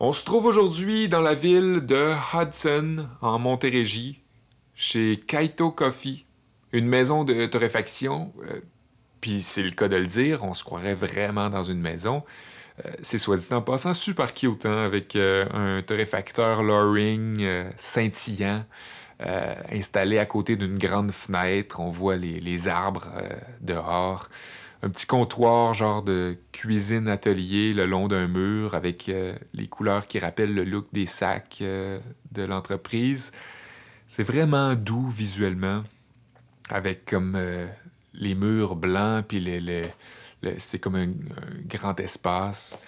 On 0.00 0.12
se 0.12 0.24
trouve 0.24 0.44
aujourd'hui 0.44 1.08
dans 1.08 1.20
la 1.20 1.34
ville 1.34 1.80
de 1.84 2.14
Hudson, 2.32 3.08
en 3.20 3.38
Montérégie, 3.40 4.22
chez 4.74 5.18
Kaito 5.26 5.72
Coffee, 5.72 6.24
une 6.72 6.86
maison 6.86 7.24
de 7.24 7.46
torréfaction. 7.46 8.32
euh, 8.44 8.60
Puis 9.20 9.40
c'est 9.40 9.62
le 9.62 9.72
cas 9.72 9.88
de 9.88 9.96
le 9.96 10.06
dire, 10.06 10.44
on 10.44 10.54
se 10.54 10.62
croirait 10.62 10.94
vraiment 10.94 11.50
dans 11.50 11.64
une 11.64 11.80
maison. 11.80 12.22
Euh, 12.84 12.90
c'est 13.02 13.18
soit 13.18 13.36
dit 13.36 13.52
en 13.52 13.62
passant 13.62 13.92
super 13.92 14.32
cute, 14.32 14.66
hein, 14.66 14.84
avec 14.84 15.16
euh, 15.16 15.44
un 15.52 15.82
torréfacteur 15.82 16.62
Loring 16.62 17.38
euh, 17.40 17.70
scintillant 17.76 18.64
installé 19.72 20.20
à 20.20 20.26
côté 20.26 20.54
d'une 20.54 20.78
grande 20.78 21.10
fenêtre. 21.10 21.80
On 21.80 21.90
voit 21.90 22.14
les, 22.14 22.68
arbres 22.68 23.10
dehors. 23.60 24.28
Un 24.82 24.90
petit 24.90 25.06
comptoir, 25.06 25.74
genre 25.74 26.02
de 26.02 26.36
cuisine 26.52 27.08
atelier 27.08 27.74
le 27.74 27.84
long 27.84 28.06
d'un 28.06 28.28
mur 28.28 28.74
avec 28.74 29.08
euh, 29.08 29.36
les 29.52 29.66
couleurs 29.66 30.06
qui 30.06 30.20
rappellent 30.20 30.54
le 30.54 30.62
look 30.62 30.86
des 30.92 31.06
sacs 31.06 31.58
euh, 31.62 31.98
de 32.30 32.42
l'entreprise. 32.42 33.32
C'est 34.06 34.22
vraiment 34.22 34.76
doux 34.76 35.08
visuellement, 35.08 35.82
avec 36.70 37.06
comme 37.06 37.34
euh, 37.36 37.66
les 38.14 38.36
murs 38.36 38.76
blancs, 38.76 39.24
puis 39.26 39.40
les, 39.40 39.60
les- 39.60 39.82
le- 40.42 40.54
c'est 40.58 40.78
comme 40.78 40.94
un, 40.94 41.08
un 41.08 41.60
grand 41.66 41.98
espace. 41.98 42.78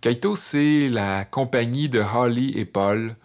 Kaito, 0.00 0.36
c'est 0.36 0.88
la 0.88 1.24
compagnie 1.24 1.88
de 1.88 2.00
Holly 2.00 2.56
et 2.56 2.64
Paul, 2.66 3.16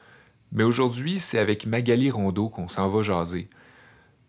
mais 0.52 0.64
aujourd'hui, 0.64 1.20
c'est 1.20 1.38
avec 1.38 1.68
Magali 1.68 2.10
Rondeau 2.10 2.50
qu'on 2.50 2.68
s'en 2.68 2.90
va 2.90 3.04
jaser. 3.04 3.48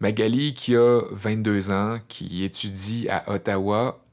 Magali 0.02 0.52
qui 0.52 0.74
a 0.74 1.00
22 1.12 1.70
ans, 1.70 2.00
qui 2.08 2.42
étudie 2.42 3.08
à 3.08 3.22
Ottawa 3.32 4.04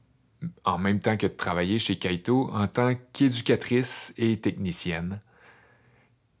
en 0.64 0.78
même 0.78 1.00
temps 1.00 1.16
que 1.16 1.26
de 1.26 1.32
travailler 1.32 1.80
chez 1.80 1.96
Kaito 1.96 2.48
en 2.52 2.68
tant 2.68 2.94
qu'éducatrice 3.12 4.14
et 4.16 4.36
technicienne. 4.38 5.20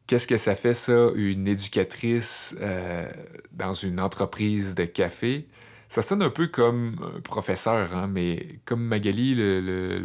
Qu'est-ce 0.06 0.28
que 0.28 0.36
ça 0.36 0.54
fait, 0.54 0.72
ça, 0.74 1.08
une 1.16 1.48
éducatrice 1.48 2.56
euh, 2.60 3.10
dans 3.50 3.72
une 3.72 3.98
entreprise 3.98 4.76
de 4.76 4.84
café? 4.84 5.48
Ça 5.88 6.00
sonne 6.00 6.22
un 6.22 6.30
peu 6.30 6.46
comme 6.46 7.20
professeur, 7.24 7.92
hein, 7.96 8.06
mais 8.06 8.60
comme 8.64 8.84
Magali 8.84 9.34
le- 9.34 10.00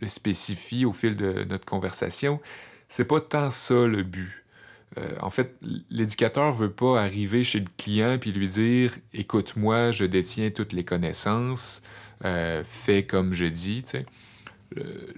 le 0.00 0.08
spécifie 0.08 0.86
au 0.86 0.94
fil 0.94 1.14
de 1.14 1.44
notre 1.44 1.66
conversation, 1.66 2.40
c'est 2.88 3.04
pas 3.04 3.20
tant 3.20 3.50
ça 3.50 3.86
le 3.86 4.02
but. 4.02 4.32
Euh, 4.96 5.16
en 5.20 5.30
fait, 5.30 5.54
l'éducateur 5.90 6.52
veut 6.52 6.70
pas 6.70 7.00
arriver 7.00 7.44
chez 7.44 7.60
le 7.60 7.66
client 7.76 8.16
puis 8.18 8.32
lui 8.32 8.48
dire 8.48 8.92
Écoute-moi, 9.12 9.92
je 9.92 10.04
détiens 10.04 10.50
toutes 10.50 10.72
les 10.72 10.84
connaissances, 10.84 11.82
euh, 12.24 12.62
fais 12.64 13.04
comme 13.04 13.34
je 13.34 13.44
dis. 13.44 13.82
sais. 13.84 14.06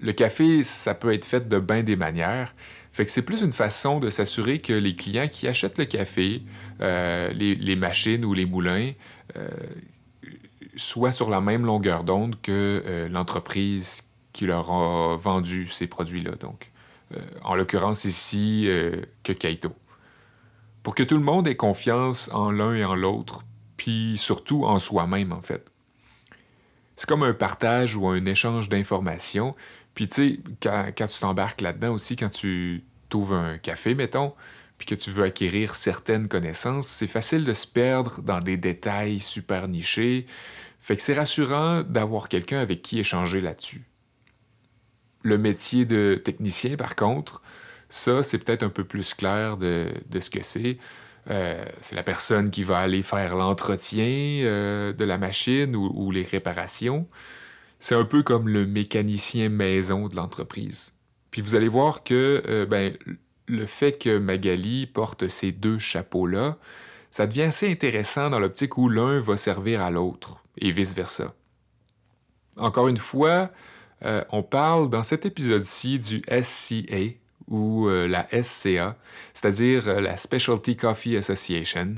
Le, 0.01 0.13
café, 0.13 0.63
ça 0.63 0.95
peut 0.95 1.13
être 1.13 1.25
fait 1.25 1.49
de 1.49 1.59
bien 1.59 1.83
des 1.83 1.97
manières. 1.97 2.55
Fait 2.93 3.05
que 3.05 3.11
c'est 3.11 3.23
plus 3.23 3.43
une 3.43 3.53
façon 3.53 4.01
de 4.01 4.09
s'assurer 4.09 4.61
que 4.61 4.73
les 4.73 4.97
clients 4.97 5.29
qui 5.29 5.49
achètent 5.49 5.79
le 5.79 5.85
café, 5.85 6.43
euh, 6.81 7.33
les, 7.33 7.55
les 7.55 7.77
machines 7.77 8.25
ou 8.25 8.33
les 8.33 8.47
moulins, 8.47 8.93
euh, 9.37 9.49
soient 10.77 11.13
sur 11.13 11.31
la 11.31 11.41
même 11.41 11.65
longueur 11.65 12.05
d'onde 12.05 12.41
que 12.41 12.83
euh, 12.87 13.09
l'entreprise 13.09 14.03
qui 14.33 14.47
leur 14.47 14.71
a 14.71 15.17
vendu 15.17 15.67
ces 15.67 15.87
produits-là. 15.87 16.33
Donc, 16.37 16.70
euh, 16.70 16.70
en 17.43 17.55
l'occurrence 17.55 18.05
ici, 18.05 18.67
euh, 18.69 19.03
que 19.25 19.33
Kaito. 19.33 19.75
Pour 20.83 20.95
que 20.95 21.03
tout 21.03 21.17
le 21.17 21.25
monde 21.25 21.49
ait 21.49 21.57
confiance 21.57 22.31
en 22.33 22.51
l'un 22.51 22.75
et 22.75 22.85
en 22.85 22.95
l'autre, 22.95 23.45
puis 23.77 24.17
surtout 24.17 24.65
en 24.65 24.79
soi-même, 24.79 25.33
en 25.33 25.43
fait. 25.43 25.67
C'est 26.97 27.09
comme 27.09 27.23
un 27.23 27.33
partage 27.33 27.97
ou 27.97 28.07
un 28.09 28.25
échange 28.27 28.69
d'informations. 28.69 29.55
Puis, 29.95 30.09
tu 30.09 30.39
sais, 30.39 30.41
quand, 30.63 31.07
tu 31.07 31.21
t'embarques 31.21 31.61
là-dedans 31.61 31.95
aussi, 31.95 32.17
quand 32.17 32.29
tu 32.29 32.85
trouves 33.09 33.33
un 33.33 33.59
café, 33.59 33.95
mettons, 33.95 34.35
puis 34.79 34.87
que 34.87 34.95
tu 34.95 35.11
veux 35.11 35.25
acquérir 35.25 35.75
certaines 35.75 36.29
connaissances, 36.29 36.89
c'est 36.89 37.07
facile 37.07 37.45
de 37.45 37.55
se 37.55 37.67
perdre 37.67 38.23
dans 38.23 38.41
des 38.41 38.57
détails 38.57 39.21
super 39.21 39.69
nichés. 39.69 40.27
Fait 40.81 40.97
que 40.97 41.03
c'est 41.03 41.15
rassurant 41.15 41.83
d'avoir 41.83 42.29
quelqu'un 42.29 42.61
avec 42.61 42.83
qui 42.83 42.99
échanger 42.99 43.41
là-dessus. 43.41 43.90
Le 45.23 45.39
métier 45.39 45.85
de 45.85 46.21
technicien, 46.23 46.77
par 46.77 46.97
contre, 46.97 47.43
ça, 47.89 48.23
c'est 48.23 48.39
peut-être 48.39 48.63
un 48.63 48.71
peu 48.71 48.85
plus 48.85 49.15
clair 49.15 49.57
de, 49.57 49.93
ce 50.19 50.31
que 50.31 50.43
c'est. 50.43 50.79
Euh, 51.29 51.65
c'est 51.83 51.97
la 51.97 52.03
personne 52.03 52.51
qui 52.51 52.63
va 52.63 52.79
aller 52.79 53.03
faire 53.03 53.37
l'entretien 53.37 54.07
euh, 54.07 54.93
de 54.93 55.05
la 55.05 55.19
machine 55.19 55.77
ou, 55.77 55.91
ou 55.95 56.11
les 56.11 56.23
réparations. 56.23 57.07
C'est 57.79 57.95
un 57.95 58.05
peu 58.05 58.23
comme 58.23 58.49
le 58.49 58.67
mécanicien 58.67 59.49
maison 59.49 60.09
de 60.09 60.17
l'entreprise. 60.17 60.93
Puis 61.31 61.43
vous 61.43 61.55
allez 61.55 61.69
voir 61.69 62.05
que 62.05 62.43
euh, 62.47 62.67
ben, 62.67 62.97
le 63.47 63.67
fait 63.67 63.99
que 63.99 64.19
Magali 64.19 64.87
porte 64.87 65.29
ces 65.29 65.53
deux 65.53 65.79
chapeaux-là, 65.79 66.59
ça 67.11 67.27
devient 67.27 67.43
assez 67.43 67.71
intéressant 67.71 68.31
dans 68.31 68.39
l'optique 68.39 68.79
où 68.79 68.89
l'un 68.89 69.21
va 69.21 69.37
servir 69.37 69.83
à 69.83 69.91
l'autre 69.91 70.43
et 70.59 70.71
vice-versa. 70.71 71.35
Encore 72.57 72.89
une 72.89 72.99
fois, 72.99 73.51
euh, 74.05 74.25
on 74.31 74.43
parle 74.43 74.89
dans 74.89 75.03
cet 75.03 75.27
épisode-ci 75.27 75.99
du 75.99 76.23
SCA 76.43 77.15
ou 77.49 77.89
euh, 77.89 78.07
la 78.07 78.27
SCA, 78.43 78.97
c'est-à-dire 79.35 79.89
euh, 79.89 80.01
la 80.01 80.17
Specialty 80.17 80.77
Coffee 80.77 81.17
Association, 81.17 81.97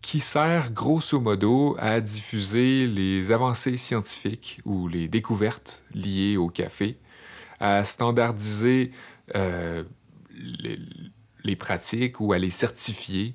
qui 0.00 0.20
sert 0.20 0.72
grosso 0.72 1.20
modo 1.20 1.76
à 1.78 2.00
diffuser 2.00 2.86
les 2.86 3.32
avancées 3.32 3.76
scientifiques 3.76 4.60
ou 4.64 4.88
les 4.88 5.08
découvertes 5.08 5.82
liées 5.92 6.36
au 6.36 6.48
café, 6.48 6.96
à 7.58 7.84
standardiser 7.84 8.92
les, 11.44 11.56
pratiques 11.56 12.20
ou 12.20 12.32
à 12.32 12.38
les 12.38 12.50
certifier. 12.50 13.34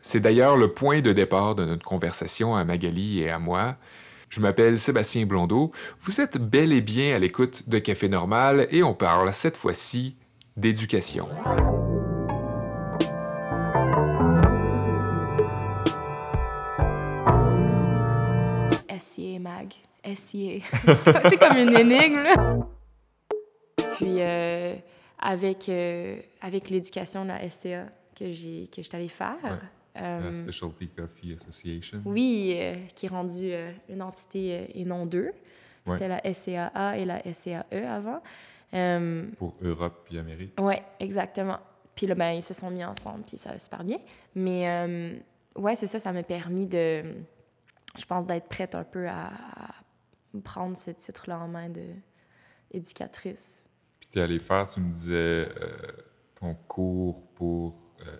C'est 0.00 0.20
d'ailleurs 0.20 0.56
le 0.56 0.72
point 0.72 1.02
de 1.02 1.12
départ 1.12 1.54
de 1.54 1.66
notre 1.66 1.84
conversation 1.84 2.56
à 2.56 2.64
Magali 2.64 3.20
et 3.20 3.28
à 3.28 3.38
moi. 3.38 3.76
Je 4.28 4.40
m'appelle 4.40 4.78
Sébastien 4.78 5.24
Blondeau. 5.26 5.72
Vous 6.00 6.20
êtes 6.20 6.38
bel 6.38 6.72
et 6.72 6.80
bien 6.82 7.14
à 7.14 7.18
l'écoute 7.18 7.68
de 7.68 7.78
Café 7.78 8.08
Normal 8.08 8.66
et 8.70 8.82
on 8.82 8.94
parle 8.94 9.32
cette 9.32 9.56
fois-ci 9.56 10.16
d'éducation. 10.56 11.28
SCA 18.98 19.38
Mag. 19.38 19.72
SCA. 20.04 20.60
C'est 20.86 21.04
comme- 21.04 21.30
c'est 21.30 21.36
comme 21.38 21.56
une 21.58 21.76
énigme, 21.76 22.22
là. 22.22 22.56
Puis, 23.96 24.20
euh, 24.20 24.74
avec, 25.18 25.68
euh, 25.68 26.16
avec 26.40 26.70
l'éducation 26.70 27.24
de 27.24 27.28
la 27.28 27.48
SCA 27.50 27.86
que 28.18 28.30
j'ai 28.32 28.68
que 28.68 28.76
je 28.82 28.82
suis 28.82 28.96
allée 28.96 29.08
faire, 29.08 29.36
Ouais. 29.42 29.50
Euh, 30.00 30.24
La 30.24 30.32
Specialty 30.32 30.88
Coffee 30.88 31.34
Association. 31.34 32.02
oui, 32.04 32.54
euh, 32.56 32.74
qui 32.94 33.06
est 33.06 33.08
rendue 33.10 33.52
euh, 33.52 33.70
une 33.88 34.02
entité 34.02 34.58
euh, 34.60 34.66
et 34.74 34.84
non 34.84 35.06
deux. 35.06 35.32
Ouais. 35.86 35.94
C'était 35.98 36.08
la 36.08 36.34
SCAA 36.34 36.98
et 36.98 37.04
la 37.04 37.22
SCAE 37.32 37.64
avant. 37.72 38.22
Euh, 38.74 39.26
Pour 39.38 39.54
Europe 39.62 40.06
et 40.12 40.18
Amérique. 40.18 40.52
Oui, 40.60 40.74
exactement. 41.00 41.58
Puis 41.94 42.06
là, 42.06 42.14
ben, 42.14 42.32
ils 42.32 42.42
se 42.42 42.52
sont 42.54 42.70
mis 42.70 42.84
ensemble, 42.84 43.24
puis 43.26 43.38
ça 43.38 43.52
va 43.52 43.58
super 43.58 43.82
bien. 43.82 43.98
Mais 44.34 44.68
euh, 44.68 45.16
ouais, 45.56 45.74
c'est 45.74 45.86
ça, 45.86 45.98
ça 45.98 46.12
m'a 46.12 46.22
permis 46.22 46.66
de, 46.66 47.02
je 47.98 48.04
pense, 48.06 48.26
d'être 48.26 48.46
prête 48.48 48.74
un 48.74 48.84
peu 48.84 49.08
à, 49.08 49.28
à 49.28 49.74
prendre 50.44 50.76
ce 50.76 50.90
titre-là 50.90 51.38
en 51.40 51.48
main 51.48 51.70
de 51.70 51.82
éducatrice. 52.70 53.62
Puis 54.00 54.08
tu 54.12 54.18
es 54.18 54.22
allé 54.22 54.38
faire, 54.38 54.68
tu 54.68 54.80
me 54.80 54.92
disais, 54.92 55.14
euh, 55.14 55.48
ton 56.38 56.54
cours 56.54 57.22
pour 57.34 57.76
euh, 58.06 58.16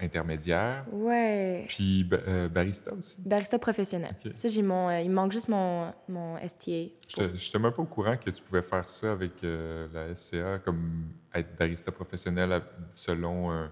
intermédiaire, 0.00 0.84
Ouais. 0.92 1.64
puis 1.68 2.08
euh, 2.12 2.48
barista 2.48 2.92
aussi. 2.92 3.16
Barista 3.20 3.58
professionnel. 3.58 4.14
Ça, 4.32 4.48
j'ai 4.48 4.62
mon, 4.62 4.88
euh, 4.88 5.00
il 5.00 5.10
me 5.10 5.14
manque 5.14 5.32
juste 5.32 5.48
mon, 5.48 5.92
mon 6.08 6.36
STA. 6.46 6.70
Je 7.08 7.22
n'étais 7.22 7.58
même 7.58 7.72
pas 7.72 7.82
au 7.82 7.86
courant 7.86 8.16
que 8.16 8.30
tu 8.30 8.42
pouvais 8.42 8.62
faire 8.62 8.88
ça 8.88 9.12
avec 9.12 9.32
euh, 9.44 9.86
la 9.92 10.14
SCA, 10.14 10.58
comme 10.64 11.08
être 11.34 11.56
barista 11.56 11.92
professionnel 11.92 12.62
selon. 12.92 13.68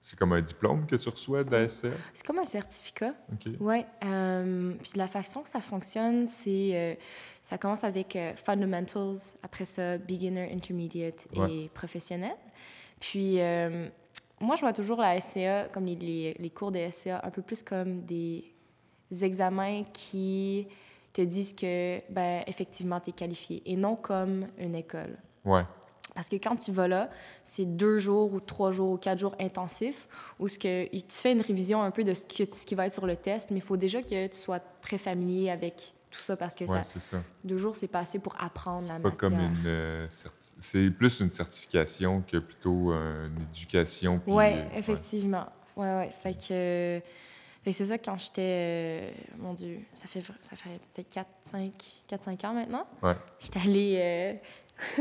C'est 0.00 0.16
comme 0.16 0.32
un 0.34 0.40
diplôme 0.40 0.86
que 0.86 0.94
tu 0.94 1.08
reçois 1.08 1.42
de 1.42 1.50
la 1.50 1.68
SCA? 1.68 1.88
C'est 2.14 2.24
comme 2.24 2.38
un 2.38 2.44
certificat. 2.44 3.12
OK. 3.32 3.48
Euh, 4.04 4.72
puis 4.80 4.92
la 4.94 5.08
façon 5.08 5.42
que 5.42 5.48
ça 5.48 5.60
fonctionne, 5.60 6.28
c'est 6.28 6.96
ça 7.42 7.58
commence 7.58 7.82
avec 7.84 8.16
fundamentals, 8.44 9.16
après 9.42 9.64
ça 9.64 9.98
beginner, 9.98 10.52
intermediate 10.54 11.26
et 11.32 11.38
Ouais. 11.40 11.70
professionnel. 11.74 12.36
Puis 13.00 13.38
moi, 14.40 14.54
je 14.56 14.60
vois 14.60 14.72
toujours 14.72 15.00
la 15.00 15.20
SCA 15.20 15.68
comme 15.68 15.86
les, 15.86 15.94
les, 15.96 16.36
les 16.38 16.50
cours 16.50 16.70
de 16.70 16.80
SCA 16.90 17.20
un 17.24 17.30
peu 17.30 17.42
plus 17.42 17.62
comme 17.62 18.02
des 18.02 18.52
examens 19.22 19.84
qui 19.92 20.66
te 21.12 21.22
disent 21.22 21.54
que 21.54 22.00
ben 22.10 22.42
effectivement 22.46 23.00
tu 23.00 23.10
es 23.10 23.12
qualifié 23.12 23.62
et 23.64 23.76
non 23.76 23.96
comme 23.96 24.46
une 24.58 24.74
école. 24.74 25.16
Ouais. 25.44 25.62
Parce 26.14 26.28
que 26.28 26.36
quand 26.36 26.56
tu 26.56 26.72
vas 26.72 26.88
là, 26.88 27.10
c'est 27.44 27.66
deux 27.66 27.98
jours 27.98 28.32
ou 28.32 28.40
trois 28.40 28.72
jours 28.72 28.92
ou 28.92 28.96
quatre 28.96 29.18
jours 29.18 29.34
intensifs 29.38 30.08
où 30.38 30.48
ce 30.48 30.58
que, 30.58 30.88
tu 30.88 31.02
fais 31.08 31.32
une 31.32 31.42
révision 31.42 31.82
un 31.82 31.90
peu 31.90 32.04
de 32.04 32.14
ce, 32.14 32.24
que, 32.24 32.50
ce 32.50 32.64
qui 32.64 32.74
va 32.74 32.86
être 32.86 32.94
sur 32.94 33.06
le 33.06 33.16
test, 33.16 33.50
mais 33.50 33.58
il 33.58 33.62
faut 33.62 33.76
déjà 33.76 34.02
que 34.02 34.26
tu 34.26 34.36
sois 34.36 34.60
très 34.80 34.96
familier 34.96 35.50
avec 35.50 35.92
tout 36.10 36.20
ça 36.20 36.36
parce 36.36 36.54
que 36.54 36.64
Ouais, 36.64 36.82
ça, 36.82 37.00
ça. 37.00 37.18
deux 37.44 37.56
jours, 37.58 37.76
c'est 37.76 37.88
pas 37.88 37.98
assez 38.00 38.18
pour 38.18 38.34
apprendre 38.40 38.80
la 38.82 38.94
pas 38.94 38.98
matière. 39.10 39.16
comme 39.16 39.34
une. 39.40 39.62
euh, 39.66 40.06
c'est 40.60 40.90
plus 40.90 41.20
une 41.20 41.30
certification 41.30 42.22
que 42.26 42.38
plutôt 42.38 42.92
euh, 42.92 43.26
une 43.28 43.42
éducation. 43.42 44.20
Ouais, 44.26 44.54
euh, 44.72 44.78
effectivement. 44.78 45.46
Ouais, 45.76 45.94
ouais. 45.96 46.10
Fait 46.22 46.32
que, 46.34 47.02
c'est 47.72 47.84
ça 47.84 47.98
quand 47.98 48.16
j'étais. 48.18 49.12
mon 49.38 49.52
Dieu, 49.52 49.80
ça 49.94 50.06
fait, 50.06 50.20
ça 50.22 50.56
fait 50.56 50.80
peut-être 50.94 51.10
4, 51.10 51.26
5, 51.40 51.72
4, 52.08 52.22
5 52.22 52.44
ans 52.44 52.54
maintenant. 52.54 52.86
Ouais. 53.02 53.16
J'étais 53.38 53.60
allée. 53.60 54.40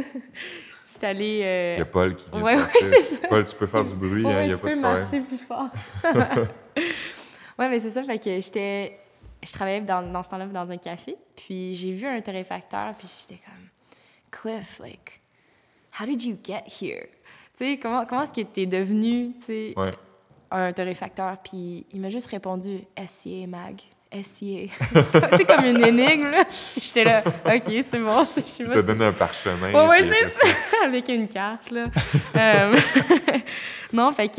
j'étais 0.92 1.08
allée. 1.08 1.42
euh, 1.44 1.76
Il 1.76 1.80
y 1.80 1.82
a 1.82 1.86
Paul 1.86 2.16
qui 2.16 2.30
vient 2.32 2.42
Ouais, 2.42 2.56
ouais, 2.56 2.64
c'est 2.80 3.00
ça. 3.02 3.28
Paul, 3.30 3.46
tu 3.46 3.56
peux 3.56 3.68
faire 3.68 3.84
du 3.86 3.94
bruit, 3.94 4.26
hein, 4.26 4.30
il 4.30 4.36
Ouais, 4.36 4.48
n'y 4.48 4.54
a 4.54 4.56
tu 4.56 4.62
pas 4.64 4.70
de 4.70 4.74
peux 4.76 4.82
problème. 4.82 5.02
marcher 5.02 5.22
plus 5.22 5.38
fort. 5.38 5.70
ouais, 7.60 7.70
mais 7.70 7.80
c'est 7.80 7.92
ça. 7.92 8.04
Fait 8.04 8.20
que 8.20 8.40
j'étais. 8.42 9.00
Je 9.46 9.54
travaillais 9.54 9.82
dans, 9.82 10.02
dans 10.12 10.24
ce 10.24 10.30
temps-là 10.30 10.46
dans 10.48 10.72
un 10.72 10.78
café. 10.78 11.16
Puis 11.36 11.76
j'ai 11.76 11.92
vu 11.92 12.08
un 12.08 12.20
torréfacteur. 12.22 12.94
Puis 12.96 13.08
j'étais 13.22 13.42
comme. 13.44 13.70
Cliff, 14.32 14.80
like, 14.80 15.22
how 16.00 16.06
did 16.06 16.22
you 16.24 16.38
get 16.44 16.64
here? 16.82 17.08
Tu 17.58 17.66
sais, 17.66 17.80
comment, 17.82 18.06
comment 18.06 18.24
est-ce 18.24 18.34
que 18.34 18.42
t'es 18.42 18.66
devenu, 18.66 19.34
tu 19.38 19.42
sais, 19.46 19.74
Ouais. 19.78 19.94
un 20.52 20.74
torréfacteur? 20.74 21.38
Puis 21.42 21.86
il 21.92 22.02
m'a 22.02 22.10
juste 22.10 22.28
répondu 22.28 22.80
SCA 23.06 23.48
Mag. 23.48 23.82
SCA. 24.24 24.74
c'est 25.38 25.46
comme- 25.46 25.66
une 25.66 25.84
énigme, 25.86 26.32
là. 26.32 26.44
J'étais 26.82 27.04
là, 27.04 27.24
OK, 27.26 27.64
c'est 27.84 28.00
bon. 28.00 28.26
Je 28.36 28.42
sais 28.42 28.64
pas 28.66 28.74
si- 28.82 28.84
donné 28.84 29.06
un 29.06 29.14
parchemin. 29.14 29.88
Ouais, 29.88 30.04
puis 30.04 30.12
c'est 30.24 30.30
ça. 30.30 30.48
Avec 30.86 31.10
une 31.10 31.28
carte, 31.28 31.72
là. 31.72 31.86
Euh, 32.36 32.76
non, 33.94 34.12
fait 34.12 34.28
que, 34.30 34.36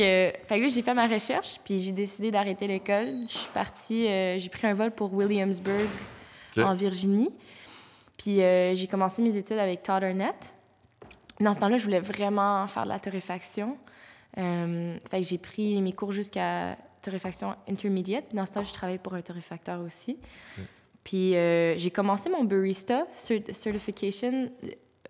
fait 0.47 0.57
que 0.57 0.63
là, 0.63 0.69
j'ai 0.69 0.83
fait 0.83 0.95
ma 0.95 1.07
recherche, 1.07 1.57
puis 1.65 1.79
j'ai 1.79 1.93
décidé 1.93 2.31
d'arrêter 2.31 2.67
l'école. 2.67 3.21
Je 3.23 3.27
suis 3.39 3.51
partie, 3.53 4.07
euh, 4.09 4.39
j'ai 4.39 4.49
pris 4.49 4.67
un 4.67 4.75
vol 4.75 4.91
pour 4.91 5.13
Williamsburg, 5.15 5.87
en 6.59 6.75
Virginie. 6.75 7.31
Puis 8.19 8.43
euh, 8.43 8.75
j'ai 8.75 8.87
commencé 8.87 9.21
mes 9.23 9.37
études 9.37 9.59
avec 9.59 9.83
Todd 9.83 10.03
Arnett. 10.03 10.55
Dans 11.41 11.53
ce 11.53 11.61
temps-là, 11.61 11.77
je 11.77 11.85
voulais 11.85 12.01
vraiment 12.01 12.67
faire 12.67 12.85
de 12.85 12.89
la 12.89 12.99
torréfaction. 12.99 13.77
Fait 14.35 15.21
que 15.21 15.23
j'ai 15.23 15.39
pris 15.39 15.81
mes 15.83 15.93
cours 15.93 16.13
jusqu'à 16.13 16.77
torréfaction 17.07 17.55
intermédiate. 17.69 18.27
Puis 18.29 18.37
dans 18.37 18.45
ce 18.47 18.53
temps, 18.53 18.65
je 18.65 18.73
travaillais 18.73 18.99
pour 18.99 19.15
un 19.15 19.23
torréfacteur 19.23 19.81
aussi. 19.81 20.19
Puis 21.05 21.37
euh, 21.37 21.77
j'ai 21.77 21.91
commencé 21.91 22.29
mon 22.29 22.45
barista 22.45 23.07
cert- 23.17 23.53
certification 23.53 24.51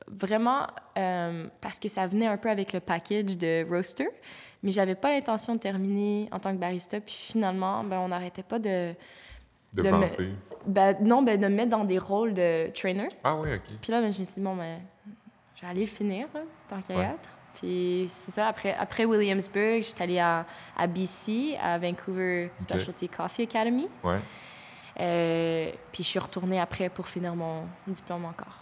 vraiment 0.08 0.66
euh, 0.98 1.46
parce 1.60 1.78
que 1.80 1.88
ça 1.88 2.06
venait 2.06 2.26
un 2.26 2.36
peu 2.36 2.50
avec 2.50 2.72
le 2.72 2.80
package 2.80 3.36
de 3.38 3.66
roaster. 3.68 4.08
Mais 4.62 4.70
j'avais 4.70 4.94
pas 4.94 5.10
l'intention 5.10 5.54
de 5.54 5.60
terminer 5.60 6.28
en 6.32 6.38
tant 6.38 6.52
que 6.52 6.58
barista. 6.60 7.00
Puis 7.00 7.14
finalement, 7.14 7.84
ben, 7.84 7.98
on 7.98 8.08
n'arrêtait 8.08 8.42
pas 8.42 8.58
de... 8.58 8.94
De, 9.74 9.82
de 9.82 9.90
me-. 9.90 10.06
Ben, 10.66 10.96
non, 11.02 11.22
ben, 11.22 11.38
de 11.40 11.46
me 11.46 11.54
mettre 11.54 11.70
dans 11.70 11.84
des 11.84 11.98
rôles 11.98 12.32
de 12.34 12.70
trainer. 12.72 13.08
Ah 13.22 13.36
oui, 13.36 13.54
OK. 13.54 13.62
Puis 13.82 13.92
là, 13.92 14.00
ben, 14.00 14.10
je 14.10 14.18
me 14.20 14.24
suis 14.24 14.34
dit, 14.36 14.40
bon, 14.40 14.56
ben, 14.56 14.80
je 15.54 15.60
vais 15.62 15.66
aller 15.68 15.82
le 15.82 15.86
finir, 15.86 16.28
tant 16.68 16.80
qu'à 16.80 16.94
y 16.94 16.96
Ouais. 16.96 17.04
être. 17.04 17.35
Puis 17.60 18.06
c'est 18.10 18.32
ça, 18.32 18.48
après, 18.48 18.74
après 18.74 19.04
Williamsburg, 19.04 19.82
j'étais 19.82 20.02
allée 20.02 20.18
à, 20.18 20.44
à 20.76 20.86
BC, 20.86 21.56
à 21.62 21.78
Vancouver 21.78 22.50
Specialty 22.58 23.08
Coffee 23.08 23.42
Academy. 23.44 23.88
Ouais. 24.04 24.18
Euh, 25.00 25.70
puis 25.92 26.02
je 26.02 26.08
suis 26.08 26.18
retournée 26.18 26.60
après 26.60 26.88
pour 26.88 27.06
finir 27.06 27.34
mon 27.34 27.66
diplôme 27.86 28.24
encore. 28.24 28.54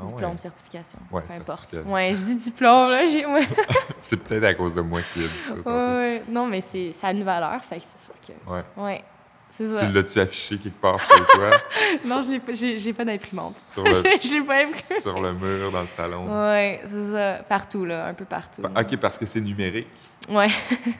Ah 0.00 0.04
diplôme, 0.04 0.30
ouais. 0.32 0.38
certification, 0.38 0.98
Ouais, 1.10 1.22
peu 1.22 1.34
importe. 1.34 1.76
Ouais, 1.84 2.14
je 2.14 2.24
dis 2.24 2.36
diplôme, 2.36 2.90
là, 2.90 3.06
j'ai... 3.06 3.24
C'est 3.98 4.16
peut-être 4.16 4.44
à 4.44 4.54
cause 4.54 4.74
de 4.76 4.80
moi 4.80 5.00
qui 5.12 5.18
ai 5.18 5.22
dit 5.22 5.28
ça. 5.28 5.54
ouais. 5.56 6.22
Non, 6.28 6.46
mais 6.46 6.62
c'est, 6.62 6.92
ça 6.92 7.08
a 7.08 7.12
une 7.12 7.22
valeur, 7.22 7.62
fait 7.62 7.76
que 7.76 7.82
c'est 7.82 8.04
sûr 8.06 8.14
que... 8.26 8.50
Ouais. 8.50 8.64
Ouais, 8.78 9.04
c'est 9.50 9.66
ça. 9.66 9.86
Tu 9.86 9.92
l'as-tu 9.92 10.18
affiché 10.20 10.56
quelque 10.58 10.80
part 10.80 10.98
chez 11.00 11.14
toi? 11.34 11.50
Non, 12.04 12.22
je 12.22 12.30
l'ai 12.30 12.40
pas, 12.40 12.52
j'ai, 12.54 12.78
j'ai 12.78 12.92
pas 12.92 13.04
d'imprimante. 13.04 13.52
sur, 13.52 13.82
le, 13.84 13.90
je 14.22 14.34
l'ai 14.34 14.40
pas 14.42 14.54
imprimé. 14.62 15.00
sur 15.00 15.20
le 15.20 15.32
mur 15.32 15.70
dans 15.72 15.80
le 15.82 15.86
salon? 15.86 16.26
Ouais, 16.26 16.80
c'est 16.88 17.12
ça. 17.12 17.42
Partout, 17.48 17.84
là, 17.84 18.06
un 18.06 18.14
peu 18.14 18.24
partout. 18.24 18.62
Pa- 18.62 18.80
OK, 18.80 18.96
parce 18.96 19.18
que 19.18 19.26
c'est 19.26 19.40
numérique. 19.40 19.88
Ouais. 20.28 20.46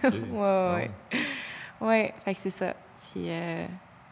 OK. 0.05 0.13
Ouais, 0.33 0.41
ouais. 0.75 0.91
Ouais, 1.81 2.15
fait 2.25 2.35
que 2.35 2.41
c'est 2.41 2.51
ça. 2.51 2.75
Puis, 3.11 3.25
euh, 3.29 3.65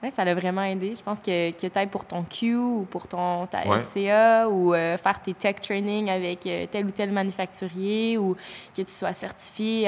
ouais, 0.02 0.11
ça 0.11 0.25
l'a 0.25 0.35
vraiment 0.35 0.62
aidé. 0.62 0.94
Je 0.94 1.02
pense 1.02 1.20
que, 1.20 1.50
que 1.50 1.67
tu 1.67 1.87
pour 1.88 2.05
ton 2.06 2.25
Q 2.25 2.55
ou 2.55 2.87
pour 2.91 3.06
ton, 3.08 3.46
ta 3.46 3.67
Ouais. 3.67 3.79
SCA 3.79 4.49
ou 4.49 4.73
euh, 4.73 4.96
faire 4.96 5.20
tes 5.20 5.34
tech 5.34 5.56
training 5.61 6.08
avec 6.08 6.46
euh, 6.46 6.67
tel 6.70 6.87
ou 6.87 6.91
tel 6.91 7.11
manufacturier 7.12 8.17
ou 8.17 8.34
que 8.75 8.82
tu 8.82 8.91
sois 8.91 9.12
certifié. 9.12 9.82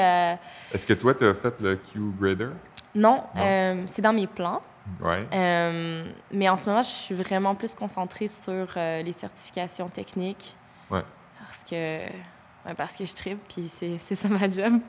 Est-ce 0.75 0.87
que 0.87 0.93
toi, 0.95 1.15
tu 1.15 1.25
as 1.25 1.35
fait 1.35 1.55
le 1.61 1.77
Q-Grader? 1.77 2.49
Non, 2.95 3.23
Non. 3.35 3.43
euh, 3.43 3.83
c'est 3.87 4.03
dans 4.03 4.13
mes 4.13 4.27
plans. 4.27 4.61
Ouais. 5.01 5.21
Euh, 5.33 6.11
mais 6.33 6.49
en 6.49 6.57
ce 6.57 6.69
moment, 6.69 6.83
je 6.83 6.89
suis 6.89 7.15
vraiment 7.15 7.55
plus 7.55 7.75
concentrée 7.75 8.27
sur 8.29 8.67
euh, 8.77 9.03
les 9.03 9.13
certifications 9.13 9.89
techniques. 9.89 10.57
Ouais. 10.91 11.05
Parce 11.39 11.63
que, 11.63 11.75
ouais, 11.77 12.75
parce 12.77 12.97
que 12.97 13.05
je 13.07 13.15
tripe, 13.15 13.41
puis 13.49 13.69
c'est 13.69 13.99
c'est 13.99 14.15
ça 14.15 14.29
ma 14.29 14.49
job. 14.49 14.75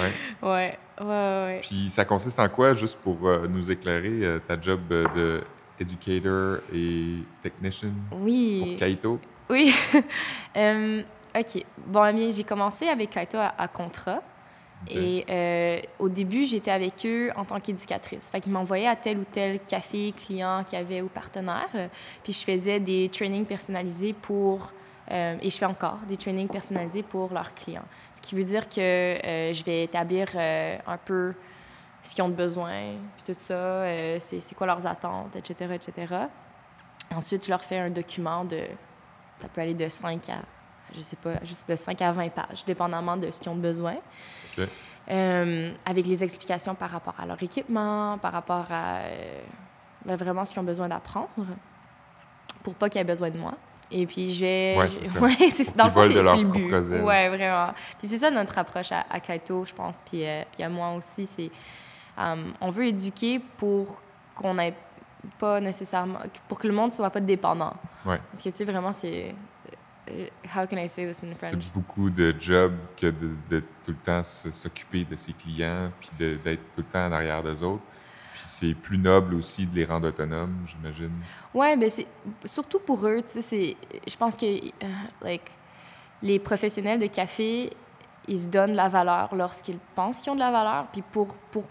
Ouais. 0.00 0.12
ouais, 0.42 0.78
ouais. 1.00 1.60
Puis 1.62 1.88
ça 1.90 2.04
consiste 2.04 2.38
en 2.40 2.48
quoi, 2.48 2.74
juste 2.74 2.98
pour 2.98 3.16
nous 3.48 3.70
éclairer, 3.70 4.40
ta 4.46 4.60
job 4.60 4.80
de 4.88 5.42
educator 5.78 6.58
et 6.74 7.18
technician 7.40 7.90
Oui. 8.10 8.62
pour 8.66 8.76
Kaito? 8.80 9.20
Oui. 9.48 9.72
OK. 11.38 11.64
Bon, 11.86 12.04
eh 12.06 12.12
bien, 12.14 12.30
j'ai 12.30 12.44
commencé 12.44 12.88
avec 12.88 13.10
Kaito 13.10 13.38
à, 13.38 13.54
à 13.56 13.68
contrat. 13.68 14.22
Et 14.88 15.24
euh, 15.28 15.80
au 15.98 16.08
début, 16.08 16.44
j'étais 16.44 16.70
avec 16.70 17.04
eux 17.04 17.30
en 17.36 17.44
tant 17.44 17.58
qu'éducatrice. 17.58 18.30
Fait 18.30 18.40
qu'ils 18.40 18.52
m'envoyaient 18.52 18.86
à 18.86 18.96
tel 18.96 19.18
ou 19.18 19.24
tel 19.24 19.58
café, 19.60 20.12
client 20.12 20.62
qu'il 20.64 20.78
y 20.78 20.80
avait 20.80 21.02
ou 21.02 21.08
partenaire. 21.08 21.68
Euh, 21.74 21.88
Puis 22.22 22.32
je 22.32 22.44
faisais 22.44 22.78
des 22.78 23.08
trainings 23.08 23.46
personnalisés 23.46 24.12
pour... 24.12 24.72
euh, 25.10 25.36
et 25.40 25.50
je 25.50 25.56
fais 25.56 25.66
encore 25.66 25.98
des 26.08 26.16
trainings 26.16 26.48
personnalisés 26.48 27.02
pour 27.02 27.32
leurs 27.32 27.54
clients. 27.54 27.86
Ce 28.14 28.20
qui 28.20 28.34
veut 28.34 28.44
dire 28.44 28.68
que 28.68 29.18
je 29.52 29.64
vais 29.64 29.84
établir 29.84 30.28
un 30.36 30.98
peu 31.04 31.32
ce 32.02 32.14
qu'ils 32.14 32.22
ont 32.22 32.28
de 32.28 32.34
besoin, 32.34 32.92
puis 33.16 33.34
tout 33.34 33.38
ça, 33.38 33.84
c'est 34.20 34.40
c'est 34.40 34.54
quoi 34.54 34.66
leurs 34.66 34.86
attentes, 34.86 35.34
etc., 35.34 35.74
etc. 35.74 36.14
Ensuite, 37.14 37.44
je 37.44 37.50
leur 37.50 37.64
fais 37.64 37.78
un 37.78 37.90
document 37.90 38.44
de... 38.44 38.62
Ça 39.34 39.48
peut 39.48 39.60
aller 39.60 39.74
de 39.74 39.88
5 39.88 40.28
à, 40.30 40.38
je 40.94 41.00
sais 41.00 41.16
pas, 41.16 41.34
juste 41.44 41.68
de 41.68 41.76
5 41.76 42.00
à 42.02 42.12
20 42.12 42.28
pages, 42.32 42.64
dépendamment 42.66 43.16
de 43.16 43.30
ce 43.30 43.40
qu'ils 43.40 43.50
ont 43.50 43.56
besoin. 43.56 43.96
Euh, 45.08 45.72
avec 45.84 46.04
les 46.06 46.24
explications 46.24 46.74
par 46.74 46.90
rapport 46.90 47.14
à 47.18 47.26
leur 47.26 47.40
équipement, 47.42 48.18
par 48.18 48.32
rapport 48.32 48.66
à 48.70 48.96
euh, 49.04 49.40
ben, 50.04 50.16
vraiment 50.16 50.44
ce 50.44 50.52
qu'ils 50.52 50.60
ont 50.60 50.64
besoin 50.64 50.88
d'apprendre, 50.88 51.28
pour 52.64 52.74
pas 52.74 52.88
qu'ils 52.88 53.00
aient 53.00 53.04
besoin 53.04 53.30
de 53.30 53.38
moi. 53.38 53.54
Et 53.88 54.04
puis, 54.04 54.32
je 54.32 54.40
vais... 54.40 54.74
Ouais, 54.76 54.88
c'est 54.88 55.04
ça. 55.04 55.20
Ouais, 55.22 55.30
c'est- 55.50 55.76
dans 55.76 55.84
le 55.84 55.90
fond, 55.92 56.00
c'est 56.02 56.14
le 56.14 56.44
but. 56.50 56.68
Ouais, 57.04 57.28
vraiment. 57.28 57.72
Puis 57.98 58.08
c'est 58.08 58.18
ça 58.18 58.32
notre 58.32 58.58
approche 58.58 58.90
à, 58.90 59.04
à 59.08 59.20
Kaito, 59.20 59.64
je 59.64 59.72
pense, 59.74 60.00
puis, 60.04 60.26
euh, 60.26 60.42
puis 60.52 60.64
à 60.64 60.68
moi 60.68 60.92
aussi, 60.94 61.24
c'est... 61.24 61.50
on 62.18 62.70
veut 62.70 62.86
éduquer 62.86 63.38
pour 63.56 64.02
qu'on 64.34 64.54
n'ait 64.54 64.74
pas 65.38 65.60
nécessairement... 65.60 66.18
pour 66.48 66.58
que 66.58 66.66
le 66.66 66.72
monde 66.74 66.92
soit 66.92 67.10
pas 67.10 67.20
dépendant. 67.20 67.74
Ouais. 68.04 68.20
Parce 68.32 68.42
que, 68.42 68.48
tu 68.48 68.56
sais, 68.56 68.64
vraiment, 68.64 68.92
c'est... 68.92 69.32
euh, 70.10 70.26
How 70.54 70.66
can 70.66 70.76
I 70.76 70.88
say 70.88 71.06
this 71.06 71.22
in 71.24 71.34
French? 71.34 71.64
C'est 71.64 71.72
beaucoup 71.72 72.10
de 72.10 72.34
job 72.38 72.74
que 72.96 73.06
de, 73.06 73.30
de 73.50 73.60
tout 73.84 73.92
le 73.92 73.96
temps 73.96 74.22
s'occuper 74.24 75.04
de 75.04 75.16
ses 75.16 75.32
clients, 75.32 75.90
puis 76.00 76.10
d'être 76.18 76.62
tout 76.74 76.80
le 76.80 76.84
temps 76.84 77.06
en 77.06 77.12
arrière 77.12 77.42
d'eux 77.42 77.62
autres. 77.62 77.82
Puis 78.34 78.42
c'est 78.46 78.74
plus 78.74 78.98
noble 78.98 79.34
aussi 79.34 79.66
de 79.66 79.74
les 79.74 79.84
rendre 79.84 80.08
autonomes, 80.08 80.64
j'imagine. 80.66 81.12
Ouais, 81.54 81.76
ben 81.76 81.88
c'est 81.88 82.06
surtout 82.44 82.80
pour 82.80 83.06
eux, 83.06 83.22
tu 83.22 83.40
sais, 83.40 83.42
c'est 83.42 83.76
je 84.06 84.16
pense 84.16 84.36
que 84.36 84.46
euh, 84.46 84.88
like 85.22 85.50
les 86.22 86.38
professionnels 86.38 86.98
de 86.98 87.06
café, 87.06 87.70
ils 88.28 88.40
se 88.40 88.48
donnent 88.48 88.74
la 88.74 88.88
valeur 88.88 89.34
lorsqu'ils 89.34 89.78
pensent 89.94 90.20
qu'ils 90.20 90.32
ont 90.32 90.36
de 90.36 90.40
la 90.40 90.50
valeur, 90.50 90.86
puis 90.92 91.02
pour 91.02 91.34
pour 91.50 91.64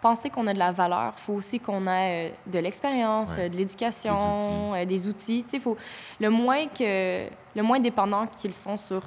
penser 0.00 0.30
qu'on 0.30 0.46
a 0.46 0.54
de 0.54 0.58
la 0.58 0.72
valeur, 0.72 1.12
faut 1.18 1.34
aussi 1.34 1.60
qu'on 1.60 1.86
ait 1.86 2.30
euh, 2.30 2.50
de 2.50 2.58
l'expérience, 2.58 3.36
Ouais. 3.36 3.44
euh, 3.44 3.48
de 3.48 3.56
l'éducation, 3.56 4.14
Des 4.14 4.22
outils. 4.22 4.52
euh, 4.74 4.84
des 4.86 5.08
outils, 5.08 5.44
tu 5.44 5.50
sais, 5.50 5.58
faut 5.60 5.76
le 6.20 6.30
moins 6.30 6.66
que 6.68 7.26
le 7.54 7.62
moins 7.62 7.80
dépendant 7.80 8.26
qu'ils 8.26 8.54
sont 8.54 8.76
sur 8.76 9.02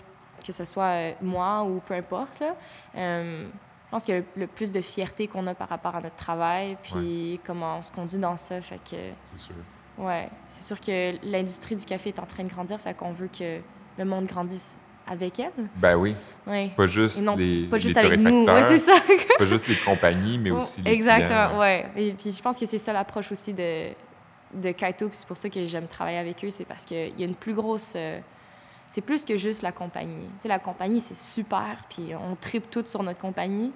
que 0.46 0.52
ce 0.52 0.66
soit 0.66 1.14
moi 1.22 1.64
ou 1.64 1.80
peu 1.86 1.94
importe 1.94 2.40
là. 2.42 2.54
euh, 2.98 3.48
je 3.86 3.90
pense 3.96 4.06
que 4.06 4.12
le, 4.14 4.26
le 4.36 4.48
plus 4.48 4.72
de 4.72 4.82
fierté 4.82 5.28
qu'on 5.28 5.46
a 5.48 5.54
par 5.54 5.70
rapport 5.70 5.96
à 5.96 6.02
notre 6.02 6.16
travail, 6.16 6.78
puis 6.82 7.40
comment 7.46 7.78
on 7.78 7.82
se 7.84 7.92
conduit 7.92 8.18
dans 8.18 8.36
ça, 8.38 8.60
fait 8.60 8.78
que 8.78 8.96
C'est 9.24 9.40
sûr. 9.40 9.56
Ouais, 10.00 10.28
c'est 10.48 10.64
sûr 10.64 10.82
que 10.82 11.14
l'industrie 11.24 11.76
du 11.76 11.86
café 11.86 12.10
est 12.10 12.18
en 12.20 12.26
train 12.26 12.44
de 12.44 12.50
grandir, 12.50 12.82
fait 12.82 12.96
qu'on 12.96 13.12
veut 13.14 13.28
que 13.30 13.60
le 14.00 14.06
monde 14.06 14.26
grandisse 14.26 14.80
avec 15.14 15.40
elle. 15.40 15.52
Ben 15.78 15.96
oui. 15.96 16.16
Ouais. 16.46 16.72
Pas 16.76 16.86
juste 16.86 17.22
non, 17.22 17.36
les, 17.36 17.68
pas 17.68 17.78
juste 17.78 17.96
les 17.96 18.06
avec 18.06 18.20
nous, 18.20 18.44
ouais, 18.44 18.64
c'est 18.64 18.80
ça. 18.80 18.94
pas 19.40 19.46
juste 19.46 19.68
les 19.68 19.78
compagnies, 19.78 20.38
mais 20.38 20.52
aussi 20.52 20.82
les 20.82 20.92
Exactement, 20.92 21.60
ouais. 21.60 21.90
Et 21.96 22.14
puis 22.14 22.32
je 22.32 22.42
pense 22.42 22.60
que 22.60 22.66
c'est 22.66 22.78
ça 22.78 22.92
l'approche 22.92 23.32
aussi 23.32 23.54
de, 23.54 23.90
de 24.54 24.72
Kaito, 24.72 25.08
puis 25.08 25.18
c'est 25.18 25.28
pour 25.28 25.38
ça 25.38 25.50
que 25.50 25.66
j'aime 25.66 25.88
travailler 25.88 26.18
avec 26.18 26.44
eux, 26.44 26.50
c'est 26.50 26.66
parce 26.66 26.84
qu'il 26.84 27.18
y 27.18 27.24
a 27.24 27.26
une 27.26 27.36
plus 27.36 27.54
grosse... 27.54 27.94
euh, 27.96 28.20
c'est 28.88 29.02
plus 29.02 29.26
que 29.26 29.38
juste 29.38 29.62
la 29.62 29.72
compagnie. 29.72 30.28
Tu 30.36 30.44
sais, 30.44 30.48
la 30.48 30.60
compagnie, 30.60 31.00
c'est 31.00 31.16
super, 31.16 31.78
puis 31.90 32.12
on 32.16 32.36
tripe 32.36 32.70
tout 32.70 32.84
sur 32.86 33.02
notre 33.02 33.20
compagnie, 33.20 33.72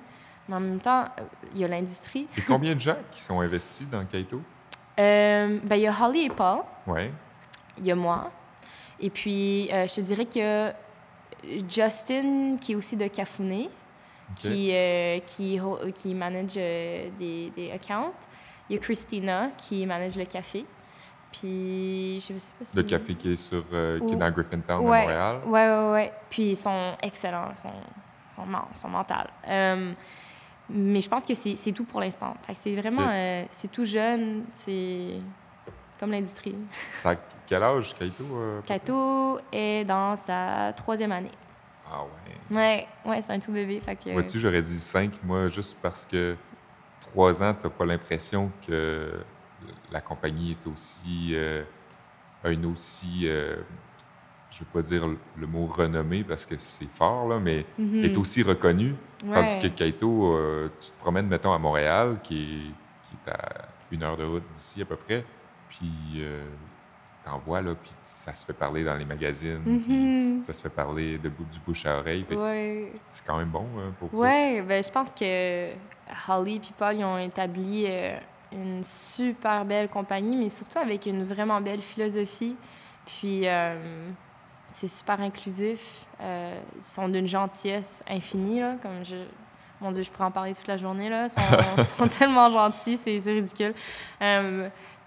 mais 0.47 0.55
en 0.55 0.59
même 0.59 0.79
temps, 0.79 1.05
euh, 1.05 1.23
il 1.53 1.61
y 1.61 1.63
a 1.63 1.67
l'industrie. 1.67 2.27
Et 2.37 2.41
combien 2.41 2.75
de 2.75 2.81
gens 2.81 2.97
qui 3.11 3.21
sont 3.21 3.39
investis 3.39 3.87
dans 3.89 4.05
Kaito? 4.05 4.41
Euh, 4.99 5.59
ben, 5.63 5.75
il 5.75 5.83
y 5.83 5.87
a 5.87 5.93
Holly 5.93 6.25
et 6.25 6.29
Paul. 6.29 6.61
Ouais. 6.87 7.11
Il 7.77 7.85
y 7.85 7.91
a 7.91 7.95
moi. 7.95 8.31
Et 8.99 9.11
puis, 9.11 9.69
euh, 9.71 9.85
je 9.85 9.93
te 9.93 10.01
dirais 10.01 10.25
qu'il 10.25 10.41
y 10.41 10.43
a 10.43 10.75
Justin, 11.69 12.57
qui 12.59 12.73
est 12.73 12.75
aussi 12.75 12.95
de 12.97 13.07
Cafuné, 13.07 13.69
qui, 14.35 14.71
euh, 14.73 15.19
qui, 15.19 15.59
qui 15.95 16.13
manage 16.13 16.53
euh, 16.57 17.09
des, 17.17 17.51
des 17.55 17.71
accounts. 17.71 18.13
Il 18.69 18.75
y 18.75 18.79
a 18.79 18.81
Christina, 18.81 19.49
qui 19.57 19.85
manage 19.85 20.17
le 20.17 20.25
café. 20.25 20.65
Puis, 21.31 22.19
je 22.21 22.37
sais 22.37 22.51
pas 22.59 22.65
si... 22.65 22.75
Le 22.75 22.83
café 22.83 23.15
qui 23.15 23.33
est 23.33 23.35
sur 23.35 23.63
euh, 23.71 23.99
qui 24.05 24.13
est 24.13 24.17
dans 24.17 24.31
Griffintown 24.31 24.85
à 24.85 24.89
Ouais, 24.89 25.01
Montréal. 25.01 25.39
ouais, 25.45 25.69
ouais, 25.69 25.91
ouais. 25.91 26.13
Puis, 26.29 26.49
ils 26.49 26.57
sont 26.57 26.93
excellents, 27.01 27.49
ils 27.51 27.57
sont, 27.57 27.67
sont, 28.35 28.45
sont 28.73 28.89
mentales. 28.89 29.29
Euh, 29.47 29.93
mais 30.69 30.99
je 30.99 31.07
pense 31.09 31.25
que 31.25 31.33
c'est 31.33 31.71
tout 31.71 31.85
pour 31.85 31.99
l'instant. 32.01 32.33
Fait 32.43 32.53
que 32.53 32.59
c'est 32.59 32.75
vraiment... 32.75 33.03
Ok. 33.03 33.11
euh, 33.13 33.43
c'est 33.51 33.71
tout 33.71 33.85
jeune, 33.85 34.45
c'est 34.51 35.15
comme 35.99 36.11
l'industrie. 36.11 36.55
Ça 36.99 37.15
quel 37.45 37.63
âge, 37.63 37.95
Kaito? 37.95 38.23
euh? 38.33 38.61
Kato 38.65 39.39
est 39.51 39.85
dans 39.85 40.15
sa 40.15 40.73
troisième 40.75 41.11
année. 41.13 41.31
Ah 41.89 42.03
ouais. 42.03 42.55
Ouais, 42.57 42.87
ouais, 43.05 43.21
c'est 43.21 43.31
un 43.33 43.39
tout 43.39 43.51
bébé. 43.53 43.79
Fait 43.79 43.95
que... 43.95 44.11
Vois-tu, 44.11 44.39
j'aurais 44.39 44.61
dit 44.61 44.77
5, 44.77 45.11
moi, 45.23 45.47
juste 45.47 45.77
parce 45.81 46.05
que 46.05 46.35
3 46.99 47.41
ans, 47.41 47.55
t'as 47.59 47.69
pas 47.69 47.85
l'impression 47.85 48.51
que 48.67 49.13
la 49.91 50.01
compagnie 50.01 50.51
est 50.51 50.67
aussi. 50.67 51.29
euh, 51.33 51.63
a 52.43 52.49
une 52.49 52.65
aussi. 52.65 53.21
euh, 53.23 53.55
je 54.49 54.59
veux 54.59 54.65
pas 54.73 54.81
dire 54.81 55.05
le 55.37 55.47
mot 55.47 55.65
renommée 55.67 56.23
parce 56.23 56.45
que 56.45 56.55
c'est 56.57 56.89
fort, 56.89 57.27
là, 57.27 57.39
mais 57.39 57.65
Mhm. 57.77 58.03
est 58.05 58.17
aussi 58.17 58.43
reconnue. 58.43 58.95
Tandis 59.33 59.57
que 59.59 59.67
Kaito, 59.67 60.33
euh, 60.35 60.69
tu 60.79 60.91
te 60.91 60.99
promènes, 60.99 61.27
mettons, 61.27 61.51
à 61.53 61.57
Montréal, 61.57 62.17
qui 62.23 62.35
est, 62.43 63.07
qui 63.09 63.15
est 63.25 63.31
à 63.31 63.67
une 63.91 64.03
heure 64.03 64.15
de 64.17 64.23
route 64.25 64.43
d'ici 64.53 64.81
à 64.81 64.85
peu 64.85 64.95
près, 64.95 65.25
puis 65.69 65.89
euh, 66.17 66.45
t'en 67.25 67.39
vois, 67.39 67.61
là, 67.61 67.75
puis 67.75 67.91
ça 67.99 68.33
se 68.33 68.45
fait 68.45 68.53
parler 68.53 68.83
dans 68.83 68.95
les 68.95 69.05
magazines, 69.05 69.61
Mhm. 69.65 70.43
ça 70.43 70.53
se 70.53 70.61
fait 70.61 70.69
parler 70.69 71.17
de, 71.17 71.29
du 71.29 71.59
bouche 71.65 71.85
à 71.85 71.97
oreille. 71.99 72.25
Ouais. 72.31 72.91
C'est 73.09 73.25
quand 73.25 73.37
même 73.37 73.49
bon 73.49 73.65
hein, 73.77 73.91
pour. 73.99 74.13
Ouais, 74.13 74.61
ben, 74.61 74.81
je 74.83 74.89
pense 74.91 75.11
que 75.11 75.69
Holly 76.29 76.55
et 76.55 76.61
Paul 76.77 76.95
ils 76.95 77.03
ont 77.03 77.17
établi 77.17 77.85
euh, 77.89 78.17
une 78.53 78.81
super 78.83 79.65
belle 79.65 79.89
compagnie, 79.89 80.37
mais 80.37 80.49
surtout 80.49 80.79
avec 80.79 81.05
une 81.05 81.23
vraiment 81.25 81.59
belle 81.59 81.81
philosophie. 81.81 82.55
Puis 83.05 83.47
euh, 83.47 84.09
c'est 84.67 84.87
super 84.87 85.19
inclusif. 85.21 86.05
Euh, 86.21 86.59
ils 86.75 86.81
sont 86.81 87.07
d'une 87.09 87.27
gentillesse 87.27 88.03
infinie, 88.09 88.59
là, 88.61 88.75
comme 88.81 89.03
je... 89.05 89.15
Mon 89.79 89.91
Dieu, 89.91 90.01
je 90.01 90.09
pourrais 90.09 90.25
en 90.25 90.31
parler 90.31 90.55
toute 90.55 90.65
la 90.67 90.75
journée, 90.77 91.07
là. 91.07 91.25
Ils 91.25 91.29
sont, 91.29 91.83
sont 92.03 92.07
tellement 92.07 92.49
gentils, 92.49 92.97
c'est 92.97 93.17
ridicule. 93.31 93.73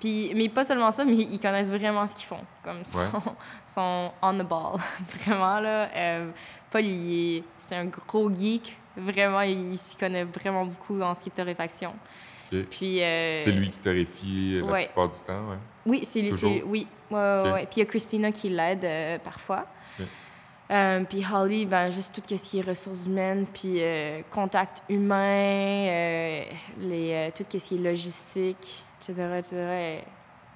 Puis, 0.01 0.33
mais 0.35 0.49
pas 0.49 0.65
seulement 0.65 0.91
ça, 0.91 1.05
mais 1.05 1.13
ils 1.13 1.39
connaissent 1.39 1.71
vraiment 1.71 2.07
ce 2.07 2.15
qu'ils 2.15 2.27
font. 2.27 2.41
Comme 2.65 2.79
ils 2.81 2.87
sont, 2.87 2.99
Ouais. 2.99 3.05
sont 3.67 4.11
on 4.23 4.39
the 4.39 4.43
ball, 4.49 4.77
vraiment, 5.25 5.61
là. 5.61 5.89
Euh, 5.95 6.31
Paul, 6.71 6.85
c'est 7.59 7.77
un 7.77 7.87
gros 7.87 8.33
geek. 8.35 8.77
Vraiment, 8.97 9.43
il, 9.43 9.77
s'y 9.77 9.97
connaît 9.97 10.25
vraiment 10.25 10.67
beaucoup 10.67 10.99
dans 10.99 11.15
ce 11.15 11.23
qui 11.23 11.29
est 11.29 11.33
torréfaction. 11.33 11.93
Ok. 12.53 12.59
Puis... 12.71 13.03
euh, 13.03 13.39
C'est 13.39 13.53
lui 13.53 13.71
qui 13.71 13.79
torréfie 13.79 14.61
la 14.61 14.65
ouais. 14.73 14.85
plupart 14.87 15.09
du 15.11 15.19
temps. 15.21 15.51
Ouais. 15.51 15.57
oui, 15.87 16.01
c'est 16.05 16.21
lui. 16.23 16.33
Oui, 16.65 16.87
ouais, 17.11 17.17
ouais, 17.17 17.39
Ok. 17.41 17.53
ouais. 17.55 17.67
Puis 17.67 17.77
il 17.77 17.79
y 17.81 17.83
a 17.83 17.87
Christina 17.87 18.33
qui 18.33 18.49
l'aide 18.49 18.85
euh, 18.85 19.19
parfois. 19.19 19.67
Euh, 20.71 21.03
puis 21.03 21.25
Holly, 21.33 21.67
ben, 21.67 21.91
juste 21.91 22.15
tout 22.15 22.37
ce 22.37 22.49
qui 22.51 22.59
est 22.61 22.63
ressources 22.63 23.05
humaines, 23.07 23.45
puis 23.53 23.83
euh, 23.83 24.21
contact 24.31 24.85
humain, 24.89 25.17
euh, 25.89 26.45
les, 26.79 27.33
tout 27.35 27.43
ce 27.51 27.57
qui 27.69 27.75
est 27.75 27.79
logistique, 27.79 28.85
etc., 29.01 29.13
etc. 29.39 29.57
Elle- 29.57 30.05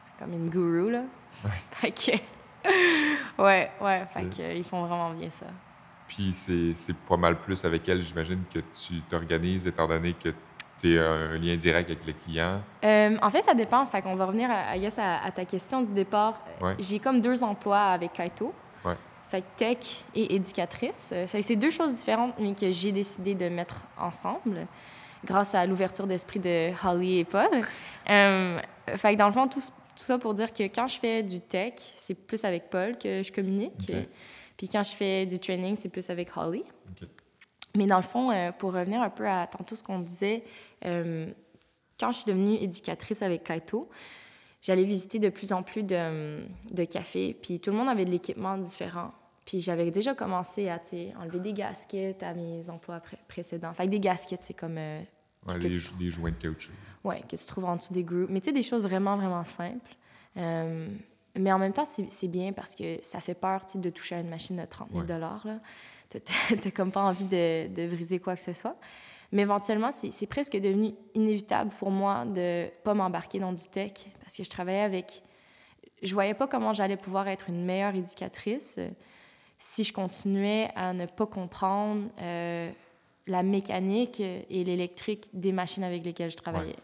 C'est 0.03 0.13
comme 0.19 0.33
une 0.33 0.51
gourou, 0.51 0.91
là. 0.91 1.03
fait 1.73 1.91
que... 1.91 2.13
ouais, 3.43 3.71
ouais, 3.81 4.05
fait 4.13 4.21
Ok. 4.25 4.37
que, 4.37 4.43
euh, 4.43 4.53
ils 4.55 4.65
font 4.65 4.85
vraiment 4.85 5.11
bien 5.11 5.31
ça. 5.31 5.47
Puis 6.09 6.33
c'est 6.33 6.75
c'est 6.75 6.95
pas 6.97 7.17
mal 7.17 7.41
plus 7.41 7.65
avec 7.65 7.89
elle, 7.89 8.01
j'imagine, 8.03 8.43
que 8.53 8.59
tu 8.61 9.01
t'organises, 9.09 9.67
étant 9.67 9.89
donné 9.89 10.13
que 10.13 10.29
tu 10.79 10.95
es 10.95 10.99
un 10.99 11.35
lien 11.39 11.57
direct 11.57 11.91
avec 11.91 12.07
le 12.07 12.13
client. 12.13 12.61
Euh, 12.85 13.17
en 13.23 13.31
fait, 13.31 13.43
ça 13.43 13.55
dépend. 13.55 13.85
Fait 13.87 14.03
qu'on 14.03 14.15
va 14.15 14.27
revenir, 14.27 14.51
à, 14.51 14.77
I 14.77 14.81
guess, 14.81 14.99
à, 14.99 15.23
à 15.25 15.31
ta 15.31 15.45
question 15.45 15.81
du 15.83 15.93
départ. 15.93 16.41
Euh, 16.63 16.67
Ouais. 16.67 16.77
J'ai 16.79 16.99
comme 16.99 17.21
deux 17.21 17.43
emplois 17.43 17.81
avec 17.93 18.13
Kaito. 18.13 18.53
Ouais. 18.85 18.97
Fait 19.29 19.41
que 19.41 19.47
tech 19.57 20.05
et 20.15 20.35
éducatrice. 20.35 21.11
Euh, 21.15 21.27
Fait 21.27 21.41
que 21.41 21.45
c'est 21.47 21.57
deux 21.57 21.71
choses 21.71 21.95
différentes, 21.95 22.35
mais 22.39 22.55
que 22.55 22.71
j'ai 22.71 22.93
décidé 22.93 23.35
de 23.35 23.49
mettre 23.49 23.77
ensemble 23.99 24.67
grâce 25.25 25.54
à 25.54 25.66
l'ouverture 25.66 26.07
d'esprit 26.07 26.40
de 26.40 26.71
Holly 26.87 27.19
et 27.21 27.25
Paul. 27.25 27.49
Euh, 28.11 28.61
fait 28.97 29.14
que 29.14 29.19
dans 29.19 29.25
le 29.28 29.33
fond, 29.33 29.49
tout, 29.49 29.61
tout 29.61 30.04
ça 30.04 30.19
pour 30.19 30.35
dire 30.35 30.52
que 30.52 30.64
quand 30.64 30.87
je 30.87 30.99
fais 30.99 31.23
du 31.23 31.40
tech, 31.40 31.73
c'est 31.97 32.12
plus 32.12 32.45
avec 32.45 32.69
Paul 32.69 32.99
que 32.99 33.23
je 33.23 33.33
communique. 33.33 33.90
Puis 34.59 34.69
quand 34.69 34.83
je 34.83 34.93
fais 34.95 35.25
du 35.25 35.38
training, 35.38 35.75
c'est 35.75 35.88
plus 35.88 36.11
avec 36.11 36.37
Holly. 36.37 36.64
Mais 37.75 37.87
dans 37.87 37.97
le 37.97 38.02
fond, 38.02 38.31
euh, 38.31 38.52
pour 38.52 38.75
revenir 38.75 39.00
un 39.00 39.09
peu 39.09 39.26
à 39.26 39.47
tantôt 39.47 39.75
ce 39.75 39.83
qu'on 39.83 40.00
disait, 40.00 40.45
euh, 40.85 41.33
quand 41.99 42.12
je 42.12 42.19
suis 42.19 42.26
devenue 42.26 42.57
éducatrice 42.57 43.23
avec 43.23 43.43
Kaito, 43.45 43.88
j'allais 44.61 44.85
visiter 44.85 45.19
de 45.19 45.31
plus 45.31 45.52
en 45.54 45.62
plus 45.62 45.83
de, 45.83 46.45
de 46.71 46.85
cafés, 46.85 47.35
puis 47.40 47.59
tout 47.59 47.71
le 47.71 47.76
monde 47.78 47.88
avait 47.88 48.04
de 48.04 48.11
l'équipement 48.11 48.59
différent. 48.59 49.12
Puis 49.47 49.61
j'avais 49.61 49.90
déjà 49.90 50.14
commencé 50.14 50.69
à 50.69 50.78
enlever 51.23 51.38
des 51.40 51.52
gaskets 51.54 52.23
à 52.23 52.35
mes 52.35 52.69
emplois 52.71 53.00
pré- 53.00 53.16
précédents. 53.28 53.73
Fait 53.73 53.85
que 53.87 53.90
des 53.90 54.00
gaskets, 54.00 54.43
c'est 54.43 54.54
comme 54.54 54.76
euh, 54.78 55.00
Ouais, 55.47 55.59
les, 55.59 55.79
tu 55.79 55.93
les 55.99 56.11
joints 56.11 56.31
de 56.31 56.37
caoutchouc. 56.37 56.73
Ouais, 57.05 57.23
que 57.29 57.37
tu 57.37 57.45
trouves 57.45 57.65
en 57.67 57.77
dessous 57.77 57.93
des 57.93 58.05
groupes. 58.05 58.31
Mais 58.31 58.41
tu 58.41 58.47
sais, 58.47 58.53
des 58.53 58.63
choses 58.63 58.83
vraiment, 58.83 59.17
vraiment 59.17 59.45
simples. 59.45 59.95
Euh, 60.37 60.89
mais 61.37 61.53
en 61.53 61.59
même 61.59 61.73
temps, 61.73 61.85
c'est 61.85 62.29
bien 62.29 62.53
parce 62.53 62.75
que 62.75 62.99
ça 63.03 63.21
fait 63.21 63.35
peur 63.35 63.67
tu 63.67 63.79
de 63.79 63.91
toucher 63.91 64.15
à 64.17 64.21
une 64.21 64.31
machine 64.31 64.57
de 64.57 64.65
30 64.65 64.89
000 64.93 65.03
Ouais. 65.03 65.19
là. 65.19 65.41
T'as 66.09 66.21
t'as 66.63 66.71
comme 66.71 66.93
pas 66.93 67.03
envie 67.03 67.25
de, 67.25 67.67
de 67.69 67.87
briser 67.89 68.21
quoi 68.21 68.37
que 68.37 68.41
ce 68.43 68.53
soit. 68.53 68.77
Mais 69.33 69.43
éventuellement, 69.43 69.91
c'est 69.91 70.27
presque 70.27 70.57
devenu 70.57 70.93
inévitable 71.15 71.71
pour 71.79 71.91
moi 71.91 72.25
de 72.25 72.69
pas 72.85 72.95
m'embarquer 72.95 73.41
dans 73.41 73.53
du 73.53 73.67
tech 73.67 73.93
parce 74.21 74.37
que 74.37 74.45
je 74.45 74.51
travaillais 74.51 74.83
avec... 74.83 75.23
Je 76.03 76.13
voyais 76.15 76.35
pas 76.35 76.47
comment 76.47 76.73
j'allais 76.73 76.97
pouvoir 76.97 77.27
être 77.27 77.49
une 77.49 77.65
meilleure 77.65 77.95
éducatrice 77.97 78.79
si 79.59 79.83
je 79.83 79.93
continuais 79.93 80.71
à 80.77 80.93
ne 80.93 81.07
pas 81.07 81.27
comprendre 81.27 82.05
euh, 82.21 82.71
la 83.26 83.43
mécanique 83.43 84.21
et 84.21 84.64
l'électrique 84.64 85.31
des 85.33 85.52
machines 85.52 85.85
avec 85.85 86.04
lesquelles 86.04 86.31
je 86.31 86.37
travaillais. 86.37 86.76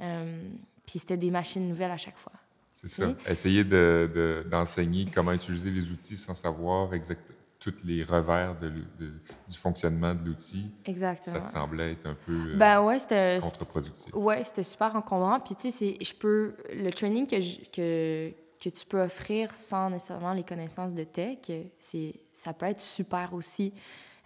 Euh, 0.00 0.42
puis 0.86 0.98
c'était 0.98 1.16
des 1.16 1.30
machines 1.30 1.66
nouvelles 1.68 1.90
à 1.90 1.96
chaque 1.96 2.18
fois. 2.18 2.32
C'est 2.74 2.88
ça. 2.88 3.08
Oui. 3.08 3.14
Essayer 3.28 3.64
de- 3.64 4.10
de- 4.14 4.46
d'enseigner 4.50 5.06
comment 5.12 5.32
utiliser 5.32 5.70
les 5.70 5.90
outils 5.90 6.16
sans 6.16 6.34
savoir 6.34 6.92
exactement 6.94 7.34
tous 7.58 7.74
les 7.84 8.02
revers 8.04 8.54
de 8.60 8.66
l- 8.66 8.84
de- 9.00 9.12
du 9.48 9.56
fonctionnement 9.56 10.14
de 10.14 10.24
l'outil. 10.26 10.70
Ça 10.84 10.90
Exactement. 10.90 11.40
te 11.40 11.50
semblait 11.50 11.92
être 11.92 12.06
un 12.06 12.14
peu 12.26 12.32
euh, 12.52 12.56
Ben 12.56 12.82
ouais, 12.82 12.98
c'était... 12.98 13.38
contre-productif. 13.40 14.14
Ouais, 14.14 14.44
c'était 14.44 14.62
super 14.62 14.94
encombrant. 14.94 15.40
Puis 15.40 15.54
tu 15.54 15.70
sais, 15.70 15.96
je 16.00 16.12
peux... 16.14 16.54
Le 16.74 16.90
training 16.90 17.26
que, 17.26 17.40
je- 17.40 17.60
que, 17.72 18.30
que 18.62 18.68
tu 18.68 18.84
peux 18.86 19.00
offrir 19.00 19.54
sans 19.56 19.88
nécessairement 19.88 20.34
les 20.34 20.44
connaissances 20.44 20.94
de 20.94 21.04
tech, 21.04 21.38
c'est, 21.78 22.14
ça 22.32 22.52
peut 22.52 22.66
être 22.66 22.82
super 22.82 23.32
aussi. 23.32 23.72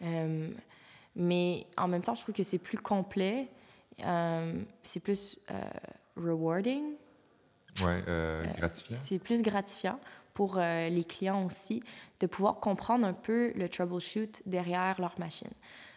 Euh, 0.02 0.48
mais 1.16 1.66
en 1.76 1.88
même 1.88 2.02
temps, 2.02 2.14
je 2.14 2.22
trouve 2.22 2.34
que 2.34 2.42
c'est 2.42 2.58
plus 2.58 2.78
complet. 2.78 3.48
Euh, 4.04 4.62
c'est 4.82 5.00
plus 5.00 5.36
euh, 5.50 5.60
rewarding. 6.16 6.82
Ouais, 7.84 8.02
euh, 8.08 8.44
gratifiant. 8.56 8.96
C'est 8.98 9.18
plus 9.18 9.42
gratifiant 9.42 9.98
pour 10.34 10.58
les 10.58 11.04
clients 11.04 11.44
aussi 11.44 11.82
de 12.20 12.26
pouvoir 12.26 12.56
comprendre 12.60 13.06
un 13.06 13.12
peu 13.12 13.52
le 13.56 13.68
troubleshoot 13.68 14.42
derrière 14.46 14.98
leur 15.00 15.18
machine. 15.18 15.50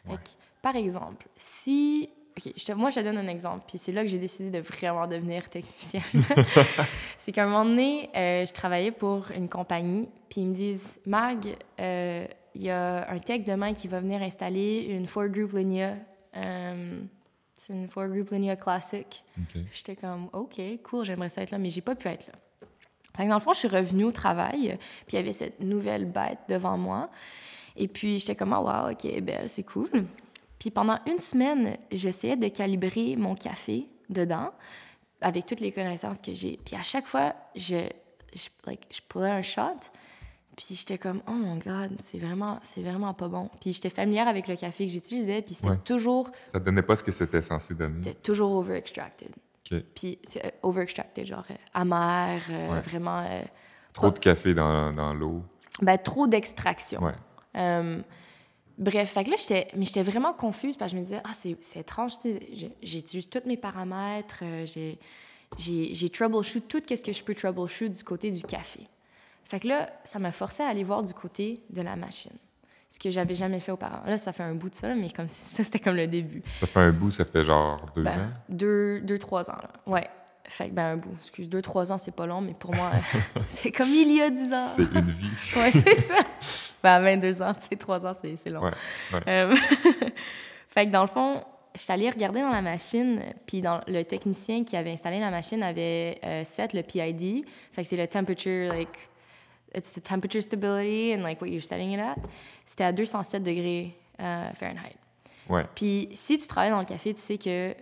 Fait 0.06 0.12
Ouais. 0.12 0.18
que, 0.18 0.30
par 0.62 0.76
exemple, 0.76 1.28
si... 1.38 2.10
OK, 2.36 2.52
je 2.58 2.66
te- 2.66 2.72
moi, 2.74 2.90
je 2.90 2.96
te 3.00 3.04
donne 3.06 3.18
un 3.20 3.28
exemple, 3.28 3.64
puis 3.68 3.78
c'est 3.78 3.92
là 3.92 4.02
que 4.02 4.08
j'ai 4.08 4.18
décidé 4.18 4.50
de 4.50 4.60
vraiment 4.60 5.06
devenir 5.08 5.50
technicienne. 5.50 6.02
c'est 7.18 7.32
qu'à 7.32 7.44
un 7.44 7.48
moment 7.48 7.64
donné, 7.64 8.10
euh, 8.16 8.46
je 8.46 8.52
travaillais 8.52 8.92
pour 8.92 9.30
une 9.32 9.48
compagnie, 9.48 10.10
puis 10.30 10.42
ils 10.42 10.48
me 10.48 10.54
disent, 10.54 11.00
Mag, 11.06 11.56
euh, 11.80 12.26
il 12.56 12.64
y 12.64 12.70
a 12.70 13.10
un 13.10 13.20
tech 13.20 13.44
demain 13.44 13.74
qui 13.74 13.88
va 13.88 14.00
venir 14.00 14.22
installer 14.22 14.88
une 14.90 15.08
four 15.08 15.28
group 15.28 15.54
Linea. 15.54 15.96
euh, 16.38 17.02
c'est 17.54 17.74
une 17.74 17.88
four 17.88 18.08
group 18.08 18.32
Linea 18.32 18.56
classique. 18.56 19.24
J'étais 19.72 19.96
comme, 19.96 20.30
OK, 20.34 20.60
cool, 20.84 21.06
j'aimerais 21.06 21.30
ça 21.30 21.42
être 21.44 21.52
là, 21.52 21.58
mais 21.58 21.70
j'ai 21.70 21.82
pas 21.82 21.96
pu 21.96 22.08
être 22.10 22.28
là. 22.28 22.34
Fait 23.16 23.24
que 23.24 23.30
dans 23.30 23.36
le 23.36 23.42
fond, 23.42 23.54
je 23.54 23.60
suis 23.60 23.68
revenue 23.68 24.06
au 24.06 24.12
travail, 24.12 24.78
puis 25.06 25.14
il 25.14 25.16
y 25.16 25.20
avait 25.20 25.34
cette 25.34 25.60
nouvelle 25.60 26.06
bête 26.06 26.40
devant 26.50 26.78
moi. 26.78 27.10
Et 27.76 27.88
puis, 27.88 28.20
j'étais 28.20 28.36
comme, 28.36 28.54
oh, 28.54 28.68
wow, 28.68 28.92
OK, 28.92 29.22
belle, 29.22 29.48
c'est 29.48 29.64
cool. 29.64 29.90
Puis 30.60 30.72
pendant 30.72 31.00
une 31.08 31.20
semaine, 31.20 31.78
j'essayais 31.92 32.36
de 32.38 32.48
calibrer 32.48 33.16
mon 33.16 33.36
café 33.36 33.88
dedans 34.10 34.52
avec 35.22 35.46
toutes 35.46 35.60
les 35.60 35.72
connaissances 35.72 36.22
que 36.22 36.34
j'ai. 36.34 36.60
Puis 36.66 36.76
à 36.76 36.84
chaque 36.84 37.08
fois, 37.08 37.34
je, 37.56 37.88
je, 38.34 38.48
like, 38.66 38.82
je 38.92 39.00
prenais 39.08 39.32
un 39.32 39.42
shot, 39.42 39.80
puis 40.56 40.68
j'étais 40.76 40.98
comme, 40.98 41.22
oh 41.28 41.32
mon 41.32 41.58
God, 41.58 41.92
c'est 42.00 42.18
vraiment, 42.18 42.60
c'est 42.62 42.82
vraiment 42.82 43.14
pas 43.14 43.28
bon. 43.28 43.50
Puis 43.62 43.74
j'étais 43.74 43.90
familière 43.90 44.28
avec 44.28 44.48
le 44.48 44.56
café 44.56 44.86
que 44.86 44.92
j'utilisais, 44.92 45.42
puis 45.42 45.56
c'était 45.56 45.70
Ouais. 45.70 45.78
toujours, 45.84 46.30
Ça 46.44 46.60
donnait 46.60 46.82
pas 46.84 46.96
ce 46.96 47.04
que 47.04 47.12
c'était 47.12 47.42
censé 47.42 47.74
donner? 47.74 48.04
c'était 48.04 48.20
toujours 48.20 48.52
over-extracted. 48.54 49.36
Puis 49.96 50.20
euh, 50.38 50.50
over-extracted, 50.62 51.26
genre 51.26 51.46
euh, 51.50 51.56
amer, 51.74 52.42
euh, 52.50 52.74
Ouais. 52.74 52.82
vraiment... 52.82 53.20
euh, 53.22 53.42
Trop 53.94 54.08
pas- 54.08 54.14
de 54.18 54.20
café 54.20 54.54
dans, 54.54 54.92
dans 54.94 55.14
l'eau? 55.14 55.42
ben, 55.82 55.98
trop 55.98 56.28
d'extraction. 56.28 57.02
Ouais. 57.02 57.14
Bref, 58.78 59.12
fait 59.14 59.24
que 59.24 59.30
là, 59.30 59.36
j'étais, 59.38 59.68
mais 59.76 59.86
j'étais 59.86 60.02
vraiment 60.02 60.34
confuse 60.34 60.78
parce 60.78 60.92
que 60.92 60.98
je 60.98 61.00
me 61.00 61.06
disais, 61.06 61.22
ah, 61.24 61.30
c'est, 61.34 61.56
c'est 61.62 61.80
étrange, 61.82 62.14
j'utilise 62.82 63.30
tous 63.30 63.44
mes 63.46 63.56
paramètres, 63.56 64.44
j'ai, 64.66 64.98
j'ai, 65.60 65.94
j'ai 65.94 66.10
troubleshoot 66.10 66.68
tout 66.68 66.82
ce 66.90 67.04
que 67.04 67.14
je 67.14 67.24
peux 67.24 67.36
troubleshoot 67.36 67.90
du 67.92 68.04
côté 68.04 68.32
du 68.32 68.42
café. 68.42 68.88
Fait 69.54 69.60
que 69.60 69.68
là, 69.68 69.88
ça 70.04 70.18
m'a 70.18 70.32
forcé 70.32 70.64
à 70.64 70.68
aller 70.70 70.84
voir 70.84 71.04
du 71.04 71.14
côté 71.14 71.62
de 71.70 71.84
la 71.84 71.96
machine. 71.96 72.32
Ce 72.90 72.98
que 72.98 73.12
j'avais 73.12 73.36
jamais 73.36 73.60
fait 73.60 73.72
auparavant. 73.72 74.04
Là, 74.08 74.18
ça 74.18 74.34
fait 74.34 74.42
un 74.42 74.56
bout 74.56 74.72
de 74.72 74.74
ça, 74.74 74.88
mais 74.96 75.12
comme 75.12 75.28
si 75.28 75.42
ça, 75.42 75.64
c'était 75.64 75.78
comme 75.78 75.96
le 75.96 76.08
début. 76.08 76.42
Ça 76.56 76.66
fait 76.66 76.80
un 76.80 76.92
bout, 76.92 77.12
ça 77.12 77.24
fait 77.24 77.44
genre 77.44 77.78
deux 77.96 78.02
Ben, 78.02 78.20
ans? 78.20 78.30
deux, 78.50 79.00
deux, 79.02 79.20
trois 79.20 79.52
ans, 79.52 79.58
là. 79.62 79.70
Ouais. 79.86 80.10
Fait 80.46 80.70
que, 80.70 80.74
ben, 80.74 80.94
un 80.94 80.98
bout. 80.98 81.16
Excuse, 81.20 81.48
deux, 81.50 81.62
trois 81.62 81.92
ans, 81.92 82.00
c'est 82.00 82.16
pas 82.16 82.26
long, 82.26 82.42
mais 82.42 82.54
pour 82.54 82.74
moi, 82.74 82.90
c'est 83.46 83.72
comme 83.72 83.90
il 83.90 84.16
y 84.16 84.24
a 84.24 84.32
dix 84.32 84.52
ans. 84.52 84.58
C'est 84.58 84.92
une 84.92 85.12
vie. 85.12 85.30
Ouais, 85.56 85.70
c'est 85.70 86.02
ça. 86.02 86.16
Ben, 86.82 86.94
à 86.94 87.00
22 87.00 87.44
ans, 87.44 87.54
tu 87.54 87.68
sais, 87.68 87.76
3 87.76 88.08
ans, 88.08 88.14
c'est 88.14 88.50
long. 88.50 88.64
Ouais, 88.64 88.72
ouais. 89.14 89.22
Euh, 89.28 89.56
fait 90.68 90.88
que 90.88 90.92
dans 90.92 91.02
le 91.02 91.08
fond, 91.08 91.44
j'étais 91.76 91.94
allée 91.94 92.10
regarder 92.10 92.42
dans 92.42 92.50
la 92.50 92.64
machine, 92.64 93.22
puis 93.46 93.62
dans 93.62 93.82
le 93.86 94.02
technicien 94.04 94.64
qui 94.64 94.76
avait 94.76 94.94
installé 94.94 95.20
la 95.20 95.30
machine 95.30 95.62
avait 95.62 96.18
euh, 96.24 96.44
set 96.44 96.74
le 96.74 96.82
PID. 96.82 97.46
Fait 97.72 97.84
que 97.84 97.88
c'est 97.88 97.98
le 97.98 98.08
temperature, 98.08 98.74
like, 98.74 99.10
it's 99.76 99.92
the 99.92 100.02
temperature 100.02 100.42
stability 100.42 101.14
and 101.14 101.24
like 101.24 101.42
what 101.42 101.50
you're 101.50 101.64
setting 101.64 101.92
it 101.94 102.00
at. 102.00 102.16
C'était 102.66 102.84
à 102.84 102.92
207 102.92 103.44
degrés 103.44 103.96
euh, 104.20 104.50
Fahrenheit. 104.54 104.96
Ouais. 105.50 105.66
Puis 105.76 106.10
si 106.14 106.38
tu 106.38 106.48
travailles 106.48 106.72
dans 106.72 106.80
le 106.80 106.86
café, 106.86 107.14
tu 107.14 107.22
sais 107.22 107.38
que 107.38 107.76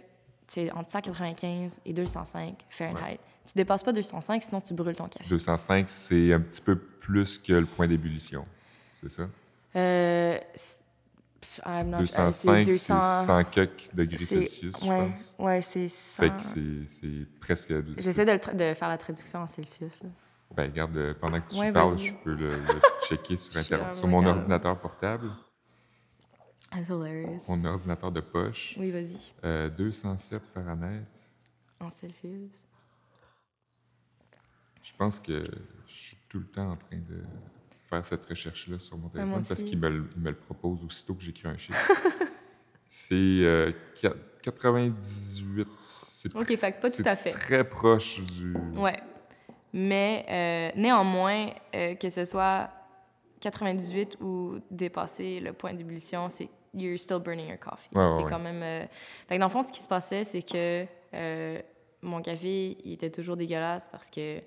c'est 0.48 0.72
entre 0.74 0.90
195 0.90 1.82
et 1.86 1.94
205 1.94 2.66
Fahrenheit. 2.70 3.20
Tu 3.46 3.54
dépasses 3.56 3.84
pas 3.84 3.92
205, 3.92 4.44
sinon 4.44 4.62
tu 4.62 4.74
brûles 4.74 4.96
ton 4.96 5.08
café. 5.08 5.28
205, 5.30 5.90
c'est 5.90 6.34
un 6.34 6.42
petit 6.42 6.62
peu 6.62 6.76
plus 6.76 7.38
que 7.40 7.54
le 7.54 7.66
point 7.66 7.88
d'ébullition. 7.88 8.46
C'est 9.02 9.10
ça? 9.10 9.24
Euh, 9.76 10.38
I'm 11.66 11.90
not- 11.90 11.98
euh, 11.98 12.02
205, 12.02 12.32
c'est 12.32 12.66
c'est 12.66 12.94
200 12.94 13.26
100 13.26 13.44
quelques 13.46 13.90
degrés 13.94 14.26
Celsius, 14.26 14.76
je 14.84 14.90
ouais, 14.90 15.10
pense. 15.10 15.36
Ouais, 15.40 15.62
c'est 15.62 15.88
100. 15.88 16.24
Fait 16.24 16.30
que 16.30 16.88
c'est- 16.88 17.40
presque... 17.40 17.74
J'essaie 17.98 18.26
de, 18.26 18.74
faire 18.76 18.90
la 18.90 18.98
traduction 18.98 19.40
en 19.40 19.48
Celsius. 19.48 19.94
Là. 20.04 20.10
Ben, 20.56 20.70
regarde, 20.70 20.98
euh, 20.98 21.14
pendant 21.20 21.40
que 21.40 21.50
tu 21.50 21.60
Ouais, 21.60 21.72
parles, 21.72 21.98
je 21.98 22.14
peux 22.24 22.34
le, 22.34 22.50
le 22.50 22.56
checker 23.08 23.38
sur 23.38 23.56
Internet. 23.58 23.94
Sur 23.96 24.08
mon 24.08 24.26
ordinateur 24.26 24.80
portable, 24.80 25.30
That's 26.72 26.88
hilarious. 26.90 27.42
mon 27.50 27.64
ordinateur 27.66 28.12
de 28.12 28.20
poche, 28.22 28.76
Oui, 28.80 28.92
vas-y. 28.92 29.18
euh, 29.46 29.70
207 29.70 30.46
Fahrenheit. 30.48 31.06
En 31.80 31.90
Celsius. 31.90 32.52
Je 34.84 34.92
pense 34.98 35.20
que 35.20 35.46
je 35.88 35.94
suis 35.94 36.18
tout 36.28 36.40
le 36.40 36.46
temps 36.48 36.72
en 36.72 36.76
train 36.76 36.98
de 36.98 37.24
faire 37.90 38.06
cette 38.06 38.26
recherche-là 38.26 38.80
sur 38.80 38.98
mon 38.98 39.10
téléphone 39.10 39.44
parce 39.48 39.64
qu'il 39.64 39.78
me, 39.80 39.90
le- 39.90 40.10
il 40.16 40.22
me 40.22 40.30
le 40.32 40.36
propose 40.38 40.84
aussitôt 40.84 41.14
que 41.16 41.22
j'écris 41.22 41.48
un 41.48 41.58
chiffre. 41.58 41.92
c'est 42.88 43.14
euh, 43.16 43.72
qua- 43.96 44.16
98. 44.42 45.68
C'est 45.84 46.36
OK, 46.36 46.46
fait 46.56 46.80
pas 46.82 46.90
tout 46.92 47.04
à 47.06 47.16
fait. 47.16 47.30
très 47.30 47.64
proche 47.68 48.22
du... 48.22 48.54
Ouais. 48.76 49.00
Mais 49.74 50.26
euh, 50.30 50.80
néanmoins, 50.80 51.48
euh, 51.76 51.96
que 51.96 52.10
ce 52.10 52.26
soit 52.26 52.70
98 53.40 54.18
ou 54.22 54.60
dépasser 54.70 55.40
le 55.40 55.54
point 55.54 55.74
d'ébullition, 55.74 56.30
c'est 56.30 56.50
you're 56.74 56.98
still 57.00 57.20
burning 57.20 57.48
your 57.50 57.60
coffee. 57.60 57.90
Ouais, 57.94 58.08
c'est 58.16 58.24
ouais. 58.24 58.30
quand 58.30 58.40
même. 58.40 58.62
euh, 58.64 58.86
Fait 59.28 59.36
que 59.36 59.40
dans 59.40 59.48
le 59.48 59.52
fond, 59.52 59.62
ce 59.62 59.72
qui 59.72 59.80
se 59.80 59.88
passait, 59.88 60.24
c'est 60.24 60.42
que 60.42 60.86
euh, 61.14 61.62
mon 62.02 62.22
café, 62.22 62.78
il 62.84 62.94
était 62.94 63.10
toujours 63.10 63.38
dégueulasse 63.38 63.88
parce 63.90 64.10
que 64.10 64.42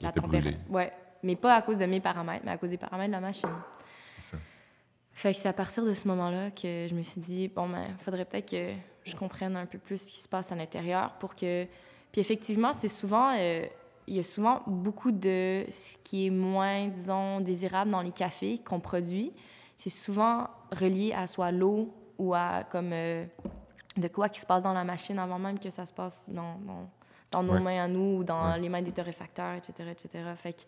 la 0.00 0.12
température. 0.12 0.58
Ouais. 0.70 0.90
Mais 1.22 1.36
pas 1.36 1.54
à 1.56 1.62
cause 1.62 1.76
de 1.78 1.84
mes 1.84 2.00
paramètres, 2.00 2.42
mais 2.44 2.52
à 2.52 2.56
cause 2.58 2.70
des 2.70 2.78
paramètres 2.78 3.08
de 3.08 3.12
la 3.12 3.20
machine. 3.20 3.50
C'est 4.16 4.22
ça. 4.22 4.36
Fait 5.12 5.32
que 5.32 5.38
c'est 5.38 5.48
à 5.48 5.52
partir 5.52 5.84
de 5.84 5.92
ce 5.92 6.06
moment-là 6.08 6.50
que 6.52 6.86
je 6.88 6.94
me 6.94 7.02
suis 7.02 7.20
dit, 7.20 7.48
bon, 7.48 7.68
ben, 7.68 7.84
faudrait 7.98 8.24
peut-être 8.24 8.48
que 8.50 8.72
je 9.04 9.16
comprenne 9.16 9.56
un 9.56 9.66
peu 9.66 9.78
plus 9.78 10.00
ce 10.00 10.12
qui 10.12 10.20
se 10.20 10.28
passe 10.28 10.52
à 10.52 10.54
l'intérieur 10.54 11.12
pour 11.18 11.34
que. 11.34 11.64
Puis 12.12 12.20
effectivement, 12.20 12.72
c'est 12.72 12.88
souvent. 12.88 13.32
Il 14.08 14.16
y 14.16 14.18
a 14.18 14.22
souvent 14.22 14.62
beaucoup 14.66 15.12
de 15.12 15.64
ce 15.70 15.96
qui 16.02 16.26
est 16.26 16.30
moins, 16.30 16.88
disons, 16.88 17.40
désirable 17.40 17.90
dans 17.90 18.00
les 18.02 18.10
cafés 18.10 18.58
qu'on 18.58 18.80
produit. 18.80 19.32
C'est 19.76 19.90
souvent 19.90 20.48
relié 20.72 21.12
à 21.12 21.26
soit 21.26 21.52
l'eau 21.52 21.94
ou 22.18 22.34
à 22.34 22.64
comme 22.70 22.90
euh, 22.92 23.24
de 23.96 24.08
quoi 24.08 24.28
qui 24.28 24.40
se 24.40 24.46
passe 24.46 24.62
dans 24.64 24.72
la 24.72 24.84
machine 24.84 25.18
avant 25.18 25.38
même 25.38 25.58
que 25.58 25.70
ça 25.70 25.84
se 25.86 25.92
passe 25.92 26.24
dans, 26.28 26.58
dans, 26.66 26.88
dans 27.30 27.42
nos 27.42 27.52
Ouais. 27.54 27.60
mains 27.60 27.84
à 27.84 27.88
nous 27.88 28.18
ou 28.18 28.24
dans 28.24 28.52
Ouais. 28.52 28.58
les 28.60 28.68
mains 28.68 28.82
des 28.82 28.92
torréfacteurs, 28.92 29.54
etc., 29.54 29.90
etc. 29.92 30.24
Fait 30.36 30.66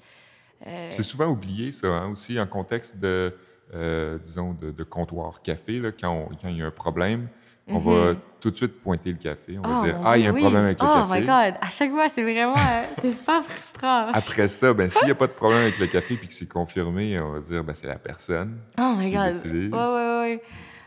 euh, 0.66 0.88
C'est 0.90 1.02
souvent 1.02 1.26
oublié, 1.28 1.72
ça, 1.72 1.86
hein, 1.88 2.10
aussi, 2.10 2.38
en 2.38 2.46
contexte 2.46 2.98
de, 2.98 3.34
euh, 3.74 4.18
disons, 4.18 4.52
de, 4.52 4.70
de 4.70 4.84
comptoir 4.84 5.40
café, 5.42 5.80
là, 5.80 5.90
quand, 5.92 6.10
on- 6.12 6.28
quand 6.36 6.48
il 6.48 6.58
y 6.58 6.62
a 6.62 6.66
un 6.66 6.70
problème, 6.70 7.28
on 7.68 7.78
va 7.78 8.14
tout 8.40 8.50
de 8.50 8.56
suite 8.56 8.80
pointer 8.80 9.10
le 9.12 9.18
café. 9.18 9.58
On 9.58 9.62
va 9.62 9.78
Oh, 9.80 9.84
dire 9.84 10.00
Ah, 10.04 10.16
il 10.18 10.24
y 10.24 10.26
a 10.26 10.30
un 10.30 10.32
problème 10.32 10.54
oui. 10.62 10.66
avec 10.68 10.80
le 10.80 10.86
oh 10.88 10.92
café. 10.92 11.20
my 11.20 11.26
God! 11.26 11.54
À 11.60 11.70
chaque 11.70 11.90
fois, 11.90 12.08
c'est 12.08 12.22
vraiment... 12.22 12.54
euh, 12.56 12.84
c'est 13.00 13.12
super 13.12 13.44
frustrant. 13.44 14.08
Après 14.12 14.48
ça, 14.48 14.72
ben, 14.72 14.88
s'il 14.88 15.04
n'y 15.06 15.12
a 15.12 15.14
pas 15.14 15.26
de 15.26 15.32
problème 15.32 15.60
avec 15.62 15.78
le 15.78 15.86
café 15.86 16.16
puis 16.16 16.26
que 16.28 16.34
c'est 16.34 16.48
confirmé, 16.48 17.18
on 17.20 17.32
va 17.32 17.40
dire 17.40 17.62
ben, 17.62 17.74
c'est 17.74 17.86
la 17.86 17.98
personne. 17.98 18.58
Oh 18.78 18.94
my 18.96 19.10
qui 19.10 19.16
God! 19.16 19.32
l'utilise. 19.34 19.72
Ouais, 19.72 19.78
ouais, 19.78 20.20
ouais. 20.20 20.42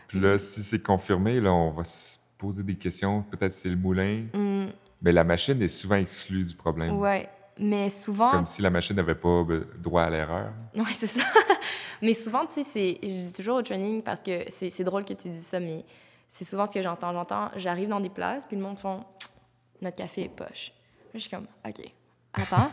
Puis 0.08 0.20
là, 0.20 0.38
si 0.38 0.62
c'est 0.62 0.82
confirmé, 0.82 1.40
là, 1.40 1.52
on 1.52 1.70
va 1.70 1.84
se 1.84 2.18
poser 2.38 2.62
des 2.62 2.74
questions. 2.74 3.22
Peut-être 3.30 3.52
c'est 3.52 3.68
le 3.70 3.76
moulin. 3.76 4.24
Mm, 4.34 4.66
Mais 5.02 5.12
la 5.12 5.24
machine 5.24 5.60
est 5.62 5.68
souvent 5.68 5.96
exclue 5.96 6.42
du 6.42 6.54
problème. 6.54 6.98
ouais. 6.98 7.28
Mais 7.56 7.88
souvent... 7.88 8.32
Comme 8.32 8.46
si 8.46 8.62
la 8.62 8.70
machine 8.70 8.96
n'avait 8.96 9.14
pas 9.14 9.44
ben, 9.44 9.64
droit 9.80 10.02
à 10.02 10.10
l'erreur. 10.10 10.50
Ouais, 10.74 10.82
c'est 10.90 11.06
ça. 11.06 11.20
mais 12.02 12.12
souvent, 12.12 12.44
tu 12.46 12.64
sais. 12.64 12.98
Je 13.00 13.06
dis 13.06 13.32
toujours 13.32 13.58
au 13.58 13.62
training 13.62 14.02
parce 14.02 14.18
que 14.18 14.40
c'est 14.48 14.82
drôle 14.82 15.04
que 15.04 15.12
tu 15.12 15.28
dis 15.28 15.40
ça, 15.40 15.60
mais 15.60 15.84
c'est 16.34 16.44
souvent 16.44 16.66
ce 16.66 16.72
que 16.72 16.82
j'entends. 16.82 17.12
J'entends, 17.12 17.48
j'arrive 17.54 17.88
dans 17.88 18.00
des 18.00 18.08
places, 18.08 18.44
puis 18.44 18.56
le 18.56 18.62
monde 18.62 18.76
font 18.76 19.04
«Notre 19.80 19.94
café 19.96 20.22
est 20.24 20.28
poche.» 20.28 20.72
je 21.14 21.20
suis 21.20 21.30
comme 21.30 21.46
«OK.» 21.68 21.80
Attends. 22.36 22.68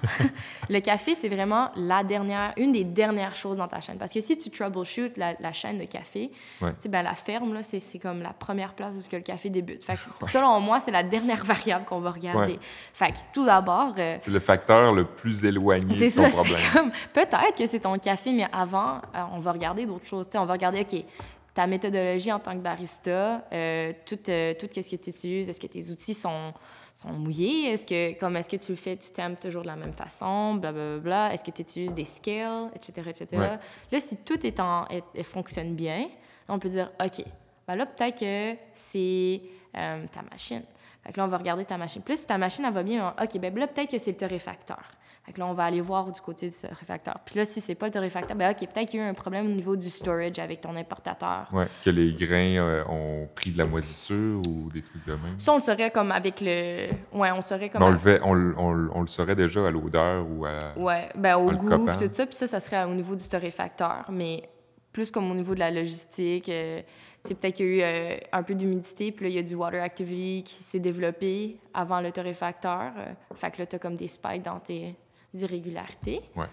le 0.69 0.79
café, 0.79 1.13
c'est 1.13 1.29
vraiment 1.29 1.69
la 1.75 2.03
dernière, 2.03 2.51
une 2.57 2.71
des 2.71 2.83
dernières 2.83 3.35
choses 3.35 3.57
dans 3.57 3.67
ta 3.67 3.79
chaîne. 3.79 3.99
Parce 3.99 4.11
que 4.11 4.19
si 4.19 4.35
tu 4.35 4.49
troubleshoot 4.49 5.15
la, 5.17 5.35
la 5.39 5.53
chaîne 5.53 5.77
de 5.77 5.83
café, 5.85 6.31
Ouais. 6.59 6.73
ben, 6.89 7.03
la 7.03 7.13
ferme, 7.13 7.53
là, 7.53 7.61
c'est, 7.61 7.79
c'est 7.79 7.99
comme 7.99 8.23
la 8.23 8.33
première 8.33 8.73
place 8.73 8.95
où 8.95 9.07
que 9.07 9.15
le 9.17 9.21
café 9.21 9.51
débute. 9.51 9.85
Fait 9.85 9.93
que, 9.93 9.99
selon 10.27 10.59
moi, 10.59 10.79
c'est 10.79 10.89
la 10.89 11.03
dernière 11.03 11.43
variable 11.45 11.85
qu'on 11.85 11.99
va 11.99 12.09
regarder. 12.09 12.53
Ouais. 12.53 12.59
Fait 12.93 13.11
que, 13.11 13.17
tout 13.31 13.45
d'abord, 13.45 13.93
euh, 13.99 14.15
C'est 14.19 14.31
le 14.31 14.39
facteur 14.39 14.93
le 14.93 15.05
plus 15.05 15.45
éloigné 15.45 15.93
c'est 15.93 16.09
de 16.09 16.15
ton 16.15 16.35
ça, 16.35 16.41
problème. 16.41 16.57
c'est 16.57 16.77
comme, 16.79 16.91
peut-être 17.13 17.55
que 17.55 17.67
c'est 17.67 17.81
ton 17.81 17.99
café, 17.99 18.31
mais 18.33 18.47
avant, 18.51 18.95
euh, 19.13 19.21
on 19.33 19.37
va 19.37 19.51
regarder 19.51 19.85
d'autres 19.85 20.07
choses. 20.07 20.25
Tu 20.25 20.31
sais, 20.31 20.37
on 20.39 20.45
va 20.45 20.53
regarder, 20.53 20.81
OK, 20.81 21.05
ta 21.53 21.67
méthodologie 21.67 22.31
en 22.31 22.39
tant 22.39 22.53
que 22.53 22.59
barista, 22.61 23.45
euh, 23.51 23.93
tout, 24.05 24.17
euh, 24.29 24.53
tout 24.53 24.67
ce 24.73 24.89
que 24.89 24.95
tu 24.95 25.09
utilises, 25.09 25.49
est-ce 25.49 25.59
que 25.59 25.67
tes 25.67 25.89
outils 25.89 26.13
sont, 26.13 26.53
sont 26.93 27.09
mouillés? 27.11 27.71
Est-ce 27.73 27.85
que, 27.85 28.17
comme, 28.19 28.37
est-ce 28.37 28.47
que 28.49 28.55
tu 28.55 28.71
le 28.71 28.77
fais, 28.77 28.95
tu 28.95 29.11
t'aimes 29.11 29.35
toujours 29.35 29.63
de 29.63 29.67
la 29.67 29.75
même 29.75 29.91
façon, 29.93 30.55
blablabla? 30.55 31.33
Est-ce 31.33 31.43
que 31.43 31.51
tu 31.51 31.61
utilises 31.63 31.93
des 31.93 32.05
scales, 32.05 32.69
etc., 32.75 33.01
etc.? 33.09 33.27
Ouais. 33.33 33.59
Là, 33.91 33.99
si 33.99 34.17
tout 34.17 34.45
est 34.45 34.59
en, 34.61 34.87
est- 34.87 35.03
est- 35.13 35.23
fonctionne 35.23 35.75
bien, 35.75 36.07
on 36.47 36.57
peut 36.59 36.69
dire, 36.69 36.89
OK, 37.03 37.23
ben 37.67 37.75
là, 37.75 37.85
peut-être 37.85 38.19
que 38.19 38.57
c'est 38.73 39.41
euh, 39.77 40.05
ta 40.11 40.21
machine. 40.29 40.63
Fait 41.03 41.11
que 41.13 41.17
là, 41.17 41.25
on 41.25 41.29
va 41.29 41.37
regarder 41.37 41.65
ta 41.65 41.77
machine. 41.77 42.01
Plus 42.01 42.19
si 42.21 42.27
ta 42.27 42.37
machine, 42.37 42.63
elle 42.65 42.73
va 42.73 42.83
bien, 42.83 43.13
on- 43.17 43.23
OK, 43.23 43.37
ben 43.39 43.53
là, 43.57 43.67
peut-être 43.67 43.91
que 43.91 43.97
c'est 43.97 44.11
le 44.11 44.17
torréfacteur. 44.17 44.83
Fait 45.31 45.35
que 45.35 45.39
là, 45.39 45.47
on 45.47 45.53
va 45.53 45.63
aller 45.63 45.79
voir 45.79 46.11
du 46.11 46.19
côté 46.19 46.49
du 46.49 46.55
torréfacteur. 46.55 47.15
Puis 47.25 47.35
là, 47.37 47.45
si 47.45 47.61
c'est 47.61 47.75
pas 47.75 47.85
le 47.85 47.91
torréfacteur, 47.93 48.35
ben 48.35 48.51
OK, 48.51 48.67
peut-être 48.67 48.89
qu'il 48.89 48.99
y 48.99 49.03
a 49.03 49.05
eu 49.05 49.09
un 49.09 49.13
problème 49.13 49.45
au 49.45 49.49
niveau 49.49 49.77
du 49.77 49.89
storage 49.89 50.39
avec 50.39 50.59
ton 50.59 50.75
importateur. 50.75 51.47
Ouais, 51.53 51.67
que 51.81 51.89
les 51.89 52.11
grains 52.13 52.57
euh, 52.57 52.83
ont 52.89 53.29
pris 53.33 53.51
de 53.51 53.57
la 53.57 53.65
moisissure 53.65 54.41
ou 54.49 54.69
des 54.73 54.81
trucs 54.81 55.05
de 55.05 55.13
même. 55.13 55.39
Ça, 55.39 55.53
on 55.53 55.55
le 55.55 55.61
saurait 55.61 55.89
comme 55.91 56.11
avec 56.11 56.41
le... 56.41 56.89
Ouais, 57.13 57.31
on 57.31 57.37
le 57.37 57.41
saurait 57.41 57.69
comme... 57.69 57.81
On, 57.81 57.89
le 57.89 57.95
à- 57.95 57.99
fait, 57.99 58.19
on, 58.23 58.33
le- 58.33 58.55
on 58.57 58.73
le- 58.73 58.91
on 58.93 58.99
le 59.01 59.07
saurait 59.07 59.35
déjà 59.37 59.65
à 59.65 59.71
l'odeur 59.71 60.25
ou 60.29 60.45
à. 60.45 60.59
Ouais, 60.75 61.07
ben 61.15 61.37
au 61.37 61.51
goût, 61.53 61.85
puis 61.85 61.95
tout 62.07 62.11
ça. 62.13 62.25
Puis 62.25 62.35
ça, 62.35 62.47
ça 62.47 62.59
serait 62.59 62.83
au 62.83 62.93
niveau 62.93 63.15
du 63.15 63.25
torréfacteur. 63.29 64.05
Mais 64.09 64.49
plus 64.91 65.11
comme 65.11 65.31
au 65.31 65.35
niveau 65.35 65.53
de 65.55 65.59
la 65.59 65.71
logistique, 65.71 66.49
euh, 66.49 66.81
tu 67.23 67.29
sais, 67.29 67.35
peut-être 67.35 67.55
qu'il 67.55 67.67
y 67.67 67.69
a 67.83 68.09
eu 68.09 68.13
euh, 68.13 68.17
un 68.31 68.43
peu 68.43 68.55
d'humidité, 68.55 69.11
puis 69.11 69.25
là, 69.25 69.29
il 69.29 69.35
y 69.35 69.39
a 69.39 69.43
du 69.43 69.53
water 69.55 69.81
activity 69.83 70.43
qui 70.43 70.63
s'est 70.63 70.79
développé 70.79 71.57
avant 71.73 72.01
le 72.01 72.11
torréfacteur. 72.11 72.91
Euh, 72.97 73.13
fait 73.35 73.51
que 73.51 73.59
là, 73.59 73.65
tu 73.67 73.75
as 73.75 73.79
comme 73.79 73.95
des 73.95 74.07
spikes 74.07 74.41
dans 74.41 74.59
tes 74.59 74.95
irrégularités. 75.33 76.21
Ouais. 76.35 76.47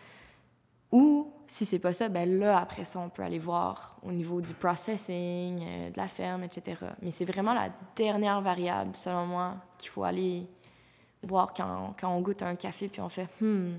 Ou, 0.90 1.32
si 1.46 1.64
c'est 1.66 1.78
pas 1.78 1.92
ça, 1.92 2.08
ben 2.08 2.38
là, 2.38 2.58
après 2.58 2.84
ça, 2.84 2.98
on 2.98 3.10
peut 3.10 3.22
aller 3.22 3.38
voir 3.38 3.98
au 4.02 4.10
niveau 4.12 4.40
du 4.40 4.54
processing, 4.54 5.60
euh, 5.62 5.90
de 5.90 5.96
la 5.96 6.08
ferme, 6.08 6.44
etc. 6.44 6.78
Mais 7.02 7.10
c'est 7.10 7.26
vraiment 7.26 7.52
la 7.52 7.70
dernière 7.94 8.40
variable, 8.40 8.96
selon 8.96 9.26
moi, 9.26 9.56
qu'il 9.78 9.90
faut 9.90 10.04
aller 10.04 10.46
voir 11.22 11.52
quand, 11.52 11.94
quand 12.00 12.14
on 12.14 12.20
goûte 12.22 12.42
un 12.42 12.54
café, 12.56 12.88
puis 12.88 13.00
on 13.00 13.08
fait 13.08 13.28
«Hmm, 13.40 13.72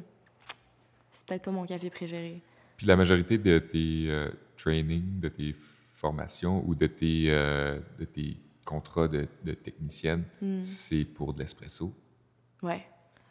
c'est 1.11 1.25
peut-être 1.25 1.43
pas 1.43 1.51
mon 1.51 1.65
café 1.65 1.89
préféré. 1.89 2.41
Puis 2.77 2.85
la 2.85 2.95
majorité 2.95 3.37
de 3.37 3.57
tes 3.59 4.05
euh, 4.09 4.29
trainings, 4.57 5.19
de 5.19 5.29
tes 5.29 5.53
formations 5.53 6.63
ou 6.67 6.75
de 6.75 6.87
tes, 6.87 7.25
euh, 7.29 7.79
de 7.97 8.05
tes 8.05 8.37
contrat 8.65 9.07
de, 9.07 9.27
de 9.43 9.53
technicienne, 9.53 10.23
Hmm. 10.41 10.61
c'est 10.61 11.03
pour 11.03 11.33
de 11.33 11.39
l'espresso? 11.39 11.91
Ouais. 12.61 12.85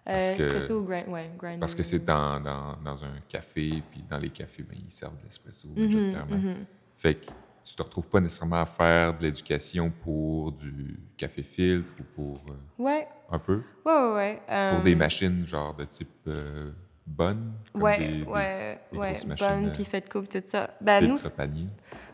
Parce 0.08 0.30
Euh, 0.30 0.36
que- 0.36 0.42
espresso 0.42 0.80
ou 0.80 0.84
grind, 0.84 1.08
ouais, 1.08 1.30
grinder. 1.38 1.60
Parce 1.60 1.74
que 1.74 1.82
c'est 1.82 1.98
dans, 2.02 2.40
dans, 2.40 2.76
dans 2.82 3.04
un 3.04 3.20
café, 3.28 3.82
puis 3.90 4.02
dans 4.08 4.16
les 4.16 4.30
cafés, 4.30 4.62
ben, 4.62 4.78
ils 4.82 4.90
servent 4.90 5.18
de 5.18 5.24
l'espresso 5.24 5.68
Mhm, 5.76 6.16
mhm. 6.30 6.64
Fait 6.96 7.14
que 7.14 7.26
tu 7.62 7.76
te 7.76 7.82
retrouves 7.82 8.06
pas 8.06 8.18
nécessairement 8.20 8.62
à 8.62 8.64
faire 8.66 9.18
de 9.18 9.22
l'éducation 9.24 9.90
pour 9.90 10.52
du 10.52 10.98
café 11.16 11.42
filtre 11.42 11.92
ou 12.00 12.02
pour 12.14 12.40
euh, 12.48 12.82
Ouais, 12.82 13.06
un 13.30 13.38
peu? 13.38 13.60
Ouais, 13.84 13.92
ouais, 13.92 14.14
ouais. 14.48 14.70
pour 14.74 14.82
des 14.82 14.94
euh, 14.94 14.96
machines 14.96 15.46
genre 15.46 15.74
de 15.74 15.84
type 15.84 16.08
euh, 16.26 16.70
bonne, 17.06 17.52
Ouais, 17.74 17.98
des, 17.98 18.22
ouais, 18.24 18.80
des 18.90 18.98
ouais. 18.98 19.14
Bonne, 19.38 19.66
euh, 19.66 19.70
puis 19.74 19.84
fait 19.84 20.08
coupe, 20.10 20.28
tout 20.30 20.40
ça. 20.42 20.70
Ben, 20.80 21.06
nous, 21.06 21.18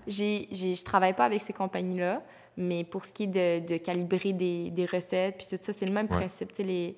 j'ai, 0.06 0.48
j'ai, 0.50 0.74
je 0.74 0.84
travaille 0.84 1.14
pas 1.14 1.26
avec 1.26 1.40
ces 1.42 1.52
compagnies-là, 1.52 2.22
mais 2.56 2.84
pour 2.84 3.04
ce 3.04 3.14
qui 3.14 3.24
est 3.24 3.26
de, 3.62 3.66
de 3.66 3.76
calibrer 3.78 4.32
des, 4.32 4.70
des 4.70 4.86
recettes, 4.86 5.36
puis 5.38 5.46
tout 5.48 5.56
ça, 5.62 5.72
c'est 5.72 5.86
le 5.86 5.92
même 5.92 6.06
Ouais. 6.10 6.16
principe. 6.18 6.48
Tu 6.50 6.56
sais, 6.56 6.62
les. 6.64 6.96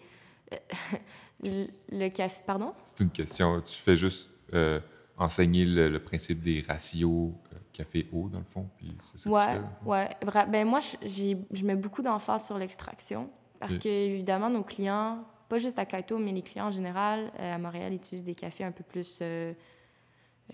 Le, 1.42 2.08
café. 2.08 2.42
Pardon? 2.46 2.72
C'est 2.84 3.00
une 3.00 3.10
question. 3.10 3.60
Tu 3.60 3.74
fais 3.74 3.96
juste 3.96 4.30
euh, 4.54 4.80
enseigner 5.18 5.64
le, 5.64 5.88
le 5.88 5.98
principe 6.00 6.42
des 6.42 6.64
ratios 6.66 7.32
euh, 7.52 7.56
café-eau, 7.72 8.28
dans 8.28 8.38
le 8.38 8.44
fond, 8.44 8.68
puis 8.76 8.96
c'est 9.00 9.18
ça 9.18 9.30
que 9.30 9.56
tu 9.58 9.86
Ouais, 9.88 10.08
ouais. 10.24 10.46
Ben, 10.48 10.66
moi, 10.66 10.80
je- 10.80 10.96
j'ai, 11.06 11.36
je 11.52 11.64
mets 11.64 11.76
beaucoup 11.76 12.02
d'emphase 12.02 12.46
sur 12.46 12.56
l'extraction 12.58 13.28
parce 13.60 13.74
Ok. 13.76 13.82
que, 13.82 13.88
évidemment, 13.88 14.48
nos 14.50 14.62
clients, 14.62 15.24
pas 15.48 15.58
juste 15.58 15.78
à 15.78 15.84
Kaito, 15.86 16.18
mais 16.18 16.32
les 16.32 16.42
clients 16.42 16.66
en 16.66 16.70
général, 16.70 17.30
euh, 17.38 17.54
à 17.54 17.58
Montréal, 17.58 17.92
ils 17.92 17.96
utilisent 17.96 18.24
des 18.24 18.34
cafés 18.34 18.64
un 18.64 18.72
peu 18.72 18.84
plus. 18.84 19.18
euh, 19.22 19.52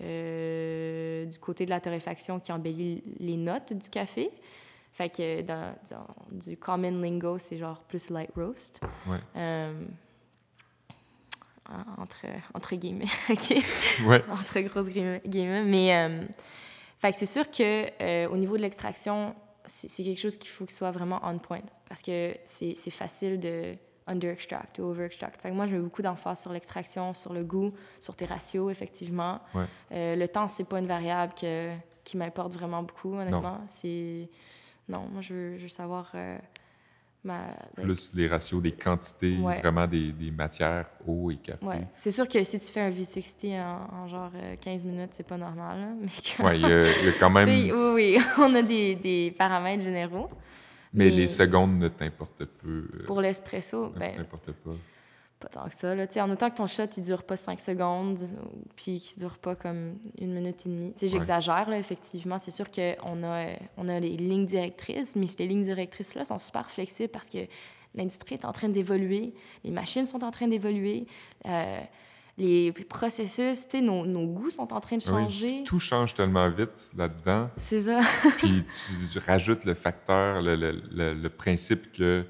euh, 0.01 1.25
du 1.25 1.37
côté 1.39 1.65
de 1.65 1.69
la 1.69 1.79
torréfaction 1.79 2.39
qui 2.39 2.51
embellit 2.51 3.03
les 3.19 3.37
notes 3.37 3.73
du 3.73 3.89
café. 3.89 4.31
Fait 4.93 5.09
que 5.09 5.41
dans, 5.41 5.73
disons, 5.83 6.05
du 6.31 6.55
common 6.55 7.01
lingo, 7.01 7.39
c'est 7.39 7.57
genre 7.57 7.81
plus 7.81 8.09
light 8.11 8.29
roast. 8.35 8.79
Ouais. 9.07 9.17
Euh, 9.35 9.83
en- 11.69 12.01
entre, 12.03 12.25
entre 12.53 12.75
guillemets, 12.75 13.05
OK? 13.29 13.55
Ouais. 14.05 14.23
entre 14.29 14.59
grosses 14.61 14.89
guillemets. 14.89 15.63
Mais 15.65 15.95
euh, 15.95 16.25
fait 16.99 17.11
que 17.11 17.17
c'est 17.17 17.25
sûr 17.25 17.49
que 17.49 17.87
euh, 18.01 18.27
au 18.29 18.37
niveau 18.37 18.55
de 18.57 18.61
l'extraction, 18.61 19.33
c'est 19.65 20.03
quelque 20.03 20.19
chose 20.19 20.37
qu'il 20.37 20.49
faut 20.49 20.65
qu'il 20.65 20.75
soit 20.75 20.91
vraiment 20.91 21.19
on 21.23 21.39
point 21.39 21.61
parce 21.87 22.01
que 22.01 22.35
c'est 22.43 22.73
c'est 22.75 22.91
facile 22.91 23.39
de 23.39 23.75
under-extract 24.05 24.79
ou 24.79 24.83
over-extract. 24.83 25.41
Fait 25.41 25.49
que 25.49 25.53
moi, 25.55 25.65
je 25.65 25.71
mets 25.75 25.81
beaucoup 25.81 26.01
d'emphase 26.01 26.41
sur 26.41 26.51
l'extraction, 26.51 27.13
sur 27.13 27.31
le 27.33 27.43
goût, 27.45 27.71
sur 28.01 28.13
tes 28.17 28.25
ratios, 28.25 28.69
effectivement. 28.69 29.39
Ouais. 29.55 29.63
Euh, 29.93 30.15
le 30.17 30.27
temps, 30.27 30.49
c'est 30.49 30.65
pas 30.65 30.79
une 30.79 30.87
variable 30.87 31.33
que, 31.39 31.71
qui 32.03 32.17
m'importe 32.17 32.51
vraiment 32.53 32.83
beaucoup, 32.83 33.13
honnêtement. 33.15 33.61
C'est... 33.69 34.27
Non, 34.89 35.07
moi, 35.11 35.21
je 35.21 35.33
veux, 35.33 35.57
je 35.57 35.63
veux 35.63 35.67
savoir... 35.67 36.11
euh, 36.15 36.37
ma... 37.23 37.39
Plus 37.81 38.13
les 38.13 38.27
ratios 38.27 38.61
des 38.61 38.73
quantités, 38.73 39.37
Ouais. 39.37 39.59
vraiment 39.61 39.87
des, 39.87 40.11
des 40.11 40.29
matières, 40.31 40.87
eau 41.07 41.31
et 41.31 41.37
café. 41.37 41.65
Ouais. 41.65 41.87
C'est 41.95 42.11
sûr 42.11 42.27
que 42.27 42.43
si 42.43 42.59
tu 42.59 42.65
fais 42.71 42.81
un 42.81 42.89
V60 42.89 43.61
en, 43.61 43.95
en 43.95 44.07
genre 44.07 44.31
euh, 44.35 44.55
15 44.59 44.83
minutes, 44.83 45.11
c'est 45.13 45.25
pas 45.27 45.37
normal, 45.37 45.79
là, 45.79 45.87
mais 46.01 46.07
quand- 46.37 46.43
Ouais, 46.45 46.59
il 46.59 46.61
y, 46.67 46.71
a- 46.71 46.97
il 46.99 47.05
y 47.05 47.09
a 47.09 47.13
quand 47.13 47.29
même. 47.29 47.47
Oui, 47.47 47.71
oui, 47.95 48.17
on 48.39 48.53
a 48.55 48.61
des, 48.61 48.95
des 48.95 49.33
paramètres 49.37 49.83
généraux. 49.83 50.29
Mais 50.95 51.05
mais- 51.05 51.11
les 51.11 51.27
secondes 51.29 51.79
ne 51.79 51.87
t'importent 51.87 52.43
peu. 52.45 52.87
euh, 52.93 53.05
Pour 53.05 53.21
l'espresso, 53.21 53.89
ne 53.93 53.99
ben, 53.99 54.15
t'importent 54.17 54.51
pas. 54.51 54.71
Pas 55.43 55.49
tant 55.49 55.67
que 55.67 55.75
ça. 55.75 55.93
Là. 55.93 56.05
En 56.17 56.29
autant 56.31 56.49
que 56.49 56.55
ton 56.55 56.67
shot, 56.67 56.83
il 56.97 57.03
dure 57.03 57.23
pas 57.23 57.35
5 57.37 57.59
secondes, 57.59 58.17
puis 58.75 58.99
qu'il 58.99 59.19
dure 59.19 59.37
pas 59.37 59.55
comme 59.55 59.97
une 60.19 60.33
minute 60.33 60.65
et 60.65 60.69
demie. 60.69 60.93
Sais, 60.95 61.07
J'exagère, 61.07 61.69
là, 61.69 61.77
effectivement. 61.77 62.39
C'est 62.39 62.51
sûr 62.51 62.71
qu'on 62.71 63.23
a, 63.23 63.47
on 63.77 63.89
a 63.89 63.99
les 63.99 64.15
lignes 64.17 64.45
directrices, 64.45 65.15
mais 65.15 65.27
ces 65.27 65.45
lignes 65.45 65.63
directrices-là 65.63 66.23
sont 66.23 66.39
super 66.39 66.71
flexibles 66.71 67.09
parce 67.11 67.29
que 67.29 67.39
l'industrie 67.95 68.35
est 68.35 68.45
en 68.45 68.51
train 68.53 68.69
d'évoluer, 68.69 69.33
les 69.63 69.71
machines 69.71 70.05
sont 70.05 70.23
en 70.23 70.31
train 70.31 70.47
d'évoluer, 70.47 71.05
euh, 71.45 71.79
les 72.37 72.71
processus, 72.71 73.65
tu 73.67 73.71
sais, 73.77 73.81
nos, 73.81 74.05
nos 74.07 74.25
goûts 74.25 74.49
sont 74.49 74.73
en 74.73 74.79
train 74.79 74.97
de 74.97 75.03
oui, 75.03 75.09
changer. 75.09 75.63
Tout 75.63 75.77
change 75.79 76.15
tellement 76.15 76.49
vite 76.49 76.89
là-dedans. 76.97 77.49
C'est 77.57 77.83
ça. 77.83 77.99
Puis 78.39 78.63
tu, 78.67 79.07
tu 79.11 79.19
rajoutes 79.19 79.65
le 79.65 79.73
facteur, 79.75 80.41
le, 80.41 80.55
le- 80.55 80.81
le- 80.91 81.13
le 81.13 81.29
principe 81.29 81.91
que 81.91 82.25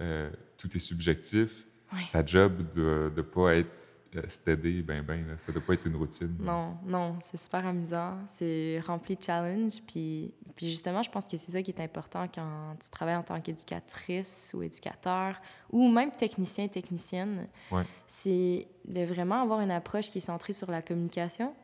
euh, 0.00 0.30
tout 0.56 0.68
est 0.76 0.80
subjectif. 0.80 1.64
Ouais. 1.92 2.00
Ta 2.12 2.24
job 2.24 2.70
de 2.74 3.12
ne 3.16 3.22
pas 3.22 3.54
être 3.56 3.78
euh, 4.16 4.22
steady, 4.26 4.82
ben 4.82 5.02
ben, 5.02 5.26
là, 5.26 5.38
ça 5.38 5.52
doit 5.52 5.62
pas 5.62 5.74
être 5.74 5.86
une 5.86 5.96
routine. 5.96 6.34
Non, 6.40 6.76
non, 6.86 7.16
c'est 7.22 7.36
super 7.38 7.66
amusant. 7.66 8.16
C'est 8.26 8.80
rempli 8.86 9.16
de 9.16 9.22
challenges. 9.22 9.82
Puis, 9.86 10.32
puis 10.56 10.70
justement, 10.70 11.02
je 11.02 11.10
pense 11.10 11.26
que 11.26 11.36
c'est 11.36 11.52
ça 11.52 11.62
qui 11.62 11.70
est 11.70 11.80
important 11.80 12.26
quand 12.34 12.76
tu 12.80 12.88
travailles 12.90 13.16
en 13.16 13.22
tant 13.22 13.40
qu'éducatrice 13.40 14.52
ou 14.56 14.62
éducateur 14.62 15.40
ou 15.70 15.88
même 15.90 16.10
technicien, 16.10 16.68
technicienne. 16.68 17.46
Ouais. 17.70 17.84
C'est 18.06 18.66
de 18.86 19.04
vraiment 19.04 19.42
avoir 19.42 19.60
une 19.60 19.70
approche 19.70 20.10
qui 20.10 20.18
est 20.18 20.22
centrée 20.22 20.52
sur 20.52 20.70
la 20.70 20.82
communication 20.82 21.54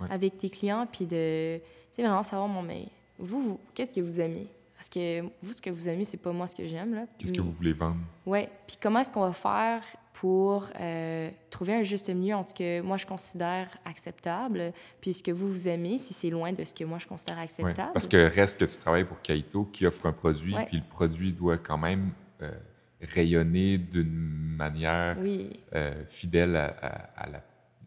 Ouais. 0.00 0.08
avec 0.10 0.36
tes 0.36 0.50
clients. 0.50 0.86
Puis 0.90 1.06
de, 1.06 1.60
vraiment 1.96 2.24
savoir, 2.24 2.48
bon, 2.48 2.62
mais 2.62 2.88
vous, 3.18 3.40
vous 3.40 3.60
qu'est-ce 3.74 3.94
que 3.94 4.00
vous 4.00 4.20
aimez? 4.20 4.48
Parce 4.82 4.88
que 4.90 5.20
vous, 5.40 5.52
ce 5.52 5.62
que 5.62 5.70
vous 5.70 5.88
aimez, 5.88 6.02
c'est 6.02 6.16
pas 6.16 6.32
moi 6.32 6.48
ce 6.48 6.56
que 6.56 6.66
j'aime. 6.66 6.92
là. 6.92 7.04
Qu'est-ce 7.16 7.32
que 7.32 7.40
vous 7.40 7.52
voulez 7.52 7.72
vendre? 7.72 8.00
oui. 8.26 8.48
Puis 8.66 8.76
comment 8.82 8.98
est-ce 8.98 9.12
qu'on 9.12 9.20
va 9.20 9.32
faire 9.32 9.80
pour 10.12 10.66
euh, 10.80 11.30
trouver 11.50 11.74
un 11.76 11.82
juste 11.84 12.10
milieu 12.10 12.34
entre 12.34 12.48
ce 12.48 12.54
que 12.54 12.80
moi 12.80 12.96
je 12.96 13.06
considère 13.06 13.78
acceptable, 13.84 14.72
puis 15.00 15.14
ce 15.14 15.22
que 15.22 15.30
vous 15.30 15.48
vous 15.48 15.68
aimez, 15.68 15.98
si 16.00 16.12
c'est 16.14 16.30
loin 16.30 16.52
de 16.52 16.64
ce 16.64 16.74
que 16.74 16.82
moi 16.82 16.98
je 16.98 17.06
considère 17.06 17.36
Ouais, 17.36 17.42
acceptable? 17.44 17.92
Parce 17.94 18.08
que 18.08 18.16
reste 18.28 18.58
que 18.58 18.64
tu 18.64 18.76
travailles 18.80 19.04
pour 19.04 19.22
Kaito 19.22 19.66
qui 19.66 19.86
offre 19.86 20.04
un 20.06 20.12
produit, 20.12 20.56
Ouais. 20.56 20.66
puis 20.66 20.78
le 20.78 20.82
produit 20.90 21.32
doit 21.32 21.58
quand 21.58 21.78
même 21.78 22.10
euh, 22.42 22.50
rayonner 23.00 23.78
d'une 23.78 24.10
manière 24.56 25.16
Oui, 25.20 25.48
euh, 25.76 25.94
fidèle 26.08 26.56
à, 26.56 26.66
à- 26.82 27.22
à 27.22 27.30
la 27.30 27.42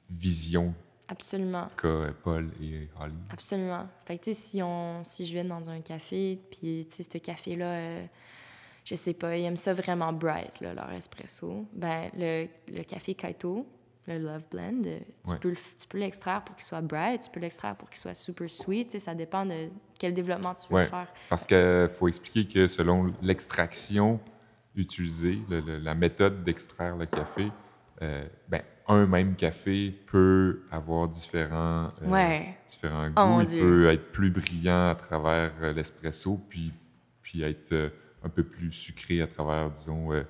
vision 0.10 0.74
absolument. 1.08 1.70
qu'a 1.78 1.88
euh, 1.88 2.12
Paul 2.24 2.50
et 2.62 2.88
Holly. 3.00 3.14
Absolument. 3.32 3.88
Fait 4.06 4.18
que, 4.18 4.24
tu 4.26 4.34
sais, 4.34 4.40
si, 4.42 4.64
on, 4.64 5.04
si 5.04 5.26
je 5.26 5.34
viens 5.34 5.46
dans 5.46 5.70
un 5.70 5.82
café, 5.82 6.38
puis, 6.52 6.88
tu 6.90 6.96
sais, 6.96 7.04
ce 7.04 7.18
café-là, 7.18 7.66
euh, 7.74 8.06
je 8.84 8.96
sais 8.96 9.14
pas, 9.14 9.36
ils 9.38 9.44
aiment 9.46 9.58
ça 9.58 9.74
vraiment 9.74 10.14
bright, 10.14 10.60
là, 10.62 10.74
leur 10.74 10.92
espresso, 10.92 11.66
ben 11.74 12.10
le, 12.18 12.48
le 12.68 12.84
café 12.84 13.16
Kaito, 13.16 13.66
le 14.08 14.20
Love 14.20 14.44
Blend, 14.52 14.82
euh, 14.86 15.00
tu 15.26 15.32
Ouais. 15.32 15.40
peux 15.40 15.50
le 15.50 15.56
tu 15.56 15.88
peux 15.90 15.98
l'extraire 15.98 16.44
pour 16.44 16.56
qu'il 16.56 16.64
soit 16.66 16.82
bright, 16.82 17.24
tu 17.24 17.30
peux 17.32 17.40
l'extraire 17.40 17.76
pour 17.76 17.90
qu'il 17.90 17.98
soit 17.98 18.14
super 18.14 18.48
sweet, 18.48 18.90
tu 18.90 18.92
sais, 18.92 19.00
ça 19.00 19.16
dépend 19.16 19.44
de 19.46 19.70
quel 19.98 20.14
développement 20.14 20.54
tu 20.54 20.68
veux 20.70 20.76
Ouais. 20.76 20.86
faire. 20.86 21.08
Parce 21.30 21.48
qu'il 21.48 21.90
faut 21.92 22.08
expliquer 22.08 22.46
que 22.54 22.68
selon 22.68 23.12
l'extraction 23.24 24.20
utilisée, 24.76 25.40
le- 25.50 25.62
le- 25.62 25.78
la 25.80 25.96
méthode 25.96 26.44
d'extraire 26.44 26.96
le 26.96 27.06
café, 27.08 27.48
euh, 28.02 28.24
ben, 28.48 28.62
un 28.88 29.06
même 29.08 29.36
café 29.36 29.92
peut 30.08 30.62
avoir 30.72 31.08
différents, 31.08 31.92
euh, 32.04 32.08
Ouais. 32.10 32.58
différents 32.68 33.08
goûts. 33.08 33.14
Oh, 33.18 33.26
mon 33.26 33.42
Il 33.42 33.60
peut 33.60 33.90
être 33.90 34.12
plus 34.12 34.30
brillant 34.30 34.90
à 34.90 34.96
travers 34.96 35.52
euh, 35.62 35.74
l'espresso, 35.74 36.40
puis, 36.50 36.72
puis 37.22 37.42
être 37.42 37.72
euh, 37.74 37.90
un 38.24 38.30
peu 38.30 38.44
plus 38.44 38.72
sucré 38.72 39.22
à 39.22 39.28
travers, 39.28 39.72
disons, 39.72 40.12
euh, 40.14 40.24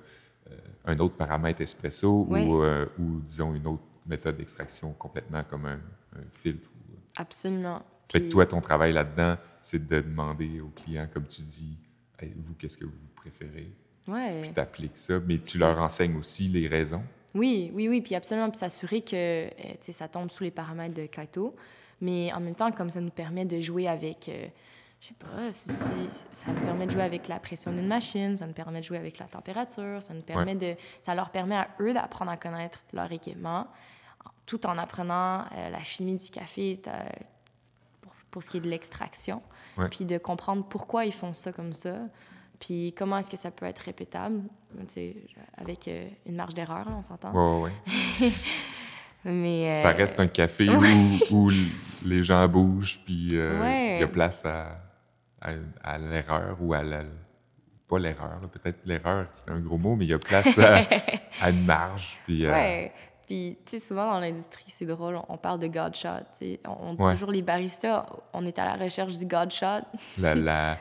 un 0.84 0.98
autre 1.00 1.16
paramètre 1.16 1.60
espresso 1.60 2.26
ou, 2.30 2.62
ou, 2.98 3.20
disons, 3.20 3.54
une 3.54 3.66
autre 3.66 3.82
méthode 4.06 4.36
d'extraction 4.36 4.92
complètement 4.92 5.42
comme 5.44 5.66
un, 5.66 5.80
un 6.16 6.22
filtre. 6.32 6.70
Absolument. 7.16 7.82
fait 8.08 8.18
que 8.20 8.24
Puis- 8.24 8.28
toi, 8.32 8.46
ton 8.46 8.60
travail 8.60 8.92
là-dedans, 8.92 9.36
c'est 9.60 9.84
de 9.84 10.00
demander 10.00 10.60
aux 10.60 10.68
clients, 10.68 11.08
comme 11.12 11.26
tu 11.26 11.42
dis, 11.42 11.76
Hey, 12.18 12.32
vous, 12.36 12.54
qu'est-ce 12.54 12.78
que 12.78 12.84
vous 12.86 12.92
préférez? 13.16 13.70
Ouais. 14.08 14.40
Puis 14.42 14.52
t'appliques 14.52 14.96
ça, 14.96 15.18
mais 15.26 15.38
tu 15.38 15.58
leur 15.58 15.82
enseignes 15.82 16.16
aussi 16.16 16.48
les 16.48 16.68
raisons. 16.68 17.02
Oui, 17.36 17.70
oui, 17.74 17.88
oui, 17.88 18.00
puis 18.00 18.14
absolument, 18.14 18.50
puis 18.50 18.58
s'assurer 18.58 19.02
que 19.02 19.14
euh, 19.46 19.48
ça 19.80 20.08
tombe 20.08 20.30
sous 20.30 20.42
les 20.44 20.50
paramètres 20.50 20.94
de 20.94 21.06
Kaito, 21.06 21.54
mais 22.00 22.32
en 22.32 22.40
même 22.40 22.54
temps, 22.54 22.70
comme 22.72 22.90
ça 22.90 23.00
nous 23.00 23.10
permet 23.10 23.44
de 23.44 23.60
jouer 23.60 23.86
avec, 23.88 24.28
euh, 24.28 24.46
je 25.00 25.08
sais 25.08 25.14
pas, 25.14 25.50
si, 25.52 25.68
si- 25.70 26.26
ça 26.32 26.50
nous 26.52 26.60
permet 26.60 26.86
de 26.86 26.90
jouer 26.90 27.02
avec 27.02 27.28
la 27.28 27.38
pression 27.38 27.70
d'une 27.72 27.86
machine, 27.86 28.36
ça 28.36 28.46
nous 28.46 28.52
permet 28.54 28.80
de 28.80 28.84
jouer 28.84 28.98
avec 28.98 29.18
la 29.18 29.26
température, 29.26 30.02
ça 30.02 30.14
nous 30.14 30.22
permet 30.22 30.54
de, 30.54 30.74
ça 31.00 31.14
leur 31.14 31.30
permet 31.30 31.56
à 31.56 31.68
eux 31.80 31.92
d'apprendre 31.92 32.30
à 32.30 32.36
connaître 32.36 32.80
leur 32.92 33.10
équipement, 33.12 33.66
tout 34.46 34.66
en 34.66 34.78
apprenant 34.78 35.40
euh, 35.56 35.68
la 35.70 35.82
chimie 35.84 36.16
du 36.16 36.30
café 36.30 36.80
pour, 38.00 38.12
pour 38.30 38.42
ce 38.42 38.50
qui 38.50 38.56
est 38.58 38.60
de 38.60 38.68
l'extraction, 38.68 39.42
Ouais. 39.76 39.88
puis 39.90 40.06
de 40.06 40.16
comprendre 40.16 40.64
pourquoi 40.64 41.04
ils 41.04 41.12
font 41.12 41.34
ça 41.34 41.52
comme 41.52 41.74
ça, 41.74 41.96
puis 42.58 42.94
comment 42.96 43.18
est-ce 43.18 43.30
que 43.30 43.36
ça 43.36 43.50
peut 43.50 43.66
être 43.66 43.78
répétable, 43.80 44.42
avec 45.56 45.88
euh, 45.88 46.08
une 46.26 46.36
marge 46.36 46.54
d'erreur, 46.54 46.86
on 46.88 47.02
s'entend. 47.02 47.32
Ouais, 47.32 47.70
ouais. 48.20 48.30
Mais, 49.24 49.72
euh, 49.74 49.82
Ça 49.82 49.90
reste 49.90 50.20
un 50.20 50.28
café 50.28 50.68
où, 51.30 51.34
où 51.34 51.50
les 52.04 52.22
gens 52.22 52.46
bougent, 52.48 53.00
puis 53.04 53.28
euh, 53.32 53.96
il 53.96 54.00
y 54.00 54.04
a 54.04 54.08
place 54.08 54.44
à, 54.44 54.78
à, 55.40 55.50
à 55.82 55.98
l'erreur 55.98 56.56
ou 56.60 56.72
à 56.74 56.82
la. 56.82 57.02
Pas 57.88 57.98
l'erreur, 58.00 58.40
peut-être 58.52 58.80
l'erreur, 58.84 59.26
c'est 59.32 59.48
un 59.50 59.60
gros 59.60 59.78
mot, 59.78 59.94
mais 59.94 60.06
il 60.06 60.08
y 60.10 60.14
a 60.14 60.18
place 60.18 60.58
à, 60.58 60.80
à 61.40 61.50
une 61.50 61.64
marge. 61.64 62.18
Puis, 62.26 62.46
Ouais. 62.46 62.92
Puis, 63.26 63.58
tu 63.64 63.78
sais, 63.78 63.84
souvent 63.88 64.12
dans 64.12 64.20
l'industrie, 64.20 64.66
c'est 64.68 64.86
drôle, 64.86 65.18
on 65.28 65.36
parle 65.36 65.58
de 65.58 65.66
God 65.66 65.94
shot. 65.96 66.08
On, 66.66 66.90
on 66.90 66.94
dit 66.94 67.02
Ouais. 67.02 67.12
toujours 67.12 67.32
les 67.32 67.42
baristas, 67.42 68.06
on 68.32 68.44
est 68.46 68.56
à 68.60 68.64
la 68.64 68.74
recherche 68.74 69.14
du 69.16 69.24
God 69.26 69.50
shot. 69.52 69.82
la, 70.18 70.34
la- 70.36 70.76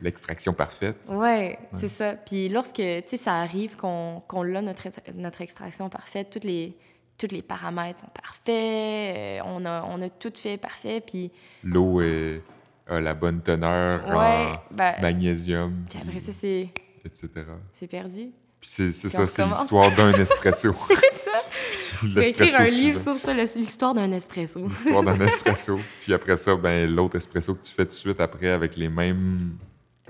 l'extraction 0.00 0.52
parfaite. 0.52 0.96
Ouais, 1.08 1.58
c'est 1.72 1.88
ça. 1.88 2.14
Puis 2.14 2.48
lorsque, 2.48 2.76
tu 2.76 3.02
sais, 3.06 3.16
ça 3.16 3.34
arrive 3.36 3.76
qu'on 3.76 4.22
qu'on 4.28 4.42
a 4.54 4.62
notre, 4.62 4.88
notre 5.14 5.40
extraction 5.40 5.88
parfaite, 5.88 6.30
toutes 6.30 6.44
les, 6.44 6.76
tous 7.18 7.28
les 7.30 7.42
paramètres 7.42 8.00
sont 8.00 8.10
parfaits, 8.14 8.48
euh, 8.48 9.38
on, 9.44 9.64
a, 9.64 9.84
on 9.84 10.00
a 10.02 10.08
tout 10.08 10.32
fait 10.34 10.56
parfait, 10.56 11.00
puis... 11.00 11.30
L'eau 11.62 12.00
a 12.00 13.00
la 13.00 13.14
bonne 13.14 13.40
teneur 13.40 14.04
Ouais, 14.08 14.52
en 14.52 14.74
ben, 14.74 14.94
magnésium. 15.00 15.84
Puis 15.88 15.98
après 16.00 16.18
ça, 16.18 16.32
c'est 16.32 16.68
etc. 17.04 17.28
c'est 17.72 17.86
perdu. 17.86 18.30
Puis 18.60 18.70
c'est 18.70 18.92
ça, 18.92 19.26
c'est 19.26 19.44
l'histoire 19.44 19.94
d'un 19.94 20.12
espresso. 20.12 20.74
C'est 21.12 21.30
ça. 21.30 22.22
Écrire 22.22 22.60
un 22.60 22.64
livre 22.64 23.00
sur 23.00 23.16
ça, 23.16 23.32
l'histoire 23.32 23.94
d'un 23.94 24.12
espresso. 24.12 24.66
L'histoire 24.66 25.02
d'un 25.02 25.20
espresso. 25.26 25.78
Puis 26.02 26.12
après 26.12 26.36
ça, 26.36 26.56
ben, 26.56 26.94
l'autre 26.94 27.16
espresso 27.16 27.54
que 27.54 27.60
tu 27.60 27.72
fais 27.72 27.84
tout 27.84 27.90
de 27.90 27.94
suite 27.94 28.20
après 28.20 28.48
avec 28.48 28.76
les 28.76 28.88
mêmes 28.88 29.56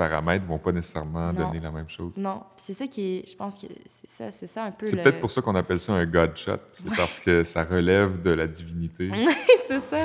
paramètres 0.01 0.47
vont 0.47 0.59
pas 0.59 0.73
nécessairement 0.73 1.33
Non. 1.33 1.47
donner 1.49 1.61
la 1.61 1.71
même 1.71 1.89
chose. 1.89 2.17
Non, 2.17 2.43
c'est 2.57 2.73
ça 2.73 2.87
qui 2.87 3.03
est, 3.19 3.31
je 3.31 3.37
pense 3.37 3.57
que 3.61 3.67
c'est 3.87 4.09
ça, 4.09 4.31
c'est 4.31 4.47
ça 4.47 4.65
un 4.65 4.71
peu 4.71 4.87
C'est 4.87 4.97
le... 4.97 5.03
peut-être 5.03 5.21
pour 5.21 5.31
ça 5.31 5.43
qu'on 5.43 5.55
appelle 5.55 5.79
ça 5.79 5.93
un 5.93 6.07
God 6.07 6.35
shot. 6.37 6.57
C'est 6.73 6.95
parce 6.97 7.21
que 7.21 7.45
ça 7.45 7.65
relève 7.65 8.23
de 8.23 8.31
la 8.31 8.47
divinité. 8.47 9.11
c'est 9.69 9.79
ça. 9.81 9.99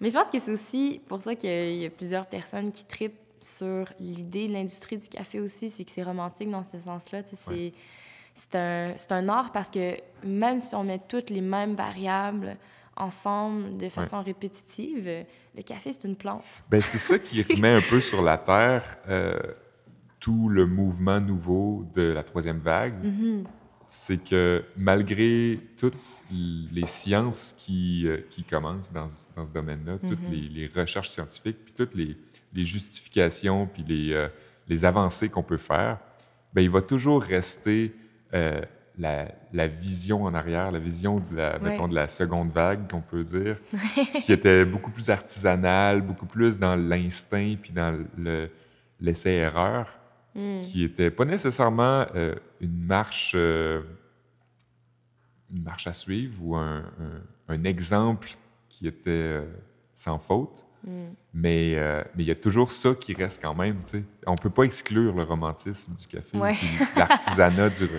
Mais 0.00 0.10
je 0.10 0.14
pense 0.16 0.30
que 0.30 0.38
c'est 0.38 0.52
aussi 0.52 1.00
pour 1.08 1.20
ça 1.20 1.34
qu'il 1.34 1.50
y 1.82 1.84
a- 1.86 1.90
plusieurs 1.90 2.26
personnes 2.26 2.70
qui 2.70 2.84
tripent 2.84 3.18
sur 3.40 3.86
l'idée 3.98 4.46
de 4.48 4.52
l'industrie 4.52 4.96
du 4.96 5.08
café 5.08 5.40
aussi, 5.40 5.68
c'est 5.70 5.84
que 5.84 5.90
c'est 5.90 6.02
romantique 6.02 6.50
dans 6.50 6.64
ce 6.64 6.78
sens-là. 6.78 7.22
tu 7.22 7.30
sais, 7.30 7.36
C'est 7.36 7.50
Ouais. 7.52 7.72
c'est 8.34 8.54
un, 8.54 8.92
c'est 8.96 9.12
un 9.12 9.28
art 9.28 9.50
parce 9.52 9.70
que 9.70 9.94
même 10.24 10.58
si 10.60 10.74
on 10.74 10.84
met 10.84 11.00
toutes 11.08 11.30
les 11.30 11.40
mêmes 11.40 11.74
variables 11.74 12.56
ensemble 12.96 13.76
de 13.76 13.88
façon 13.88 14.22
répétitive, 14.22 15.06
le 15.54 15.62
café, 15.62 15.92
c'est 15.92 16.04
une 16.08 16.16
plante. 16.16 16.44
Ben, 16.70 16.80
c'est 16.80 16.98
ça 16.98 17.18
qui 17.18 17.42
remet 17.50 17.68
un 17.70 17.80
peu 17.82 18.00
sur 18.00 18.22
la 18.22 18.38
Terre 18.38 18.96
euh, 19.08 19.38
tout 20.20 20.48
le 20.48 20.66
mouvement 20.66 21.20
nouveau 21.20 21.84
de 21.94 22.02
la 22.02 22.22
troisième 22.22 22.58
vague. 22.58 23.04
Mhm. 23.04 23.44
C'est 23.88 24.22
que 24.24 24.64
malgré 24.76 25.60
toutes 25.78 26.20
les 26.30 26.86
sciences 26.86 27.54
qui, 27.56 28.02
euh, 28.08 28.18
qui 28.30 28.42
commencent 28.42 28.92
dans, 28.92 29.08
ce- 29.08 29.26
dans 29.36 29.46
ce 29.46 29.52
domaine-là, 29.52 29.98
toutes 29.98 30.22
Mhm. 30.24 30.32
les, 30.32 30.48
les 30.48 30.66
recherches 30.66 31.10
scientifiques, 31.10 31.58
puis 31.64 31.72
toutes 31.72 31.94
les, 31.94 32.16
les 32.52 32.64
justifications, 32.64 33.66
puis 33.72 33.84
les, 33.86 34.12
euh, 34.12 34.28
les 34.68 34.84
avancées 34.84 35.28
qu'on 35.28 35.44
peut 35.44 35.56
faire, 35.58 35.98
ben, 36.52 36.62
il 36.62 36.70
va 36.70 36.82
toujours 36.82 37.22
rester 37.22 37.94
la, 38.98 39.28
la 39.52 39.66
vision 39.66 40.24
en 40.24 40.32
arrière, 40.34 40.70
la 40.72 40.78
vision 40.78 41.20
de 41.30 41.36
la, 41.36 41.58
Ouais. 41.58 41.70
mettons, 41.70 41.88
de 41.88 41.94
la 41.94 42.08
seconde 42.08 42.50
vague, 42.52 42.90
qu'on 42.90 43.02
peut 43.02 43.22
dire, 43.24 43.58
qui 44.24 44.32
était 44.32 44.64
beaucoup 44.64 44.90
plus 44.90 45.10
artisanale, 45.10 46.00
beaucoup 46.00 46.26
plus 46.26 46.58
dans 46.58 46.76
l'instinct, 46.76 47.54
puis 47.60 47.72
dans 47.72 47.98
le- 48.16 48.50
l'essai-erreur 49.00 49.98
Mm. 50.34 50.60
qui 50.60 50.84
était 50.84 51.10
pas 51.10 51.24
nécessairement 51.24 52.04
euh, 52.14 52.34
une 52.60 52.84
marche 52.84 53.32
euh, 53.34 53.80
une 55.54 55.62
marche 55.62 55.86
à 55.86 55.94
suivre 55.94 56.34
ou 56.42 56.56
un, 56.56 56.78
un- 56.80 57.54
un 57.54 57.64
exemple 57.64 58.28
qui 58.68 58.86
était 58.86 59.10
euh, 59.10 59.44
sans 59.94 60.18
faute, 60.18 60.64
Mm. 60.84 60.90
mais 61.34 61.72
euh, 61.76 62.04
mais 62.14 62.22
il 62.22 62.26
y 62.26 62.30
a 62.30 62.34
toujours 62.36 62.70
ça 62.70 62.94
qui 62.94 63.14
reste 63.14 63.40
quand 63.42 63.54
même. 63.54 63.76
tu 63.82 63.90
sais. 63.92 64.02
On 64.26 64.34
peut 64.36 64.50
pas 64.50 64.64
exclure 64.64 65.14
le 65.14 65.22
romantisme 65.22 65.94
du 65.94 66.06
café, 66.06 66.36
Ouais. 66.36 66.54
l'artisanat 66.96 67.70
du, 67.70 67.86
du- 67.86 67.92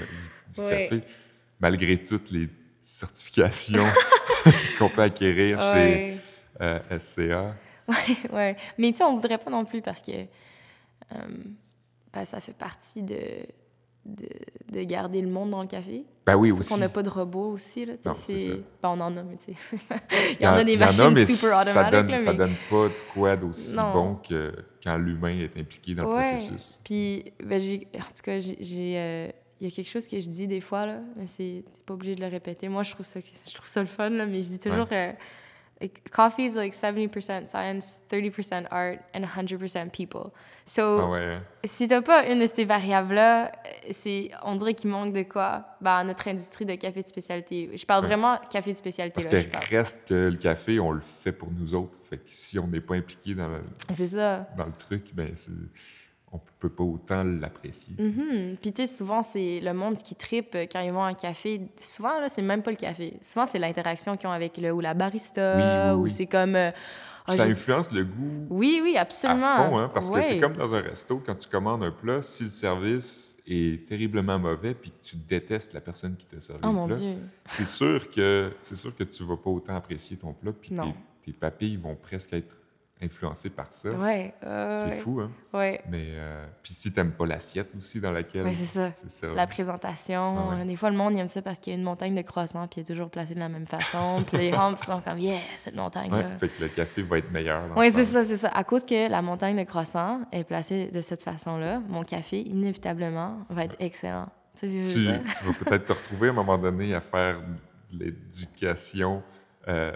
du 0.61 0.69
café, 0.69 1.01
malgré 1.59 1.97
toutes 2.03 2.31
les 2.31 2.49
certifications 2.81 3.85
qu'on 4.79 4.89
peut 4.89 5.01
acquérir 5.03 5.61
chez 5.61 6.17
euh, 6.61 6.79
SCA. 6.99 7.55
Ouais, 7.87 8.29
ouais. 8.33 8.57
Mais 8.77 8.91
tu 8.91 8.97
sais, 8.97 9.03
on 9.05 9.15
voudrait 9.15 9.37
pas 9.37 9.49
non 9.49 9.63
plus 9.63 9.81
parce 9.81 10.01
que 10.01 10.11
euh, 10.11 11.15
ben, 12.11 12.25
ça 12.25 12.41
fait 12.41 12.51
partie 12.55 13.01
de, 13.01 13.17
de, 14.05 14.27
de 14.73 14.83
garder 14.83 15.21
le 15.21 15.29
monde 15.29 15.51
dans 15.51 15.61
le 15.61 15.67
café. 15.69 16.03
Ben 16.25 16.35
oui, 16.35 16.49
Sauf 16.49 16.59
aussi. 16.59 16.73
qu'on 16.73 16.79
n'a 16.81 16.89
pas 16.89 17.01
de 17.01 17.07
robots 17.07 17.51
aussi. 17.51 17.85
Là, 17.85 17.93
Non, 18.05 18.13
c'est 18.13 18.37
ça. 18.37 18.51
Ben, 18.83 18.89
on 18.89 18.99
en 18.99 19.15
a, 19.15 19.23
mais 19.23 19.37
tu 19.37 19.53
sais. 19.55 19.77
Il 20.37 20.43
y 20.43 20.47
en 20.47 20.51
a 20.55 20.65
des 20.65 20.75
machines 20.75 21.11
mais 21.13 21.23
super 21.23 21.53
ça 21.53 21.61
automatiques. 21.61 21.91
donne, 21.93 22.07
là, 22.09 22.17
ça 22.17 22.31
mais... 22.33 22.37
donne 22.39 22.55
pas 22.69 22.87
de 22.89 23.13
quoi 23.13 23.37
d'aussi 23.37 23.77
Non. 23.77 23.93
bon 23.93 24.15
que 24.15 24.53
quand 24.83 24.97
l'humain 24.97 25.39
est 25.39 25.57
impliqué 25.57 25.95
dans 25.95 26.03
le 26.03 26.09
Ouais. 26.17 26.27
processus. 26.29 26.81
Puis, 26.83 27.23
ben, 27.41 27.57
j'ai, 27.61 27.87
en 27.95 27.99
tout 27.99 28.21
cas, 28.21 28.37
j'ai, 28.41 28.57
j'ai, 28.59 28.93
euh, 28.97 29.27
il 29.59 29.67
y 29.67 29.71
a 29.71 29.75
quelque 29.75 29.89
chose 29.89 30.07
que 30.07 30.19
je 30.19 30.27
dis 30.27 30.47
des 30.47 30.61
fois, 30.61 30.85
là, 30.85 30.99
mais 31.15 31.27
c'est, 31.27 31.63
t'es 31.65 31.81
pas 31.85 31.93
obligé 31.95 32.15
de 32.15 32.21
le 32.21 32.27
répéter. 32.27 32.69
Moi, 32.69 32.83
je 32.83 32.91
trouve 32.91 33.05
ça, 33.05 33.19
je 33.21 33.53
trouve 33.53 33.67
ça 33.67 33.81
le 33.81 33.87
fun, 33.87 34.09
là, 34.09 34.25
mais 34.25 34.41
je 34.41 34.49
dis 34.49 34.59
toujours 34.59 34.87
euh, 34.91 35.11
like, 35.81 36.09
coffee 36.11 36.45
is 36.45 36.53
like 36.55 36.73
70% 36.73 37.45
science, 37.47 37.99
30% 38.11 38.65
art, 38.69 38.97
and 39.15 39.21
100% 39.23 39.89
people. 39.89 40.31
So, 40.65 40.81
Ah 40.99 41.09
ouais. 41.09 41.37
si 41.63 41.87
t'as 41.87 42.01
pas 42.01 42.27
une 42.27 42.39
de 42.41 42.45
ces 42.45 42.65
variables-là, 42.65 43.47
euh, 43.47 43.69
c'est, 43.91 44.31
on 44.43 44.55
dirait 44.57 44.73
qu'il 44.73 44.89
manque 44.89 45.13
de 45.13 45.23
quoi? 45.23 45.65
Ben, 45.81 46.03
notre 46.03 46.27
industrie 46.27 46.65
de 46.65 46.75
café 46.75 47.01
de 47.01 47.07
spécialité. 47.07 47.71
Je 47.75 47.85
parle 47.85 48.01
Ouais. 48.01 48.07
vraiment 48.09 48.37
café 48.51 48.71
de 48.71 48.75
spécialité, 48.75 49.13
Parce 49.13 49.25
là, 49.33 49.41
que 49.43 49.65
je 49.65 49.75
reste 49.77 49.99
que 50.09 50.29
le 50.29 50.35
café, 50.37 50.79
on 50.79 50.91
le 50.91 50.99
fait 51.01 51.31
pour 51.31 51.49
nous 51.51 51.73
autres. 51.73 51.97
Fait 52.09 52.17
que 52.17 52.23
si 52.27 52.59
on 52.59 52.67
n'est 52.67 52.81
pas 52.81 52.95
impliqué 52.95 53.33
dans 53.33 53.47
le 53.47 54.71
truc, 54.77 55.13
ben 55.15 55.31
c'est- 55.35 55.51
on 56.31 56.39
peut 56.59 56.69
pas 56.69 56.83
autant 56.83 57.23
l'apprécier. 57.23 57.93
Mhm. 57.97 58.57
Puis, 58.61 58.73
tu 58.73 58.85
sais, 58.85 58.97
souvent, 58.97 59.23
c'est 59.23 59.59
le 59.61 59.73
monde 59.73 59.95
qui 59.95 60.13
tripe 60.15 60.55
quand 60.71 60.81
ils 60.81 60.91
vont 60.91 61.03
à 61.03 61.07
un 61.07 61.13
café. 61.13 61.61
Souvent, 61.77 62.19
là, 62.19 62.27
c'est 62.29 62.41
même 62.41 62.61
pas 62.63 62.71
le 62.71 62.75
café. 62.77 63.13
Souvent, 63.21 63.45
c'est 63.45 63.59
l'interaction 63.59 64.17
qu'ils 64.17 64.27
ont 64.27 64.33
avec 64.33 64.57
le 64.57 64.71
ou 64.73 64.79
la 64.81 64.93
barista. 64.93 65.55
Oui, 65.55 65.63
oui, 65.63 65.99
Ou 65.99 66.03
oui. 66.03 66.09
c'est 66.09 66.25
comme. 66.25 66.55
euh, 66.55 66.71
ah, 67.29 67.33
ça 67.33 67.43
influence 67.43 67.91
le 67.91 68.05
goût 68.05 68.47
Oui, 68.49 68.79
oui, 68.81 68.95
à 68.97 69.01
absolument. 69.01 69.55
fond, 69.57 69.77
hein, 69.77 69.91
parce 69.93 70.09
que 70.09 70.21
c'est 70.21 70.39
comme 70.39 70.53
dans 70.55 70.73
un 70.73 70.79
resto, 70.79 71.21
quand 71.25 71.35
tu 71.35 71.49
commandes 71.49 71.83
un 71.83 71.91
plat, 71.91 72.21
si 72.21 72.45
le 72.45 72.49
service 72.49 73.35
est 73.45 73.85
terriblement 73.85 74.39
mauvais 74.39 74.73
puis 74.73 74.91
que 74.91 75.01
tu 75.05 75.17
détestes 75.17 75.73
la 75.73 75.81
personne 75.81 76.15
qui 76.15 76.25
t'a 76.25 76.39
servi 76.39 76.61
Oh 76.63 76.67
le 76.67 76.73
mon 76.73 76.87
plat, 76.87 76.97
Dieu. 76.97 77.17
c'est 77.49 77.67
sûr 77.67 78.09
que 78.09 78.53
c'est 78.61 78.75
sûr 78.77 78.95
que 78.95 79.03
tu 79.03 79.25
vas 79.25 79.35
pas 79.35 79.49
autant 79.49 79.75
apprécier 79.75 80.15
ton 80.15 80.31
plat 80.33 80.53
puis 80.53 80.69
tes, 80.69 80.93
tes 81.21 81.33
papilles 81.33 81.75
vont 81.75 81.95
presque 81.95 82.31
être 82.31 82.55
influencées 83.01 83.49
par 83.49 83.67
ça. 83.69 83.89
Ouais. 83.91 84.33
euh, 84.43 84.73
C'est 84.75 84.89
ouais. 84.89 84.97
fou, 84.97 85.19
hein? 85.21 85.31
Ouais. 85.53 85.81
Mais 85.89 86.07
euh, 86.11 86.45
puis 86.63 86.73
si 86.73 86.91
t'aimes 86.91 87.11
pas 87.11 87.27
l'assiette 87.27 87.69
aussi 87.77 88.01
dans 88.01 88.11
laquelle 88.11 88.43
Ouais, 88.43 88.53
c'est 88.53 88.91
ça. 89.09 89.27
La 89.35 89.45
présentation. 89.47 90.49
Ah 90.51 90.55
euh, 90.55 90.65
Des 90.65 90.75
fois, 90.75 90.89
le 90.89 90.97
monde 90.97 91.13
il 91.13 91.19
aime 91.19 91.27
ça 91.27 91.41
parce 91.41 91.59
qu'il 91.59 91.73
y 91.73 91.75
a 91.75 91.79
une 91.79 91.85
montagne 91.85 92.15
de 92.15 92.21
croissants 92.21 92.67
puis 92.67 92.81
il 92.81 92.83
est 92.83 92.93
toujours 92.93 93.09
placé 93.09 93.35
de 93.35 93.39
la 93.39 93.49
même 93.49 93.65
façon. 93.67 94.23
puis 94.27 94.37
les 94.37 94.51
rampes 94.55 94.79
sont 94.79 94.99
comme, 95.01 95.19
yeah, 95.19 95.39
cette 95.57 95.75
montagne-là. 95.75 96.37
fait 96.37 96.49
que 96.49 96.61
le 96.63 96.69
café 96.69 97.03
va 97.03 97.19
être 97.19 97.31
meilleur. 97.31 97.61
Oui, 97.75 97.91
ce 97.91 97.97
c'est 97.97 98.05
ça, 98.05 98.23
c'est 98.23 98.37
ça. 98.37 98.49
À 98.49 98.63
cause 98.63 98.83
que 98.85 99.09
la 99.09 99.21
montagne 99.21 99.57
de 99.57 99.63
croissants 99.63 100.21
est 100.31 100.43
placée 100.43 100.89
de 100.91 101.01
cette 101.01 101.23
façon-là, 101.23 101.81
mon 101.87 102.03
café, 102.03 102.41
inévitablement, 102.41 103.37
va 103.49 103.65
être 103.65 103.75
excellent. 103.79 104.27
Tu 104.59 104.83
sais, 104.83 105.21
tu 105.39 105.45
vas 105.45 105.53
peut-être 105.65 105.85
te 105.85 105.93
retrouver 105.93 106.29
à 106.29 106.31
un 106.31 106.33
moment 106.33 106.57
donné 106.57 106.95
à 106.95 107.01
faire 107.01 107.37
de 107.91 107.99
l'éducation 108.05 109.21
euh, 109.67 109.91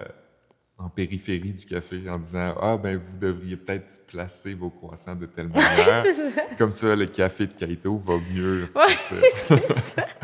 en 0.84 0.90
périphérie 0.90 1.54
du 1.54 1.66
café 1.66 2.10
en 2.10 2.18
disant 2.20 2.56
Ah, 2.62 2.78
ben 2.78 2.98
vous 2.98 3.18
devriez 3.20 3.56
peut-être 3.58 4.06
placer 4.08 4.54
vos 4.54 4.70
croissants 4.70 5.16
de 5.16 5.26
telle 5.26 5.48
manière. 5.48 6.06
Ça. 6.16 6.42
Comme 6.58 6.72
ça, 6.72 6.96
le 6.96 7.06
café 7.08 7.48
de 7.48 7.54
Kaito 7.54 7.98
va 7.98 8.18
mieux. 8.34 8.68
Ouais, 8.76 8.82
ressortir. 8.84 10.04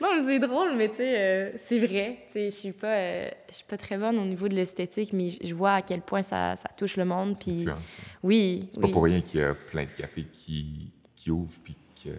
Non, 0.00 0.08
mais 0.16 0.24
c'est 0.24 0.38
drôle, 0.40 0.74
mais 0.76 0.88
tu 0.88 0.96
sais, 0.96 1.18
euh, 1.18 1.50
c'est 1.56 1.78
vrai. 1.78 2.18
Tu 2.26 2.32
sais, 2.32 2.44
je 2.50 2.54
suis 2.54 2.72
pas, 2.72 2.94
euh, 2.96 3.28
je 3.48 3.54
suis 3.54 3.64
pas 3.64 3.76
très 3.78 3.96
bonne 3.96 4.18
au 4.18 4.24
niveau 4.24 4.48
de 4.48 4.54
l'esthétique, 4.54 5.12
mais 5.12 5.28
je 5.28 5.54
vois 5.54 5.74
à 5.74 5.82
quel 5.82 6.02
point 6.02 6.20
ça, 6.22 6.56
ça 6.56 6.68
touche 6.76 6.96
le 6.96 7.04
monde. 7.04 7.36
Puis 7.40 7.60
Influence. 7.60 7.98
oui, 8.22 8.68
C'est 8.70 8.80
oui. 8.80 8.88
pas 8.88 8.92
pour 8.92 9.04
rien 9.04 9.20
qu'il 9.22 9.40
y 9.40 9.42
a 9.44 9.54
plein 9.54 9.84
de 9.84 9.90
cafés 9.96 10.24
qui, 10.30 10.92
qui 11.14 11.30
ouvrent 11.30 11.58
puis 11.62 11.76
qu'il 11.94 12.12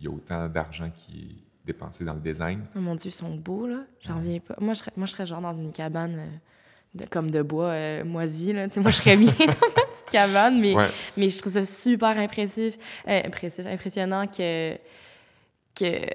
y 0.00 0.06
a 0.08 0.10
autant 0.10 0.48
d'argent 0.48 0.90
qui 0.94 1.18
est 1.20 1.66
dépensé 1.66 2.04
dans 2.04 2.14
le 2.14 2.20
design. 2.20 2.64
Oh 2.76 2.80
mon 2.80 2.96
Dieu, 2.96 3.08
ils 3.10 3.14
sont 3.14 3.34
beaux, 3.36 3.66
là. 3.68 3.84
J'en 4.00 4.16
reviens 4.16 4.40
pas. 4.40 4.56
Moi, 4.60 4.74
je 4.74 4.80
serais, 4.80 4.92
moi, 4.96 5.06
je 5.06 5.12
serais 5.12 5.24
genre 5.26 5.40
dans 5.40 5.54
une 5.54 5.72
cabane 5.72 6.16
euh, 6.18 6.26
de, 6.94 7.04
comme 7.06 7.30
de 7.30 7.42
bois 7.42 7.66
euh, 7.68 8.04
moisi, 8.04 8.52
là. 8.52 8.66
Moi, 8.76 8.90
je 8.90 8.96
serais 8.96 9.16
bien 9.16 9.32
dans 9.38 9.46
ma 9.46 9.84
petite 9.92 10.10
cabane, 10.10 10.60
mais, 10.60 10.74
Ouais. 10.74 10.88
mais 11.16 11.28
je 11.28 11.38
trouve 11.38 11.52
ça 11.52 11.64
super 11.64 12.18
impressif, 12.18 12.74
euh, 13.08 13.20
impressif 13.26 13.66
impressionnant 13.66 14.26
que 14.26 14.76
que 15.80 16.06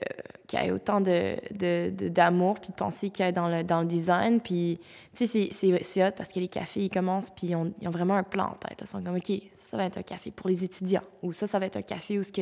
qu'il 0.48 0.60
y 0.60 0.64
ait 0.68 0.70
autant 0.72 1.02
de, 1.02 1.38
de, 1.56 1.90
de- 1.90 2.08
d'amour 2.08 2.60
puis 2.60 2.70
de 2.70 2.76
pensée 2.76 3.10
qu'il 3.10 3.26
y 3.26 3.28
a 3.28 3.32
dans 3.32 3.48
le, 3.50 3.64
dans 3.64 3.82
le 3.82 3.88
design. 3.88 4.40
Puis, 4.40 4.80
tu 5.12 5.26
sais, 5.26 5.28
c'est, 5.28 5.48
c'est, 5.52 5.84
c'est 5.84 6.08
hot 6.08 6.12
parce 6.16 6.32
que 6.32 6.40
les 6.40 6.48
cafés, 6.48 6.82
ils 6.82 6.90
commencent 6.92 7.32
puis 7.32 7.48
ils 7.48 7.56
ont, 7.56 7.74
ils 7.82 7.88
ont 7.88 7.92
vraiment 7.92 8.14
un 8.16 8.22
plan 8.22 8.50
en 8.52 8.54
tête. 8.54 8.78
Ils 8.80 8.88
sont 8.88 9.02
comme, 9.02 9.16
OK, 9.16 9.28
ça, 9.56 9.72
ça 9.72 9.78
va 9.78 9.86
être 9.86 9.98
un 9.98 10.04
café 10.04 10.30
pour 10.30 10.48
les 10.48 10.64
étudiants. 10.64 11.02
Ou 11.24 11.34
ça, 11.34 11.48
ça 11.48 11.58
va 11.58 11.66
être 11.66 11.78
un 11.78 11.82
café 11.82 12.20
où 12.20 12.22
tu 12.24 12.42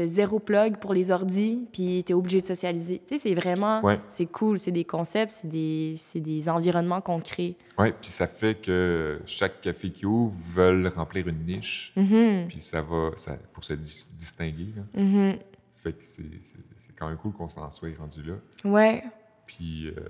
as 0.00 0.06
zéro 0.06 0.38
plug 0.38 0.76
pour 0.76 0.94
les 0.94 1.10
ordis 1.10 1.66
puis 1.72 2.04
tu 2.06 2.12
es 2.12 2.14
obligé 2.14 2.40
de 2.40 2.46
socialiser. 2.46 3.02
Tu 3.04 3.16
sais, 3.16 3.22
c'est 3.28 3.34
vraiment... 3.34 3.80
Ouais. 3.82 3.98
C'est 4.08 4.26
cool. 4.26 4.56
C'est 4.60 4.70
des 4.70 4.84
concepts, 4.84 5.32
c'est 5.32 5.48
des, 5.48 5.94
c'est 5.96 6.20
des 6.20 6.48
environnements 6.48 7.00
qu'on 7.00 7.18
crée. 7.18 7.56
Ouais, 7.78 7.90
puis 8.00 8.10
ça 8.10 8.28
fait 8.28 8.54
que 8.62 9.20
chaque 9.26 9.60
café 9.60 9.90
qui 9.90 10.06
ouvre 10.06 10.36
veulent 10.54 10.86
remplir 10.86 11.26
une 11.26 11.44
niche. 11.44 11.92
Mhm, 11.96 12.46
Puis 12.48 12.60
ça 12.60 12.80
va 12.80 13.10
ça, 13.16 13.36
pour 13.52 13.64
se 13.64 13.72
dis- 13.72 14.06
distinguer. 14.12 14.68
là. 14.76 15.02
mhm. 15.02 15.36
Fait 15.84 15.92
que 15.92 16.02
c'est 16.02 16.96
quand 16.98 17.08
même 17.08 17.18
cool 17.18 17.32
qu'on 17.32 17.48
s'en 17.48 17.70
soit 17.70 17.90
rendu 17.98 18.22
là. 18.22 18.34
Ouais. 18.64 19.04
Puis, 19.46 19.88
euh, 19.88 20.00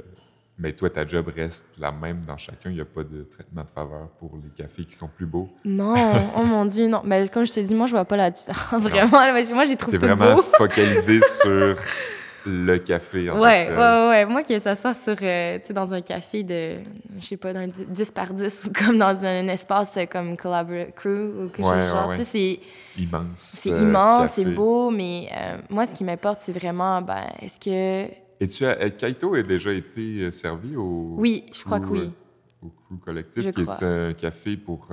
Mais 0.56 0.72
toi, 0.72 0.88
ta 0.88 1.04
job 1.04 1.32
reste 1.34 1.66
la 1.80 1.90
même 1.90 2.20
dans 2.24 2.36
chacun. 2.36 2.70
Il 2.70 2.76
n'y 2.76 2.80
a 2.80 2.84
pas 2.84 3.02
de 3.02 3.24
traitement 3.24 3.64
de 3.64 3.70
faveur 3.70 4.08
pour 4.20 4.38
les 4.40 4.50
cafés 4.50 4.84
qui 4.84 4.94
sont 4.94 5.08
plus 5.08 5.26
beaux? 5.26 5.48
Non, 5.64 5.96
oh 6.36 6.44
mon 6.44 6.64
Dieu, 6.64 6.86
non. 6.86 7.02
Mais 7.04 7.26
comme 7.26 7.44
je 7.44 7.52
te 7.52 7.58
dis, 7.58 7.74
moi, 7.74 7.86
je 7.86 7.90
vois 7.90 8.04
pas 8.04 8.16
la 8.16 8.30
différence. 8.30 8.82
Vraiment, 8.88 9.32
moi, 9.52 9.64
j'ai 9.64 9.76
trouvé 9.76 9.98
tout 9.98 10.06
vraiment 10.06 10.36
focalisé 10.56 11.20
sur 11.20 11.76
le 12.46 12.78
café. 12.78 13.30
En 13.30 13.40
ouais, 13.40 13.66
fait, 13.66 13.72
ouais, 13.72 14.08
ouais. 14.08 14.26
Moi, 14.26 14.42
que 14.42 14.58
ça 14.58 14.74
soit 14.74 14.94
sur, 14.94 15.16
euh, 15.22 15.58
tu 15.58 15.66
sais, 15.66 15.72
dans 15.72 15.94
un 15.94 16.00
café 16.00 16.42
de, 16.42 16.76
je 17.18 17.24
sais 17.24 17.36
pas, 17.36 17.52
d'un 17.52 17.68
10 17.68 18.10
par 18.10 18.32
10 18.32 18.66
ou 18.66 18.72
comme 18.72 18.98
dans 18.98 19.24
un 19.24 19.48
espace 19.48 19.96
euh, 19.96 20.06
comme 20.06 20.36
Collaborate 20.36 20.94
Crew 20.94 21.08
ou 21.08 21.48
quelque 21.48 21.66
chose 21.66 21.90
genre. 21.90 22.12
Tu 22.12 22.18
sais, 22.18 22.24
c'est. 22.24 23.00
Immense. 23.00 23.26
C'est 23.34 23.72
euh, 23.72 23.82
immense, 23.82 24.30
c'est 24.32 24.44
beau, 24.44 24.90
mais 24.90 25.28
moi, 25.70 25.86
ce 25.86 25.94
qui 25.94 26.04
m'importe, 26.04 26.42
c'est 26.42 26.56
vraiment, 26.56 27.02
ben, 27.02 27.24
est-ce 27.40 27.58
que. 27.58 28.12
Et 28.40 28.46
tu 28.46 28.64
as. 28.66 28.90
Kaito 28.90 29.34
a 29.34 29.42
déjà 29.42 29.72
été 29.72 30.30
servi 30.30 30.76
au. 30.76 31.14
Oui, 31.16 31.46
je 31.52 31.64
crois 31.64 31.80
que 31.80 31.86
oui. 31.86 32.12
Au 32.62 32.68
Crew 32.68 32.98
Collectif, 33.04 33.50
qui 33.50 33.60
est 33.60 33.82
un 33.82 34.12
café 34.12 34.56
pour. 34.56 34.88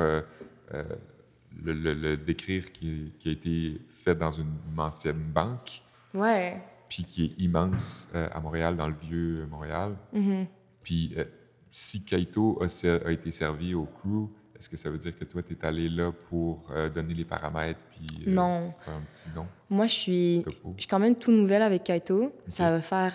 Le, 1.64 1.74
le, 1.74 2.18
décrire 2.18 2.72
qui, 2.72 3.14
qui, 3.20 3.30
a 3.30 3.32
été 3.34 3.82
fait 3.88 4.16
dans 4.16 4.32
une 4.32 4.56
ancienne 4.78 5.22
banque. 5.32 5.84
Ouais 6.14 6.60
puis 6.92 7.06
qui 7.06 7.24
est 7.24 7.42
immense 7.42 8.10
euh, 8.14 8.28
à 8.34 8.42
Montréal, 8.42 8.76
dans 8.76 8.88
le 8.90 8.96
vieux 9.02 9.48
Montréal. 9.50 9.96
Mm-hmm. 10.14 10.46
Puis 10.84 11.14
euh, 11.16 11.24
si 11.72 12.04
Kaito 12.04 12.62
a, 12.62 13.12
été 13.12 13.32
servi 13.32 13.74
au 13.74 13.86
crew, 13.86 14.28
est-ce 14.60 14.70
que 14.70 14.76
ça 14.76 14.90
veut 14.90 14.98
dire 14.98 15.18
que 15.18 15.24
toi, 15.24 15.42
tu 15.42 15.54
es 15.54 15.66
allé 15.66 15.88
là 15.88 16.12
pour 16.12 16.66
euh, 16.70 16.90
donner 16.90 17.14
les 17.14 17.24
paramètres 17.24 17.80
puis 17.92 18.26
non. 18.28 18.74
faire 18.84 18.96
un 18.96 19.02
petit 19.10 19.30
don? 19.34 19.48
Moi, 19.70 19.88
je 19.88 19.94
suis, 19.94 20.44
je 20.76 20.82
suis 20.82 20.88
quand 20.90 21.00
même 21.00 21.16
tout 21.16 21.32
nouvelle 21.32 21.62
avec 21.62 21.86
Kaito. 21.86 22.36
Ça 22.50 22.70
va 22.72 22.82
faire, 22.82 23.14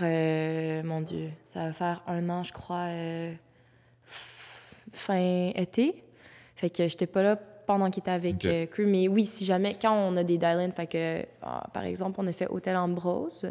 mon 0.83 1.03
Dieu, 1.03 1.29
ça 1.45 1.67
va 1.67 1.73
faire 1.75 2.03
un 2.07 2.31
an, 2.31 2.43
je 2.45 2.55
crois, 2.55 2.89
fin 4.91 5.51
été. 5.55 6.03
Fait 6.55 6.71
que 6.71 6.89
j'étais 6.89 7.07
pas 7.07 7.23
là 7.23 7.39
pendant 7.67 7.91
qu'il 7.91 8.01
était 8.01 8.11
avec 8.11 8.37
okay. 8.37 8.69
Euh, 8.79 8.87
mais 8.87 9.09
oui, 9.09 9.25
si 9.25 9.45
jamais, 9.45 9.77
quand 9.81 9.93
on 9.93 10.17
a 10.17 10.23
des 10.23 10.39
dial 10.39 10.73
fait 10.75 10.87
que, 10.87 11.27
ah, 11.43 11.67
par 11.73 11.85
exemple, 11.85 12.21
on 12.23 12.27
a 12.27 12.33
fait 12.33 12.49
Hôtel 12.49 12.77
Ambrose. 12.77 13.51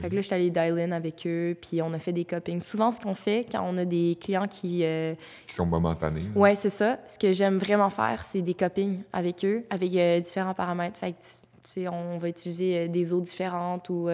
Fait 0.00 0.08
que 0.08 0.14
là, 0.14 0.20
j'étais 0.20 0.34
allée 0.34 0.50
dial 0.50 0.92
avec 0.92 1.26
eux, 1.26 1.56
puis 1.60 1.82
on 1.82 1.92
a 1.92 1.98
fait 1.98 2.12
des 2.12 2.24
copings. 2.24 2.60
Souvent, 2.60 2.90
ce 2.90 3.00
qu'on 3.00 3.14
fait 3.14 3.46
quand 3.50 3.64
on 3.66 3.76
a 3.78 3.84
des 3.84 4.16
clients 4.20 4.46
qui. 4.46 4.84
Euh, 4.84 5.14
qui 5.46 5.54
sont 5.54 5.66
momentanés. 5.66 6.24
Ouais, 6.34 6.54
c'est 6.54 6.70
ça. 6.70 6.98
Ce 7.06 7.18
que 7.18 7.32
j'aime 7.32 7.58
vraiment 7.58 7.90
faire, 7.90 8.22
c'est 8.22 8.42
des 8.42 8.54
copings 8.54 9.02
avec 9.12 9.44
eux, 9.44 9.64
avec 9.70 9.94
euh, 9.94 10.20
différents 10.20 10.54
paramètres. 10.54 10.98
Fait 10.98 11.12
que, 11.12 11.18
tu 11.18 11.22
sais, 11.62 11.88
on 11.88 12.18
va 12.18 12.28
utiliser 12.28 12.88
des 12.88 13.12
eaux 13.12 13.20
différentes 13.20 13.88
ou 13.88 14.08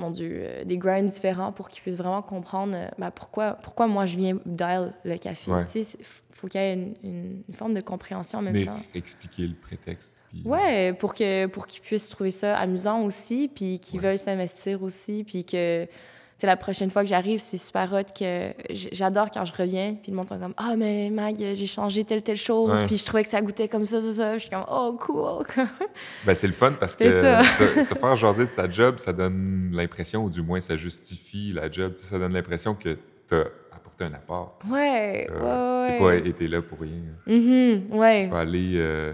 mon 0.00 0.10
Dieu, 0.10 0.30
euh, 0.32 0.64
des 0.64 0.76
grinds 0.76 1.08
différents 1.08 1.52
pour 1.52 1.68
qu'ils 1.68 1.82
puissent 1.82 1.98
vraiment 1.98 2.22
comprendre 2.22 2.74
euh, 2.74 2.88
ben, 2.98 3.10
pourquoi, 3.10 3.52
pourquoi 3.52 3.86
moi 3.86 4.06
je 4.06 4.16
viens 4.16 4.38
dial 4.44 4.92
le 5.04 5.16
café. 5.18 5.50
Il 5.74 5.84
faut 6.32 6.48
qu'il 6.48 6.60
y 6.60 6.64
ait 6.64 6.94
une, 7.04 7.42
forme 7.52 7.74
de 7.74 7.80
compréhension 7.80 8.38
en 8.38 8.42
même 8.42 8.64
temps. 8.64 8.76
expliquer 8.94 9.46
le 9.46 9.54
prétexte. 9.54 10.24
Puis... 10.28 10.42
Ouais, 10.44 10.92
pour 10.94 11.14
qu'ils 11.14 11.48
pour 11.48 11.66
qu'ils 11.66 11.82
puissent 11.82 12.08
trouver 12.08 12.30
ça 12.30 12.56
amusant 12.58 13.02
aussi, 13.02 13.48
puis 13.54 13.78
qu'ils 13.78 14.00
veulent 14.00 14.18
s'investir 14.18 14.82
aussi, 14.82 15.22
puis 15.24 15.44
que 15.44 15.86
la 16.46 16.56
prochaine 16.56 16.90
fois 16.90 17.02
que 17.02 17.08
j'arrive, 17.08 17.40
c'est 17.40 17.56
super 17.56 17.92
hot 17.92 18.12
que 18.18 18.52
j'adore 18.70 19.30
quand 19.30 19.44
je 19.44 19.52
reviens. 19.52 19.96
Puis 20.00 20.10
le 20.10 20.16
monde 20.16 20.26
est 20.26 20.38
comme 20.38 20.54
Ah, 20.56 20.74
mais 20.76 21.10
Mag, 21.10 21.36
j'ai 21.36 21.66
changé 21.66 22.04
telle, 22.04 22.22
telle 22.22 22.36
chose. 22.36 22.84
Puis 22.86 22.96
je 22.96 23.04
trouvais 23.04 23.22
que 23.22 23.28
ça 23.28 23.40
goûtait 23.40 23.68
comme 23.68 23.84
ça, 23.84 24.00
ça, 24.00 24.12
ça. 24.12 24.34
Je 24.34 24.42
suis 24.42 24.50
comme 24.50 24.64
Oh, 24.70 24.96
cool. 24.98 25.46
ben, 26.26 26.34
c'est 26.34 26.46
le 26.46 26.52
fun 26.52 26.72
parce 26.78 26.96
que 26.96 27.10
se, 27.10 27.94
faire 27.94 28.16
jaser 28.16 28.44
de 28.44 28.50
sa 28.50 28.68
job, 28.68 28.98
ça 28.98 29.12
donne 29.12 29.70
l'impression, 29.72 30.24
ou 30.24 30.30
du 30.30 30.42
moins 30.42 30.60
ça 30.60 30.76
justifie 30.76 31.52
la 31.52 31.70
job. 31.70 31.92
Ça 31.96 32.18
donne 32.18 32.32
l'impression 32.32 32.74
que 32.74 32.96
tu 33.28 33.34
as 33.34 33.46
apporté 33.72 34.04
un 34.04 34.14
apport. 34.14 34.58
Ouais. 34.68 35.26
Tu 35.28 35.42
n'as 35.42 35.98
pas 35.98 36.14
été 36.16 36.48
là 36.48 36.62
pour 36.62 36.80
rien. 36.80 37.02
Mm-hmm, 37.26 37.92
ouais. 37.92 38.24
Tu 38.24 38.30
pas 38.30 38.40
aller 38.40 38.72
euh, 38.76 39.12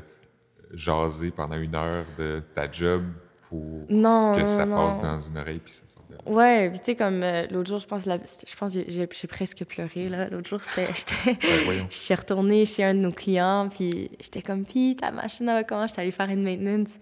jaser 0.73 1.31
pendant 1.31 1.57
une 1.57 1.75
heure 1.75 2.05
de 2.19 2.43
ta 2.55 2.71
job 2.71 3.03
pour 3.49 3.87
que 3.89 4.47
ça 4.47 4.67
passe 4.67 5.03
dans 5.03 5.21
une 5.21 5.39
oreille 5.39 5.61
puis 5.61 5.73
ça 5.73 5.83
sort 5.87 6.03
de 6.11 6.17
Ouais, 6.31 6.71
puis 6.71 6.79
tu 6.81 6.85
sais, 6.87 6.97
comme 6.97 7.23
euh, 7.23 7.47
l'autre 7.51 7.71
jour, 7.71 7.79
je 7.79 7.87
pense, 7.87 8.05
je 8.05 8.57
pense 8.57 8.77
j'ai, 8.87 9.27
presque 9.27 9.65
pleuré, 9.65 10.09
là. 10.09 10.29
L'autre 10.29 10.49
jour, 10.49 10.61
c'était, 10.63 10.93
j'étais, 10.95 11.39
je 11.89 11.97
suis 11.97 12.15
retournée 12.15 12.65
chez 12.65 12.85
un 12.85 12.95
de 12.95 13.01
nos 13.01 13.13
clients, 13.13 13.69
puis 13.73 14.11
j'étais 14.21 14.43
comme, 14.43 14.65
puis 14.65 14.97
ta 14.97 15.11
machine, 15.13 15.49
elle 15.49 15.55
va 15.55 15.65
comment? 15.65 15.87
J'étais 15.87 16.03
allée 16.03 16.11
faire 16.11 16.31
une 16.31 16.43
maintenance. 16.43 16.99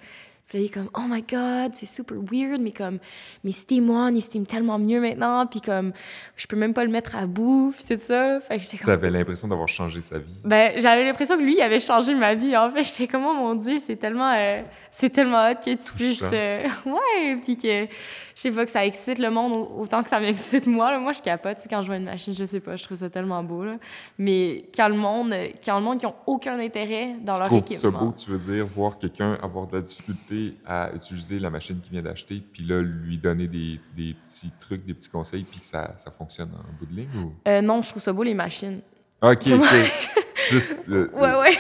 Puis 0.48 0.58
là, 0.58 0.64
il 0.64 0.66
est 0.66 0.74
comme, 0.74 0.90
oh 0.94 1.06
my 1.08 1.22
god, 1.22 1.72
c'est 1.74 1.86
super 1.86 2.18
weird, 2.30 2.60
mais 2.60 2.72
comme, 2.72 2.98
mes 3.44 3.52
Steam 3.52 3.88
One, 3.88 4.14
ils 4.16 4.20
steam 4.20 4.44
tellement 4.44 4.78
mieux 4.78 5.00
maintenant, 5.00 5.46
puis 5.46 5.60
comme, 5.60 5.92
je 6.36 6.46
peux 6.46 6.56
même 6.56 6.74
pas 6.74 6.84
le 6.84 6.90
mettre 6.90 7.16
à 7.16 7.26
bout, 7.26 7.72
puis 7.74 7.96
tout 7.96 8.00
ça. 8.00 8.40
Fait 8.40 8.58
que 8.58 8.62
j'étais 8.62 8.76
comme. 8.76 8.86
T'avais 8.86 9.10
l'impression 9.10 9.48
d'avoir 9.48 9.68
changé 9.68 10.02
sa 10.02 10.18
vie? 10.18 10.34
Ben, 10.44 10.78
j'avais 10.78 11.04
l'impression 11.04 11.38
que 11.38 11.42
lui, 11.42 11.54
il 11.54 11.62
avait 11.62 11.80
changé 11.80 12.14
ma 12.14 12.34
vie, 12.34 12.56
en 12.56 12.70
fait. 12.70 12.84
J'étais 12.84 13.06
comme, 13.06 13.24
oh 13.24 13.34
mon 13.34 13.54
Dieu, 13.54 13.78
c'est 13.78 13.96
tellement, 13.96 14.32
euh, 14.36 14.62
c'est 14.90 15.10
tellement 15.10 15.50
hot 15.50 15.54
que 15.54 15.74
tu 15.74 15.92
puisses. 15.92 16.22
Euh, 16.30 16.64
ouais, 16.86 17.36
puis 17.42 17.56
que 17.56 17.86
je 18.34 18.40
sais 18.40 18.50
pas, 18.50 18.64
que 18.64 18.70
ça 18.70 18.84
excite 18.84 19.18
le 19.18 19.30
monde 19.30 19.68
autant 19.76 20.02
que 20.02 20.08
ça 20.08 20.18
m'excite 20.18 20.66
moi. 20.66 20.98
Moi, 20.98 21.12
je 21.12 21.22
capote, 21.22 21.58
quand 21.70 21.82
je 21.82 21.86
vois 21.86 21.96
une 21.96 22.04
machine, 22.04 22.34
je 22.34 22.44
sais 22.44 22.60
pas, 22.60 22.76
je 22.76 22.84
trouve 22.84 22.96
ça 22.96 23.08
tellement 23.08 23.42
beau. 23.44 23.64
Là. 23.64 23.76
Mais 24.18 24.68
quand 24.74 24.88
le 24.88 24.96
monde, 24.96 25.32
quand 25.64 25.78
le 25.78 25.84
monde 25.84 25.98
qui 25.98 26.06
ont 26.06 26.16
aucun 26.26 26.58
intérêt 26.58 27.14
dans 27.22 27.38
leur 27.38 27.52
équipement... 27.52 27.62
Tu 27.66 27.76
ça 27.76 27.90
beau, 27.90 28.12
tu 28.12 28.30
veux 28.30 28.54
dire, 28.54 28.66
voir 28.66 28.98
quelqu'un 28.98 29.38
avoir 29.42 29.66
de 29.66 29.76
la 29.76 29.82
difficulté 29.82 30.54
à 30.66 30.92
utiliser 30.94 31.38
la 31.38 31.50
machine 31.50 31.80
qu'il 31.80 31.92
vient 31.92 32.02
d'acheter, 32.02 32.42
puis 32.52 32.64
là, 32.64 32.80
lui 32.80 33.18
donner 33.18 33.46
des, 33.46 33.80
des, 33.96 34.14
petits 34.26 34.50
trucs, 34.58 34.84
des 34.84 34.94
petits 34.94 35.10
conseils, 35.10 35.44
puis 35.44 35.60
que 35.60 35.66
ça, 35.66 35.94
ça 35.96 36.10
fonctionne 36.10 36.50
en 36.54 36.78
bout 36.78 36.86
de 36.86 36.96
ligne? 36.96 37.08
Ou... 37.16 37.32
Euh, 37.48 37.60
non, 37.60 37.82
je 37.82 37.90
trouve 37.90 38.02
ça 38.02 38.12
beau, 38.12 38.22
les 38.22 38.34
machines. 38.34 38.80
OK, 39.22 39.46
OK. 39.46 40.14
Juste... 40.50 40.80
ouais, 40.88 41.08
ouais. 41.14 41.58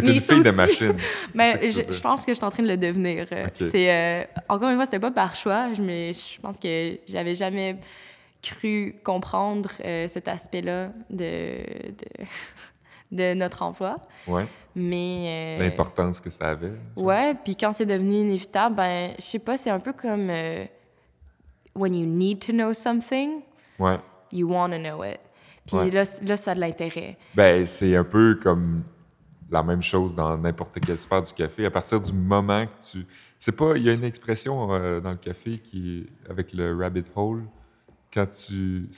T'es 0.00 0.14
une 0.14 0.20
fille 0.20 0.42
de 0.42 0.50
machine. 0.50 0.96
Mais 1.34 1.58
ben, 1.58 1.66
je, 1.66 2.00
pense 2.00 2.24
que 2.24 2.32
je 2.32 2.36
suis 2.36 2.44
en 2.44 2.50
train 2.50 2.62
de 2.62 2.68
le 2.68 2.76
devenir. 2.76 3.26
C'est 3.54 3.90
euh, 3.90 4.24
encore 4.48 4.68
une 4.68 4.76
fois, 4.76 4.84
c'était 4.84 5.00
pas 5.00 5.10
par 5.10 5.34
choix, 5.34 5.68
mais 5.78 6.12
je 6.12 6.40
pense 6.40 6.58
que 6.58 6.98
j'avais 7.06 7.34
jamais 7.34 7.78
cru 8.42 8.96
comprendre 9.02 9.70
euh, 9.84 10.06
cet 10.08 10.28
aspect-là 10.28 10.90
de, 11.10 11.58
de, 13.10 13.34
notre 13.34 13.62
emploi. 13.62 13.96
Ouais. 14.26 14.46
Mais 14.74 15.58
euh, 15.58 15.64
l'importance 15.64 16.20
que 16.20 16.30
ça 16.30 16.50
avait. 16.50 16.72
Ouais, 16.96 17.34
puis 17.34 17.56
quand 17.56 17.72
c'est 17.72 17.86
devenu 17.86 18.16
inévitable, 18.16 18.76
ben 18.76 19.12
je 19.18 19.24
sais 19.24 19.38
pas, 19.38 19.56
c'est 19.56 19.70
un 19.70 19.80
peu 19.80 19.94
comme 19.94 20.30
when 21.74 21.94
you 21.94 22.06
need 22.06 22.40
to 22.40 22.52
know 22.52 22.74
something. 22.74 23.40
Ouais. 23.78 23.98
You 24.32 24.50
want 24.50 24.70
to 24.70 24.78
know 24.78 25.02
it. 25.04 25.20
Puis 25.66 25.90
là, 25.90 26.04
là, 26.22 26.36
ça 26.36 26.52
a 26.52 26.54
de 26.54 26.60
l'intérêt. 26.60 27.16
Ben, 27.34 27.66
c'est 27.66 27.96
un 27.96 28.04
peu 28.04 28.38
comme 28.40 28.84
la 29.50 29.62
même 29.62 29.82
chose 29.82 30.14
dans 30.14 30.36
n'importe 30.36 30.80
quelle 30.80 30.98
sphère 30.98 31.22
du 31.22 31.32
café. 31.32 31.66
À 31.66 31.70
partir 31.70 32.00
du 32.00 32.12
moment 32.12 32.66
que 32.66 32.92
tu. 32.92 33.06
C'est 33.38 33.52
pas. 33.52 33.76
Il 33.76 33.82
y 33.82 33.90
a 33.90 33.92
une 33.92 34.04
expression 34.04 34.72
euh, 34.72 35.00
dans 35.00 35.10
le 35.10 35.16
café 35.16 35.58
qui 35.58 36.06
avec 36.28 36.52
le 36.52 36.76
rabbit 36.76 37.04
hole. 37.14 37.44
Quand 38.12 38.26
tu. 38.26 38.88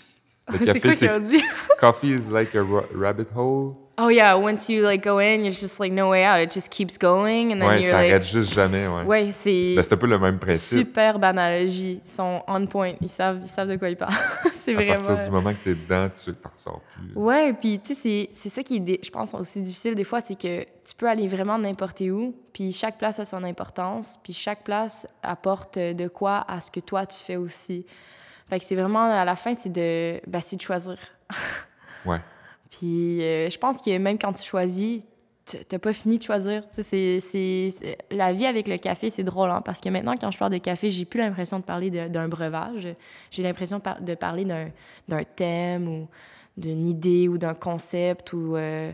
Le 0.50 0.58
café, 0.64 0.92
c'est. 0.94 1.10
Coffee 1.80 2.10
is 2.10 2.30
like 2.30 2.54
a 2.54 2.64
rabbit 2.94 3.28
hole. 3.34 3.74
Oh 4.00 4.10
yeah, 4.10 4.36
once 4.36 4.68
you 4.68 4.84
like 4.84 5.02
go 5.02 5.18
in, 5.18 5.40
there's 5.40 5.60
just 5.60 5.80
like 5.80 5.90
no 5.90 6.10
way 6.10 6.24
out. 6.24 6.40
It 6.40 6.52
just 6.52 6.70
keeps 6.70 6.96
going 6.96 7.50
and 7.50 7.60
then 7.60 7.68
ouais, 7.68 7.80
you're 7.80 7.90
ça 7.90 7.96
like... 7.96 8.12
arrête 8.12 8.24
juste 8.24 8.54
jamais, 8.54 8.86
ouais. 8.86 9.02
Ouais, 9.02 9.32
c'est 9.32 9.74
ben, 9.74 9.82
c'est 9.82 9.94
un 9.94 9.96
peu 9.96 10.06
le 10.06 10.20
même 10.20 10.38
principe. 10.38 10.86
Superbe 10.86 11.24
analogie, 11.24 12.00
ils 12.04 12.08
sont 12.08 12.40
on 12.46 12.64
point, 12.66 12.92
ils 13.00 13.08
savent 13.08 13.40
ils 13.42 13.48
savent 13.48 13.68
de 13.68 13.74
quoi 13.74 13.90
ils 13.90 13.96
parlent. 13.96 14.14
c'est 14.52 14.72
vraiment 14.72 14.92
À 14.92 14.96
partir 14.98 15.24
du 15.24 15.30
moment 15.30 15.52
que 15.52 15.64
tu 15.64 15.70
es 15.72 15.74
dedans, 15.74 16.08
tu 16.10 16.30
ne 16.30 16.36
ressors 16.48 16.80
plus. 16.94 17.20
Ouais, 17.20 17.52
puis 17.54 17.80
tu 17.80 17.96
sais 17.96 18.30
c'est 18.32 18.48
ça 18.48 18.62
qui 18.62 18.76
est 18.76 19.04
je 19.04 19.10
pense 19.10 19.34
aussi 19.34 19.62
difficile 19.62 19.96
des 19.96 20.04
fois, 20.04 20.20
c'est 20.20 20.38
que 20.38 20.62
tu 20.62 20.94
peux 20.96 21.08
aller 21.08 21.26
vraiment 21.26 21.58
n'importe 21.58 22.00
où, 22.02 22.36
puis 22.52 22.70
chaque 22.70 22.98
place 22.98 23.18
a 23.18 23.24
son 23.24 23.42
importance, 23.42 24.16
puis 24.22 24.32
chaque 24.32 24.62
place 24.62 25.08
apporte 25.24 25.76
de 25.76 26.06
quoi 26.06 26.44
à 26.46 26.60
ce 26.60 26.70
que 26.70 26.78
toi 26.78 27.04
tu 27.04 27.18
fais 27.18 27.36
aussi. 27.36 27.84
Fait 28.48 28.60
que 28.60 28.64
c'est 28.64 28.76
vraiment 28.76 29.10
à 29.10 29.24
la 29.24 29.34
fin 29.34 29.54
c'est 29.54 29.72
de 29.72 30.20
ben, 30.24 30.40
c'est 30.40 30.54
de 30.54 30.62
choisir. 30.62 30.96
ouais. 32.06 32.20
Puis 32.78 33.22
euh, 33.22 33.50
je 33.50 33.58
pense 33.58 33.82
que 33.82 33.98
même 33.98 34.18
quand 34.18 34.32
tu 34.32 34.44
choisis, 34.44 35.04
t'as 35.68 35.78
pas 35.80 35.92
fini 35.92 36.18
de 36.18 36.22
choisir. 36.22 36.62
C'est, 36.70 37.18
c'est, 37.18 37.98
La 38.12 38.32
vie 38.32 38.46
avec 38.46 38.68
le 38.68 38.76
café, 38.76 39.10
c'est 39.10 39.24
drôle, 39.24 39.50
hein, 39.50 39.62
parce 39.64 39.80
que 39.80 39.88
maintenant, 39.88 40.14
quand 40.16 40.30
je 40.30 40.38
parle 40.38 40.52
de 40.52 40.58
café, 40.58 40.88
j'ai 40.88 41.04
plus 41.04 41.18
l'impression 41.18 41.58
de 41.58 41.64
parler 41.64 41.90
d'un 41.90 42.28
breuvage. 42.28 42.88
J'ai 43.32 43.42
l'impression 43.42 43.80
de 44.00 44.14
parler 44.14 44.44
d'un, 44.44 45.24
thème 45.24 45.88
ou 45.88 46.08
d'une 46.56 46.86
idée 46.86 47.26
ou 47.26 47.36
d'un 47.36 47.54
concept 47.54 48.32
ou, 48.32 48.54
euh, 48.54 48.92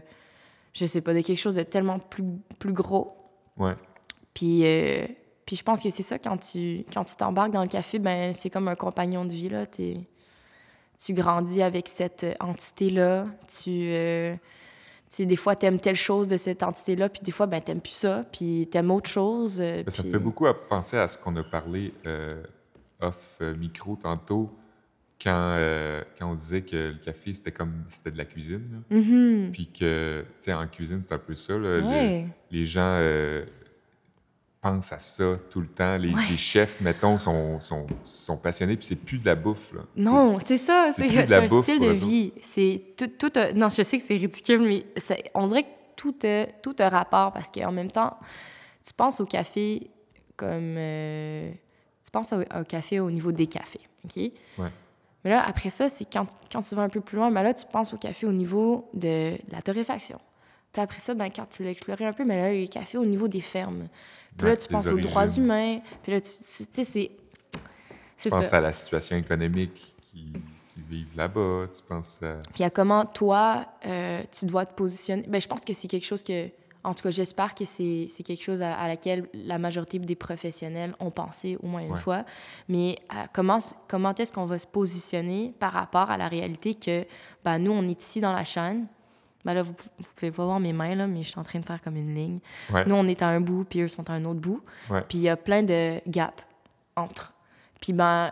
je 0.73 0.87
sais 0.87 1.03
pas, 1.03 1.13
de 1.13 1.21
quelque 1.21 1.39
chose 1.39 1.57
de 1.57 1.63
tellement 1.63 1.99
plus, 1.99 2.25
plus 2.59 2.73
gros. 2.73 3.13
Ouais. 3.59 3.75
Puis, 4.33 4.65
euh, 4.65 5.07
puis 5.45 5.57
je 5.57 5.63
pense 5.63 5.83
que 5.83 5.91
c'est 5.91 6.03
ça, 6.03 6.19
quand 6.19 6.39
tu, 6.39 6.87
quand 6.93 7.05
tu 7.05 7.17
t'embarques 7.17 7.53
dans 7.53 7.63
le 7.63 7.69
café, 7.69 7.99
ben 7.99 8.33
c'est 8.33 8.49
comme 8.49 8.69
un 8.69 8.77
compagnon 8.77 9.27
de 9.27 9.33
vie, 9.33 9.51
là. 9.51 9.67
T'es 9.67 9.99
tu 10.99 11.13
grandis 11.15 11.63
avec 11.63 11.89
cette 11.89 12.25
euh, 12.25 12.35
entité-là, 12.41 13.27
tu, 13.49 13.71
euh, 13.71 14.35
sais, 15.09 15.27
des 15.27 15.37
fois, 15.37 15.57
tu 15.57 15.67
aimes 15.67 15.81
telle 15.81 15.97
chose 15.97 16.29
de 16.29 16.37
cette 16.37 16.63
entité-là, 16.63 17.09
puis 17.09 17.21
des 17.23 17.31
fois, 17.33 17.47
ben, 17.47 17.61
t'aimes 17.61 17.81
plus 17.81 17.93
ça, 17.93 18.21
puis 18.33 18.67
t'aimes 18.71 18.91
autre 18.91 19.11
chose. 19.11 19.59
Euh, 19.61 19.83
Ça 19.89 20.03
me 20.03 20.11
fait 20.11 20.19
beaucoup 20.19 20.47
à 20.47 20.55
penser 20.69 20.97
à 20.97 21.09
ce 21.09 21.19
qu'on 21.19 21.35
a 21.37 21.43
parlé 21.43 21.93
off 23.01 23.41
micro 23.59 23.97
tantôt, 24.03 24.51
quand, 25.23 25.57
euh, 25.59 26.03
quand 26.19 26.31
on 26.31 26.35
disait 26.35 26.63
que 26.63 26.93
le 26.93 26.99
café, 27.03 27.33
c'était 27.33 27.53
comme 27.53 27.85
c'était 27.89 28.11
de 28.11 28.19
la 28.19 28.25
cuisine. 28.25 28.83
Mhm. 28.91 29.51
Puis 29.53 29.67
que, 29.69 30.23
tu 30.23 30.45
sais, 30.45 30.53
en 30.53 30.67
cuisine, 30.67 31.03
c'est 31.07 31.15
un 31.15 31.19
peu 31.19 31.35
ça. 31.35 31.55
là, 31.55 31.79
le- 31.79 31.83
Ouais. 31.87 32.27
les 32.51 32.65
gens 32.67 32.99
euh, 33.01 33.45
pensent 34.65 34.93
à 34.93 34.99
ça 34.99 35.37
tout 35.51 35.61
le 35.61 35.67
temps. 35.69 35.97
Les, 35.99 36.09
Ouais. 36.13 36.23
les 36.31 36.37
chefs, 36.37 36.81
mettons, 36.81 37.19
sont, 37.19 37.61
sont, 37.61 37.87
sont 38.05 38.37
passionnés, 38.39 38.77
puis 38.77 38.87
c'est 38.87 38.97
plus 38.97 39.19
de 39.19 39.27
la 39.27 39.35
bouffe. 39.35 39.73
Là. 39.75 39.83
Non, 39.97 40.39
c'est 40.45 40.59
ça, 40.59 40.91
c'est 40.97 41.03
un 41.35 41.47
bouffe 41.47 41.63
style 41.65 41.81
de 41.81 41.91
vie. 41.91 42.33
C'est 42.41 42.83
tout, 42.97 43.07
tout 43.07 43.33
a- 43.39 43.53
non, 43.53 43.69
je 43.69 43.83
sais 43.83 43.99
que 43.99 44.05
c'est 44.05 44.17
ridicule, 44.17 44.63
mais 44.63 44.87
on 45.35 45.47
dirait 45.49 45.65
que 45.65 45.69
tout 45.97 46.17
a, 46.25 46.47
tout 46.63 46.75
a 46.79 46.89
rapport 46.89 47.33
parce 47.33 47.51
qu'en 47.51 47.73
même 47.73 47.91
temps, 47.91 48.17
tu 48.87 48.93
penses 48.95 49.21
au 49.21 49.27
café 49.27 49.91
comme. 50.37 50.75
euh, 50.79 51.51
tu 52.03 52.11
penses 52.11 52.33
au, 52.33 52.41
au 52.41 52.65
café 52.67 53.01
au 53.01 53.11
niveau 53.11 53.33
des 53.33 53.47
cafés, 53.47 53.81
OK? 54.05 54.17
Ouais. 54.17 54.33
Mais 55.25 55.31
là, 55.31 55.43
après 55.47 55.71
ça, 55.71 55.89
c'est 55.89 56.05
quand, 56.11 56.27
quand 56.53 56.61
tu 56.61 56.75
vas 56.75 56.83
un 56.83 56.89
peu 56.89 57.01
plus 57.01 57.17
loin, 57.17 57.31
ben 57.31 57.43
là, 57.43 57.55
tu 57.55 57.65
penses 57.67 57.95
au 57.95 57.97
café 57.97 58.27
au 58.27 58.33
niveau 58.33 58.91
de 58.93 59.37
la 59.51 59.63
torréfaction. 59.63 60.19
Puis 60.73 60.83
après 60.83 60.99
ça, 61.01 61.15
ben, 61.15 61.29
quand 61.35 61.47
tu 61.49 61.63
l'as 61.65 61.71
exploré 61.71 62.05
un 62.05 62.13
peu, 62.13 62.25
mais 62.25 62.37
là, 62.37 62.53
les 62.53 62.69
cafés 62.69 62.99
au 62.99 63.05
niveau 63.07 63.29
des 63.29 63.41
fermes. 63.41 63.89
Puis 64.37 64.47
là, 64.49 64.57
tu 64.57 64.69
penses 64.69 64.89
aux 64.89 64.99
droits 64.99 65.27
humains. 65.37 65.79
Puis 66.03 66.13
là, 66.13 66.21
tu 66.21 66.31
sais, 66.31 66.85
c'est. 66.85 67.11
Tu 68.19 68.29
penses 68.29 68.47
ça. 68.47 68.59
à 68.59 68.61
la 68.61 68.73
situation 68.73 69.17
économique 69.17 69.95
qui, 70.01 70.33
qui 70.75 70.81
vivent 70.89 71.17
là-bas. 71.17 71.67
Tu 71.75 71.83
penses 71.83 72.21
à... 72.23 72.39
Puis 72.55 72.65
à 72.65 72.71
comment 72.71 73.05
toi, 73.05 73.67
euh, 73.87 74.23
tu 74.33 74.47
dois 74.47 74.65
te 74.67 74.75
positionner. 74.75 75.25
Ben, 75.29 75.41
je 75.41 75.47
pense 75.49 75.65
que 75.65 75.73
c'est 75.73 75.89
quelque 75.89 76.07
chose 76.07 76.23
que, 76.23 76.47
en 76.85 76.95
tout 76.95 77.03
cas, 77.03 77.11
j'espère 77.11 77.55
que 77.55 77.65
c'est 77.65 78.07
c'est 78.11 78.23
quelque 78.23 78.43
chose 78.43 78.63
à, 78.63 78.75
à 78.77 78.89
laquelle 78.89 79.29
la 79.35 79.59
majorité 79.59 79.99
des 79.99 80.15
professionnels 80.15 80.95
ont 81.01 81.11
pensé 81.11 81.59
au 81.63 81.67
moins 81.67 81.83
une 81.83 81.93
Ouais. 81.93 81.99
fois. 81.99 82.25
Mais 82.69 82.99
euh, 83.13 83.25
comment, 83.33 83.59
comment 83.89 84.15
est-ce 84.15 84.33
qu'on 84.33 84.47
va 84.47 84.59
se 84.59 84.67
positionner 84.67 85.55
par 85.59 85.73
rapport 85.73 86.11
à 86.11 86.17
la 86.17 86.29
réalité 86.29 86.75
que 86.75 87.05
ben, 87.45 87.59
nous, 87.59 87.73
on 87.73 87.83
est 87.89 88.01
ici 88.01 88.21
dans 88.21 88.33
la 88.33 88.45
chaîne. 88.45 88.87
Ben 89.45 89.55
là, 89.55 89.63
vous, 89.63 89.75
vous 89.99 90.11
pouvez 90.17 90.31
pas 90.31 90.45
voir 90.45 90.59
mes 90.61 90.73
mains, 90.73 90.95
là, 90.95 91.07
mais 91.07 91.23
je 91.23 91.29
suis 91.29 91.39
en 91.39 91.43
train 91.43 91.59
de 91.59 91.65
faire 91.65 91.83
comme 91.83 91.97
une 91.97 92.15
ligne. 92.15 92.39
Ouais. 92.73 92.85
Nous, 92.87 92.95
on 92.95 93.07
est 93.07 93.21
à 93.23 93.29
un 93.29 93.41
bout, 93.41 93.65
puis 93.65 93.81
eux 93.83 93.89
sont 93.89 94.09
à 94.09 94.15
un 94.15 94.25
autre 94.25 94.41
bout. 94.41 94.63
Ouais. 94.91 95.03
Puis 95.09 95.19
il 95.19 95.23
y 95.23 95.29
a 95.29 95.37
plein 95.37 95.63
de 95.63 96.01
gaps 96.09 96.43
entre. 96.97 97.33
Puis 97.81 97.93
ben, 97.93 98.31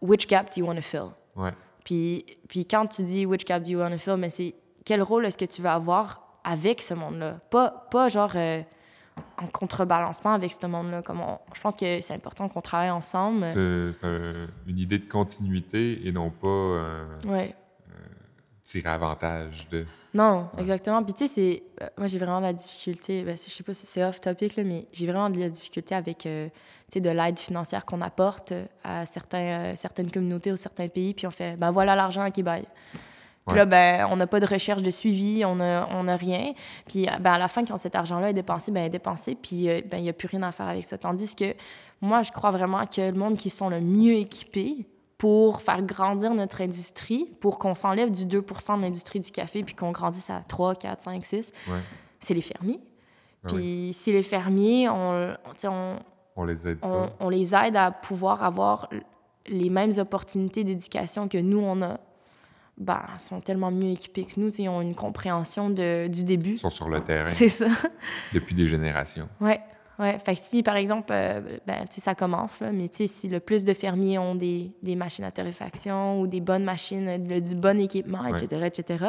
which 0.00 0.26
gap 0.28 0.46
do 0.54 0.60
you 0.60 0.66
want 0.66 0.76
to 0.76 0.82
fill? 0.82 1.06
Ouais. 1.36 1.50
Puis, 1.84 2.24
puis 2.48 2.64
quand 2.66 2.86
tu 2.86 3.02
dis 3.02 3.26
which 3.26 3.44
gap 3.44 3.62
do 3.64 3.70
you 3.72 3.78
want 3.80 3.90
to 3.90 3.98
fill, 3.98 4.16
mais 4.16 4.30
c'est 4.30 4.54
quel 4.84 5.02
rôle 5.02 5.26
est-ce 5.26 5.36
que 5.38 5.44
tu 5.44 5.62
veux 5.62 5.68
avoir 5.68 6.22
avec 6.44 6.80
ce 6.82 6.94
monde-là? 6.94 7.38
Pas, 7.50 7.86
pas 7.90 8.08
genre 8.08 8.32
euh, 8.36 8.62
en 9.40 9.46
contrebalancement 9.46 10.32
avec 10.34 10.52
ce 10.52 10.66
monde-là. 10.66 11.02
Comme 11.02 11.20
on- 11.20 11.38
je 11.54 11.60
pense 11.60 11.74
que 11.76 12.00
c'est 12.00 12.14
important 12.14 12.48
qu'on 12.48 12.60
travaille 12.60 12.90
ensemble. 12.90 13.38
C'est 13.38 13.56
euh, 13.56 13.92
c'est 13.92 14.06
un- 14.06 14.46
une 14.68 14.78
idée 14.78 14.98
de 14.98 15.08
continuité 15.08 16.06
et 16.06 16.12
non 16.12 16.30
pas 16.30 16.46
euh, 16.46 17.04
Ouais. 17.26 17.54
Tirer 18.62 18.88
avantage 18.88 19.68
de. 19.70 19.84
Non, 20.14 20.48
exactement. 20.58 21.02
Puis 21.02 21.14
tu 21.14 21.26
sais, 21.26 21.34
c'est... 21.34 21.62
euh, 21.82 21.88
moi, 21.96 22.06
j'ai 22.06 22.18
vraiment 22.18 22.40
la 22.40 22.52
difficulté... 22.52 23.22
Ben, 23.22 23.34
je 23.36 23.50
sais 23.50 23.62
pas 23.62 23.72
si 23.72 23.86
c'est 23.86 24.04
off-topic, 24.04 24.56
mais 24.58 24.86
j'ai 24.92 25.06
vraiment 25.06 25.30
de 25.30 25.38
la 25.38 25.48
difficulté 25.48 25.94
avec, 25.94 26.26
euh, 26.26 26.48
tu 26.48 26.52
sais, 26.94 27.00
de 27.00 27.08
l'aide 27.08 27.38
financière 27.38 27.86
qu'on 27.86 28.02
apporte 28.02 28.52
euh, 28.52 28.66
à 28.84 29.06
certains, 29.06 29.38
euh, 29.38 29.72
certaines 29.74 30.10
communautés 30.10 30.52
ou 30.52 30.56
certains 30.58 30.88
pays, 30.88 31.14
puis 31.14 31.26
on 31.26 31.30
fait, 31.30 31.56
ben 31.56 31.70
voilà 31.70 31.96
l'argent, 31.96 32.26
OK, 32.26 32.42
bye. 32.42 32.62
Puis 33.46 33.54
Ouais. 33.54 33.56
là, 33.56 33.64
ben, 33.64 34.06
on 34.10 34.16
n'a 34.16 34.26
pas 34.28 34.38
de 34.38 34.46
recherche 34.46 34.82
de 34.82 34.90
suivi, 34.92 35.44
on 35.44 35.56
n'a 35.56 35.88
on 35.90 36.06
a 36.06 36.14
rien. 36.14 36.52
Puis 36.86 37.08
ben, 37.20 37.32
à 37.32 37.38
la 37.38 37.48
fin, 37.48 37.64
quand 37.64 37.76
cet 37.78 37.96
argent-là 37.96 38.30
est 38.30 38.34
dépensé, 38.34 38.70
ben, 38.70 38.82
il 38.82 38.86
est 38.86 38.90
dépensé, 38.90 39.34
puis 39.34 39.68
euh, 39.68 39.80
ben, 39.90 39.96
il 39.96 40.02
n'y 40.04 40.10
a 40.10 40.12
plus 40.12 40.28
rien 40.28 40.42
à 40.42 40.52
faire 40.52 40.68
avec 40.68 40.84
ça. 40.84 40.96
Tandis 40.98 41.34
que 41.34 41.54
moi, 42.02 42.22
je 42.22 42.30
crois 42.30 42.50
vraiment 42.50 42.84
que 42.86 43.00
le 43.00 43.18
monde 43.18 43.36
qui 43.36 43.48
sont 43.50 43.68
le 43.70 43.80
mieux 43.80 44.14
équipés 44.14 44.86
pour 45.22 45.62
faire 45.62 45.80
grandir 45.82 46.34
notre 46.34 46.62
industrie, 46.62 47.30
pour 47.40 47.60
qu'on 47.60 47.76
s'enlève 47.76 48.10
du 48.10 48.26
2% 48.26 48.76
de 48.78 48.82
l'industrie 48.82 49.20
du 49.20 49.30
café, 49.30 49.62
puis 49.62 49.76
qu'on 49.76 49.92
grandisse 49.92 50.28
à 50.30 50.42
3, 50.48 50.74
4, 50.74 51.00
5, 51.00 51.24
6, 51.24 51.52
Ouais. 51.70 51.78
c'est 52.18 52.34
les 52.34 52.40
fermiers. 52.40 52.80
Ah 53.44 53.48
Puis 53.50 53.90
si 53.92 54.10
les 54.10 54.24
fermiers, 54.24 54.88
on, 54.88 55.32
on, 56.34 56.42
les 56.44 56.66
aide 56.66 56.78
on, 56.82 56.88
pas. 56.88 57.10
on 57.20 57.28
les 57.28 57.54
aide 57.54 57.76
à 57.76 57.92
pouvoir 57.92 58.42
avoir 58.42 58.88
les 59.46 59.70
mêmes 59.70 59.92
opportunités 59.98 60.64
d'éducation 60.64 61.28
que 61.28 61.38
nous, 61.38 61.60
on 61.60 61.80
a, 61.82 62.00
ben, 62.76 63.02
ils 63.14 63.20
sont 63.20 63.40
tellement 63.40 63.70
mieux 63.70 63.90
équipés 63.92 64.24
que 64.24 64.40
nous, 64.40 64.52
ils 64.56 64.68
ont 64.68 64.80
une 64.82 64.96
compréhension 64.96 65.70
de, 65.70 66.08
du 66.08 66.24
début. 66.24 66.54
Ils 66.54 66.58
sont 66.58 66.68
sur 66.70 66.88
le 66.88 67.00
terrain 67.00 67.28
C'est 67.28 67.48
ça. 67.48 67.68
depuis 68.34 68.56
des 68.56 68.66
générations. 68.66 69.28
Ouais, 69.40 69.60
ouais. 70.02 70.18
Fait 70.18 70.34
que 70.34 70.40
si, 70.40 70.62
par 70.62 70.76
exemple, 70.76 71.12
euh, 71.12 71.40
ben, 71.66 71.80
tu 71.88 71.94
sais, 71.94 72.00
ça 72.02 72.14
commence, 72.14 72.60
là, 72.60 72.70
mais 72.72 72.88
tu 72.88 72.98
sais, 72.98 73.06
si 73.06 73.28
le 73.28 73.40
plus 73.40 73.64
de 73.64 73.72
fermiers 73.74 74.18
ont 74.18 74.34
des, 74.34 74.70
des 74.82 74.96
machines 74.96 75.24
à 75.24 75.30
torréfaction 75.30 76.20
ou 76.20 76.26
des 76.26 76.40
bonnes 76.40 76.64
machines, 76.64 77.26
le- 77.28 77.40
du 77.40 77.54
bon 77.54 77.80
équipement, 77.80 78.20
Ouais. 78.22 78.32
etc., 78.42 78.62
etc., 78.66 79.04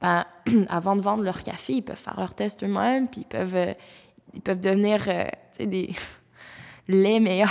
ben, 0.00 0.24
avant 0.68 0.96
de 0.96 1.00
vendre 1.00 1.22
leur 1.22 1.42
café, 1.42 1.74
ils 1.74 1.82
peuvent 1.82 1.96
faire 1.96 2.18
leurs 2.18 2.34
tests 2.34 2.62
eux-mêmes, 2.62 3.08
puis 3.08 3.22
ils 3.22 3.26
peuvent, 3.26 3.54
euh, 3.56 3.72
ils 4.34 4.40
peuvent 4.40 4.60
devenir, 4.60 5.04
euh, 5.08 5.24
tu 5.24 5.30
sais, 5.52 5.66
des... 5.66 5.90
les 6.88 7.20
meilleurs 7.20 7.48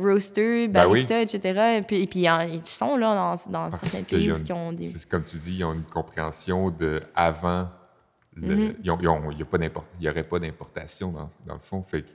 roasters, 0.00 0.68
Ben 0.68 0.86
oui. 0.86 1.04
baristas, 1.04 1.20
etc. 1.22 1.78
Et 1.78 1.82
puis, 1.82 2.02
et 2.02 2.06
puis 2.06 2.20
ils 2.20 2.60
sont 2.66 2.96
là 2.96 3.14
dans, 3.14 3.50
dans 3.50 3.70
Parce 3.70 3.82
certains 3.82 4.04
pays 4.04 4.26
ils 4.26 4.52
ont 4.52 4.72
des... 4.72 4.86
C'est 4.86 5.08
comme 5.08 5.24
tu 5.24 5.36
dis, 5.38 5.56
ils 5.56 5.64
ont 5.64 5.72
une 5.72 5.82
compréhension 5.82 6.70
de 6.70 7.02
avant. 7.14 7.68
Il 8.42 8.82
n'y 10.00 10.08
aurait 10.08 10.24
pas 10.24 10.38
d'importation 10.38 11.12
dans, 11.12 11.30
dans 11.46 11.54
le 11.54 11.60
fond. 11.60 11.82
Fait 11.82 12.02
que 12.02 12.08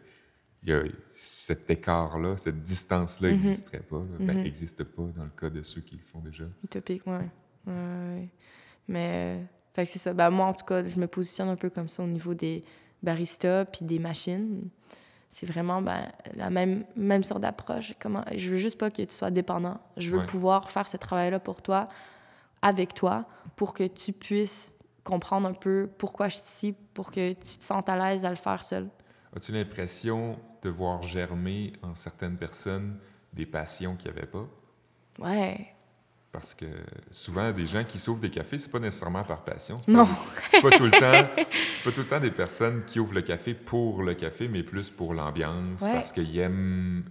y 0.66 0.72
a 0.74 0.82
cet 1.12 1.70
écart-là, 1.70 2.38
cette 2.38 2.62
distance-là 2.62 3.30
Mhm. 3.30 3.36
n'existerait 3.36 3.80
pas. 3.82 3.98
là. 3.98 4.04
Ben, 4.20 4.38
Mhm. 4.38 4.44
n'existe 4.44 4.84
pas 4.84 5.04
dans 5.16 5.24
le 5.24 5.30
cas 5.38 5.50
de 5.50 5.62
ceux 5.64 5.82
qui 5.82 5.96
le 5.96 6.02
font 6.04 6.20
déjà. 6.20 6.46
Utopique, 6.64 7.06
ouais. 7.08 7.30
Ouais. 7.68 8.30
Mais, 8.88 9.38
euh, 9.38 9.44
fait 9.74 9.86
que 9.86 9.90
c'est 9.92 10.00
ça. 10.00 10.14
Ben, 10.14 10.30
moi, 10.30 10.46
en 10.48 10.54
tout 10.54 10.66
cas, 10.66 10.84
je 10.84 11.00
me 11.00 11.08
positionne 11.08 11.50
un 11.50 11.56
peu 11.56 11.70
comme 11.70 11.88
ça 11.90 12.04
au 12.04 12.08
niveau 12.08 12.34
des 12.34 12.64
baristas 13.02 13.66
puis 13.66 13.86
des 13.86 14.00
machines. 14.00 14.70
C'est 15.30 15.46
vraiment 15.48 15.82
ben, 15.82 16.12
la 16.36 16.50
même, 16.50 16.86
même 16.96 17.24
sorte 17.24 17.42
d'approche. 17.42 17.94
Comment, 18.00 18.24
je 18.36 18.52
veux 18.52 18.58
juste 18.58 18.78
pas 18.78 18.92
que 18.92 19.02
tu 19.02 19.14
sois 19.14 19.32
dépendant. 19.32 19.80
Je 19.98 20.12
veux 20.12 20.20
Ouais. 20.20 20.26
pouvoir 20.26 20.70
faire 20.70 20.88
ce 20.88 20.96
travail-là 20.96 21.40
pour 21.40 21.62
toi, 21.62 21.90
avec 22.62 22.94
toi, 22.94 23.26
pour 23.56 23.74
que 23.74 23.86
tu 23.88 24.14
puisses 24.14 24.76
comprendre 25.04 25.48
un 25.48 25.54
peu 25.54 25.90
pourquoi 25.98 26.30
je 26.30 26.36
suis 26.38 26.44
ici, 26.46 26.76
pour 26.94 27.12
que 27.12 27.34
tu 27.34 27.58
te 27.58 27.64
sentes 27.64 27.90
à 27.90 27.96
l'aise 27.98 28.26
à 28.26 28.30
le 28.30 28.36
faire 28.36 28.64
seul. 28.64 28.90
As-tu 29.36 29.52
l'impression 29.52 30.38
de 30.62 30.70
voir 30.70 31.02
germer 31.02 31.74
en 31.82 31.94
certaines 31.96 32.38
personnes 32.38 32.98
des 33.34 33.46
passions 33.46 33.96
qu'il 33.96 34.12
n'y 34.12 34.18
avait 34.18 34.28
pas? 34.28 34.46
Ouais. 35.20 35.68
Parce 36.32 36.56
que 36.56 36.66
souvent, 37.12 37.52
des 37.52 37.66
gens 37.68 37.84
qui 37.84 38.00
s'ouvrent 38.00 38.22
des 38.22 38.32
cafés, 38.32 38.58
c'est 38.58 38.72
pas 38.72 38.80
nécessairement 38.80 39.24
par 39.24 39.44
passion. 39.44 39.78
Non. 39.88 40.08
C'est 40.50 40.62
pas 40.62 40.72
tout 40.72 40.86
le 40.86 40.92
temps. 40.92 41.30
C'est 41.72 41.84
pas 41.84 41.92
tout 41.92 42.02
le 42.02 42.08
temps 42.08 42.20
des 42.20 42.32
personnes 42.32 42.84
qui 42.86 43.00
ouvrent 43.00 43.14
le 43.14 43.22
café 43.22 43.54
pour 43.54 44.02
le 44.02 44.16
café, 44.16 44.48
mais 44.48 44.64
plus 44.64 44.90
pour 44.90 45.14
l'ambiance, 45.14 45.82
Ouais. 45.82 45.92
parce 45.94 46.12
qu'ils 46.12 46.40
aiment, 46.40 47.04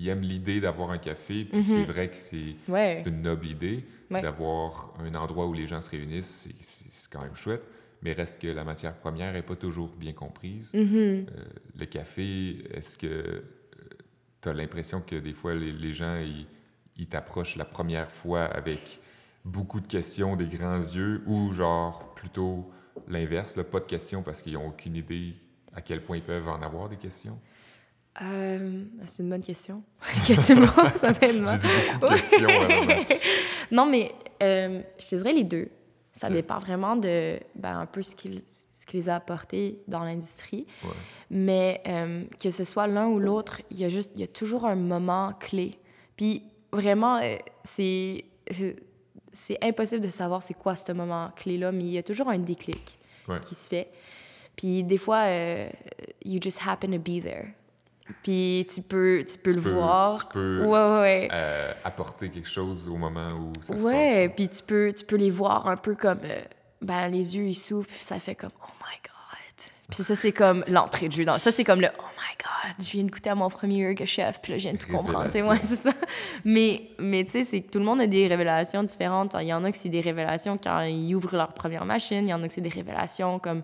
ils 0.00 0.08
aiment 0.08 0.22
l'idée 0.22 0.60
d'avoir 0.60 0.90
un 0.90 0.98
café. 0.98 1.44
Puis 1.44 1.58
Mhm. 1.58 1.64
c'est 1.64 1.84
vrai 1.84 2.08
que 2.10 2.16
c'est 2.16 2.54
Ouais. 2.68 3.02
une 3.06 3.22
noble 3.22 3.46
idée 3.46 3.84
Ouais. 4.10 4.22
d'avoir 4.22 4.94
un 4.98 5.14
endroit 5.14 5.46
où 5.46 5.52
les 5.52 5.66
gens 5.66 5.80
se 5.80 5.90
réunissent. 5.90 6.48
c'est- 6.60 7.08
quand 7.10 7.22
même 7.22 7.36
chouette. 7.36 7.62
Mais 8.02 8.12
reste 8.12 8.40
que 8.40 8.46
la 8.46 8.64
matière 8.64 8.94
première 8.94 9.32
n'est 9.32 9.42
pas 9.42 9.56
toujours 9.56 9.90
bien 9.96 10.12
comprise. 10.12 10.72
Mhm. 10.72 10.86
Euh, 10.94 11.24
le 11.76 11.86
café, 11.86 12.64
est-ce 12.72 12.96
que 12.96 13.42
tu 14.40 14.48
as 14.48 14.52
l'impression 14.54 15.00
que 15.02 15.16
des 15.16 15.32
fois, 15.34 15.54
les, 15.54 15.72
les 15.72 15.92
gens, 15.92 16.18
ils, 16.96 17.06
t'approchent 17.08 17.56
la 17.56 17.64
première 17.64 18.10
fois 18.10 18.44
avec 18.44 19.00
beaucoup 19.44 19.80
de 19.80 19.86
questions, 19.86 20.36
des 20.36 20.46
grands 20.46 20.78
yeux, 20.78 21.22
ou 21.26 21.50
genre 21.52 22.14
plutôt 22.14 22.70
l'inverse, 23.08 23.58
pas 23.70 23.80
de 23.80 23.86
questions 23.86 24.22
parce 24.22 24.40
qu'ils 24.42 24.52
n'ont 24.54 24.68
aucune 24.68 24.96
idée 24.96 25.34
à 25.74 25.80
quel 25.82 26.00
point 26.02 26.16
ils 26.18 26.22
peuvent 26.22 26.48
en 26.48 26.60
avoir 26.62 26.88
des 26.88 26.96
questions? 26.96 27.38
Euh, 28.22 28.84
c'est 29.06 29.22
une 29.22 29.30
bonne 29.30 29.40
question. 29.40 29.82
Effectivement, 30.16 30.66
ça 30.94 31.12
m'aide. 31.20 31.44
Alors, 31.46 32.68
Non, 33.70 33.86
mais 33.86 34.12
euh, 34.42 34.82
je 34.98 35.06
te 35.06 35.16
dirais 35.16 35.32
les 35.32 35.44
deux. 35.44 35.68
Ça 36.12 36.28
dépend 36.28 36.58
vraiment 36.58 36.96
de 36.96 37.38
ben, 37.54 37.78
un 37.78 37.86
peu 37.86 38.02
ce 38.02 38.14
qui, 38.14 38.44
ce 38.46 39.08
a 39.08 39.14
apportés 39.14 39.80
dans 39.88 40.00
l'industrie. 40.00 40.66
Ouais. 40.84 40.90
Mais 41.30 41.80
euh, 41.86 42.24
que 42.42 42.50
ce 42.50 42.64
soit 42.64 42.86
l'un 42.88 43.06
ou 43.06 43.18
l'autre, 43.18 43.62
il 43.70 43.78
y 43.78 43.84
a 43.84 43.88
juste, 43.88 44.10
il 44.16 44.20
y 44.20 44.24
a 44.24 44.26
toujours 44.26 44.66
un 44.66 44.74
moment 44.74 45.32
clé. 45.40 45.78
Puis 46.16 46.42
vraiment, 46.72 47.20
c'est, 47.64 48.24
impossible 49.62 50.02
de 50.02 50.10
savoir 50.10 50.42
c'est 50.42 50.52
quoi 50.52 50.76
ce 50.76 50.92
moment 50.92 51.30
clé-là, 51.36 51.72
mais 51.72 51.84
il 51.84 51.92
y 51.92 51.98
a 51.98 52.02
toujours 52.02 52.28
un 52.28 52.38
déclic 52.38 52.98
Ouais. 53.28 53.38
qui 53.40 53.54
se 53.54 53.68
fait. 53.68 53.90
Puis 54.56 54.82
des 54.82 54.98
fois, 54.98 55.26
you 56.24 56.38
just 56.42 56.60
happen 56.66 56.90
to 56.90 56.98
be 56.98 57.22
there. 57.22 57.54
Puis 58.22 58.66
tu 58.72 58.82
peux, 58.82 59.24
tu 59.28 59.38
peux 59.38 59.50
Tu 59.50 59.56
le 59.56 59.62
peux- 59.62 59.70
voir. 59.70 60.18
Tu 60.18 60.26
peux 60.32 60.60
Ouais, 60.64 60.68
ouais, 60.68 61.00
ouais. 61.00 61.28
euh, 61.32 61.72
apporter 61.84 62.28
quelque 62.30 62.48
chose 62.48 62.88
au 62.88 62.96
moment 62.96 63.32
où 63.32 63.52
ça 63.62 63.78
se 63.78 63.82
Ouais, 63.84 64.28
passe. 64.28 64.36
puis 64.36 64.48
tu 64.48 64.62
peux, 64.62 64.92
tu 64.96 65.04
peux 65.04 65.16
les 65.16 65.30
voir 65.30 65.66
un 65.68 65.76
peu 65.76 65.94
comme. 65.94 66.20
euh, 66.24 66.40
ben, 66.82 67.08
les 67.08 67.36
yeux, 67.36 67.44
ils 67.44 67.54
s'ouvrent, 67.54 67.86
puis 67.86 67.98
ça 67.98 68.18
fait 68.18 68.34
comme 68.34 68.50
Oh. 68.62 68.79
Puis 69.90 70.02
ça, 70.02 70.14
c'est 70.14 70.32
comme 70.32 70.64
l'entrée 70.68 71.08
de 71.08 71.12
jeu. 71.12 71.24
Dans... 71.24 71.38
Ça, 71.38 71.50
c'est 71.50 71.64
comme 71.64 71.80
le 71.80 71.88
Oh 71.98 72.02
my 72.02 72.36
God. 72.76 72.84
je 72.86 72.92
viens 72.92 73.04
de 73.04 73.10
goûter 73.10 73.30
à 73.30 73.34
mon 73.34 73.48
premier 73.50 73.84
burger 73.84 74.06
chef, 74.06 74.40
puis 74.40 74.52
là, 74.52 74.58
je 74.58 74.64
viens 74.64 74.72
de 74.74 74.78
tout 74.78 74.90
comprendre. 74.92 75.30
Tu 75.30 75.42
ouais, 75.42 75.58
c'est 75.62 75.76
ça. 75.76 75.90
Mais, 76.44 76.82
mais 76.98 77.24
tu 77.24 77.32
sais, 77.32 77.44
c'est 77.44 77.60
que 77.62 77.70
tout 77.70 77.78
le 77.78 77.84
monde 77.84 78.00
a 78.00 78.06
des 78.06 78.26
révélations 78.28 78.82
différentes. 78.84 79.34
Il 79.40 79.46
y 79.46 79.52
en 79.52 79.64
a 79.64 79.70
que 79.70 79.76
c'est 79.76 79.88
des 79.88 80.00
révélations 80.00 80.56
quand 80.62 80.82
ils 80.82 81.14
ouvrent 81.14 81.36
leur 81.36 81.52
première 81.54 81.84
machine. 81.84 82.22
Il 82.24 82.28
y 82.30 82.34
en 82.34 82.42
a 82.42 82.46
que 82.48 82.54
c'est 82.54 82.60
des 82.60 82.68
révélations 82.68 83.38
comme 83.38 83.62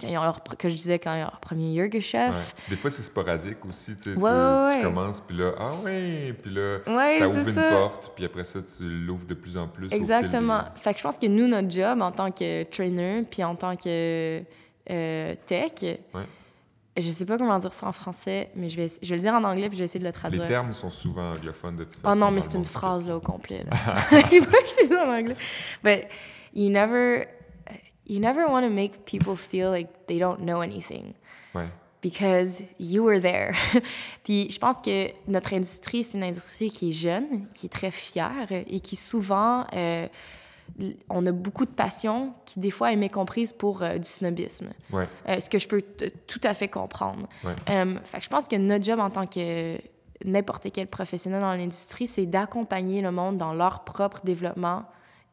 quand 0.00 0.06
ils 0.08 0.16
ont 0.18 0.22
leur, 0.22 0.42
que 0.42 0.68
je 0.68 0.74
disais, 0.74 0.98
quand 0.98 1.14
ils 1.14 1.18
ont 1.22 1.30
leur 1.30 1.40
premier 1.40 1.74
burger 1.74 1.96
Ouais. 1.98 2.00
chef. 2.02 2.54
Des 2.68 2.76
fois, 2.76 2.90
c'est 2.90 3.02
sporadique 3.02 3.64
aussi. 3.66 3.96
Tu, 3.96 4.02
sais, 4.02 4.14
tu- 4.14 4.18
Ouais, 4.20 4.30
tu 4.72 4.76
ouais. 4.78 4.82
commences, 4.82 5.20
puis 5.22 5.36
là, 5.36 5.52
ah 5.58 5.72
ouais, 5.84 6.34
puis 6.42 6.52
là, 6.54 6.78
ça 7.18 7.28
ouvre 7.28 7.48
une 7.48 7.54
ça. 7.54 7.70
porte, 7.70 8.12
puis 8.14 8.24
après 8.26 8.44
ça, 8.44 8.60
tu 8.62 8.84
l'ouvres 8.84 9.26
de 9.26 9.34
plus 9.34 9.56
en 9.56 9.68
plus. 9.68 9.86
au 9.86 9.88
fil 9.90 9.96
Exactement. 9.98 10.58
des- 10.58 10.80
Fait 10.80 10.92
que 10.92 10.98
je 10.98 11.02
pense 11.02 11.18
que 11.18 11.26
nous, 11.26 11.46
notre 11.48 11.70
job 11.70 12.00
en 12.02 12.12
tant 12.12 12.30
que 12.30 12.62
trainer, 12.64 13.22
puis 13.30 13.42
en 13.42 13.54
tant 13.56 13.74
que 13.76 14.42
euh, 14.90 15.34
tech, 15.46 15.72
je 16.98 17.10
sais 17.10 17.26
pas 17.26 17.36
comment 17.36 17.58
dire 17.58 17.72
ça 17.72 17.86
en 17.86 17.92
français, 17.92 18.50
mais 18.54 18.68
je 18.68 18.76
vais, 18.76 18.86
je 19.02 19.08
vais 19.10 19.16
le 19.16 19.20
dire 19.20 19.34
en 19.34 19.44
anglais, 19.44 19.68
puis 19.68 19.76
je 19.76 19.82
vais 19.82 19.84
essayer 19.84 20.00
de 20.00 20.04
le 20.04 20.10
Les 20.10 20.14
traduire. 20.14 20.46
termes 20.46 20.72
sont 20.72 20.88
souvent 20.90 21.32
anglophones 21.32 21.76
de 21.76 21.84
toute 21.84 21.94
façon. 21.96 22.16
Oh 22.16 22.18
non, 22.18 22.30
mais 22.30 22.40
c'est 22.40 22.54
une 22.54 22.64
phrase 22.64 23.06
là 23.06 23.16
au 23.16 23.20
complet. 23.20 23.64
Là. 23.64 23.96
Je 24.10 24.80
dise 24.80 24.88
ça 24.88 25.04
en 25.04 25.10
anglais. 25.12 25.36
But 25.84 26.06
you 26.54 26.70
never, 26.70 27.26
you 28.06 28.18
never 28.18 28.46
want 28.48 28.62
to 28.62 28.70
make 28.70 29.04
people 29.04 29.36
feel 29.36 29.70
like 29.70 29.88
they 30.06 30.18
don't 30.18 30.38
know 30.38 30.60
anything 30.62 31.12
Ouais. 31.54 31.68
because 32.02 32.62
you 32.78 33.02
were 33.04 33.20
there. 33.20 33.52
Puis 34.24 34.50
je 34.50 34.58
pense 34.58 34.76
que 34.78 35.10
notre 35.28 35.52
industrie, 35.52 36.02
c'est 36.02 36.16
une 36.16 36.24
industrie 36.24 36.70
qui 36.70 36.88
est 36.88 36.92
jeune, 36.92 37.46
qui 37.52 37.66
est 37.66 37.70
très 37.70 37.90
fière 37.90 38.46
et 38.50 38.80
qui 38.80 38.96
souvent, 38.96 39.66
euh, 39.74 40.06
on 41.08 41.24
a 41.26 41.32
beaucoup 41.32 41.64
de 41.64 41.70
passion 41.70 42.32
qui 42.44 42.60
des 42.60 42.70
fois 42.70 42.92
est 42.92 42.96
mécomprise 42.96 43.52
pour 43.52 43.82
euh, 43.82 43.98
du 43.98 44.08
snobisme. 44.08 44.68
Ouais. 44.92 45.08
Euh, 45.28 45.40
ce 45.40 45.48
que 45.48 45.58
je 45.58 45.66
peux 45.68 45.82
tout 46.26 46.40
à 46.44 46.54
fait 46.54 46.68
comprendre. 46.68 47.26
Ouais. 47.44 47.54
Euh, 47.70 47.96
fait 48.04 48.18
que 48.18 48.24
je 48.24 48.28
pense 48.28 48.46
que 48.46 48.56
notre 48.56 48.84
job 48.84 49.00
en 49.00 49.10
tant 49.10 49.26
que 49.26 49.78
n'importe 50.24 50.68
quel 50.72 50.86
professionnel 50.86 51.40
dans 51.40 51.52
l'industrie, 51.52 52.06
c'est 52.06 52.26
d'accompagner 52.26 53.00
le 53.02 53.10
monde 53.10 53.36
dans 53.38 53.52
leur 53.54 53.84
propre 53.84 54.20
développement 54.24 54.84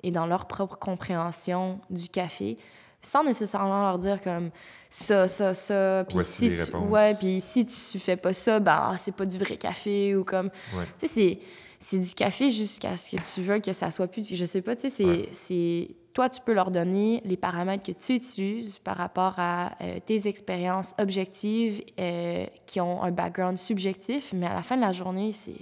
et 0.04 0.12
dans 0.12 0.26
leur 0.26 0.46
propre 0.48 0.78
compréhension 0.78 1.80
du 1.90 2.10
café, 2.10 2.58
sans 3.02 3.24
nécessairement 3.24 3.82
leur 3.84 3.98
dire 3.98 4.22
comme 4.22 4.50
ça, 4.90 5.28
ça, 5.28 5.54
ça, 5.54 6.06
puis 6.08 6.18
si 6.24 6.52
tu, 6.54 6.76
ouais, 6.76 7.16
si 7.40 7.66
tu 7.66 8.00
fais 8.00 8.16
pas 8.18 8.34
ça, 8.34 8.60
ben 8.60 8.90
ah, 8.92 8.98
c'est 8.98 9.16
pas 9.16 9.26
du 9.26 9.38
vrai 9.38 9.58
café 9.58 10.16
ou 10.16 10.24
comme, 10.24 10.48
Ouais. 10.78 10.84
tu 11.00 11.08
sais, 11.08 11.08
c'est 11.08 11.40
c'est 11.84 12.00
du 12.00 12.14
café 12.14 12.50
jusqu'à 12.50 12.96
ce 12.98 13.16
que 13.18 13.22
tu 13.34 13.42
veux 13.42 13.60
que 13.60 13.74
ça 13.74 13.92
soit 13.92 14.08
plus, 14.08 14.34
je 14.34 14.46
sais 14.46 14.62
pas, 14.62 14.76
tu 14.76 14.84
sais, 14.84 14.90
c'est 14.90 15.06
Ouais. 15.06 15.30
c'est 15.32 15.90
toi 16.14 16.30
tu 16.30 16.40
peux 16.42 16.54
leur 16.54 16.70
donner 16.72 17.22
les 17.26 17.38
paramètres 17.38 17.84
que 17.84 17.92
tu 17.92 18.14
utilises 18.14 18.78
par 18.78 18.96
rapport 18.98 19.34
à 19.38 19.72
euh, 19.82 20.00
tes 20.06 20.28
expériences 20.28 20.94
objectives 21.00 21.82
euh, 22.00 22.46
qui 22.66 22.80
ont 22.80 23.02
un 23.04 23.12
background 23.12 23.58
subjectif, 23.58 24.32
mais 24.34 24.46
à 24.46 24.54
la 24.54 24.64
fin 24.64 24.76
de 24.78 24.82
la 24.82 24.92
journée, 24.94 25.32
c'est 25.32 25.56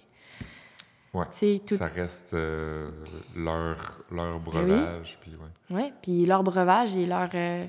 Ouais. 1.13 1.25
tout 1.67 1.75
Ça 1.75 1.87
reste 1.87 2.33
euh, 2.33 2.89
leur, 3.35 3.99
leur 4.11 4.39
Ben 4.39 4.63
oui. 4.63 4.69
breuvage, 4.69 5.17
puis 5.21 5.31
ouais. 5.31 5.75
Ouais, 5.75 5.93
puis 6.01 6.25
leur 6.25 6.41
breuvage 6.43 6.95
et 6.95 7.05
leur, 7.05 7.29
euh, 7.33 7.65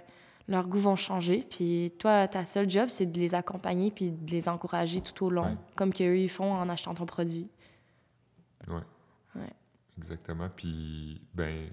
leur 0.46 0.68
goût 0.68 0.78
vont 0.78 0.94
changer. 0.96 1.44
Puis 1.50 1.92
toi, 1.98 2.28
ta 2.28 2.44
seule 2.44 2.70
job, 2.70 2.86
c'est 2.88 3.06
de 3.10 3.18
les 3.18 3.34
accompagner 3.34 3.90
puis 3.90 4.10
de 4.12 4.30
les 4.30 4.48
encourager 4.48 5.00
tout 5.00 5.26
au 5.26 5.30
long, 5.30 5.42
Ouais. 5.46 5.56
comme 5.74 5.92
qu'eux, 5.92 6.18
ils 6.18 6.28
font 6.28 6.52
en 6.52 6.68
achetant 6.68 6.94
ton 6.94 7.04
produit. 7.06 7.48
Ouais. 8.68 8.82
Ouais. 9.36 9.52
Exactement. 9.98 10.48
Puis, 10.54 11.20
ben, 11.34 11.68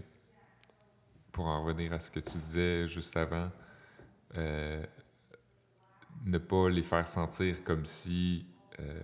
pour 1.31 1.45
en 1.47 1.63
revenir 1.63 1.93
à 1.93 1.99
ce 1.99 2.09
que 2.11 2.19
tu 2.19 2.37
disais 2.37 2.87
juste 2.87 3.15
avant, 3.15 3.49
euh, 4.37 4.83
ne 6.25 6.37
pas 6.37 6.69
les 6.69 6.83
faire 6.83 7.07
sentir 7.07 7.63
comme 7.63 7.85
si 7.85 8.45
euh, 8.79 9.01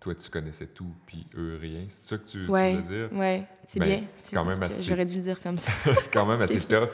toi 0.00 0.14
tu 0.14 0.30
connaissais 0.30 0.66
tout, 0.66 0.94
puis 1.06 1.26
eux 1.36 1.58
rien. 1.60 1.86
C'est 1.88 2.04
ça 2.04 2.18
que 2.18 2.26
tu, 2.26 2.38
veux 2.38 2.82
dire? 2.82 3.08
ouais, 3.12 3.46
c'est 3.64 3.80
Ben, 3.80 3.86
bien. 4.00 4.08
c'est 4.14 4.36
quand 4.36 4.44
même 4.44 4.62
assez- 4.62 4.82
J'aurais 4.82 5.04
dû 5.04 5.16
le 5.16 5.20
dire 5.22 5.40
comme 5.40 5.58
ça. 5.58 5.72
c'est 5.98 6.12
quand 6.12 6.26
même 6.26 6.40
assez 6.42 6.60
tough 6.60 6.90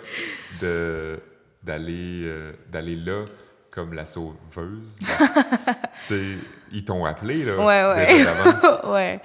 de 0.61 1.20
d'aller 1.62 2.22
euh, 2.24 2.53
là 2.72 3.24
comme 3.70 3.93
la 3.93 4.07
sauveuse. 4.07 4.99
tu 5.01 5.07
sais, 6.05 6.37
ils 6.72 6.85
t'ont 6.85 7.05
appelé 7.05 7.45
là, 7.45 7.59
Ouais, 7.59 8.14
ouais. 8.14 8.91
ouais. 8.91 9.20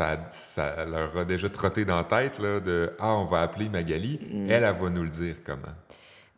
Ça, 0.00 0.26
ça 0.30 0.84
leur 0.86 1.16
a 1.16 1.24
déjà 1.24 1.48
trotté 1.50 1.84
dans 1.84 1.96
la 1.96 2.04
tête 2.04 2.38
là, 2.38 2.60
de 2.60 2.92
Ah, 2.98 3.14
on 3.16 3.26
va 3.26 3.42
appeler 3.42 3.68
Magali. 3.68 4.18
Mm. 4.22 4.50
Elle, 4.50 4.64
elle 4.64 4.74
va 4.76 4.90
nous 4.90 5.02
le 5.02 5.08
dire 5.08 5.36
comment. 5.44 5.74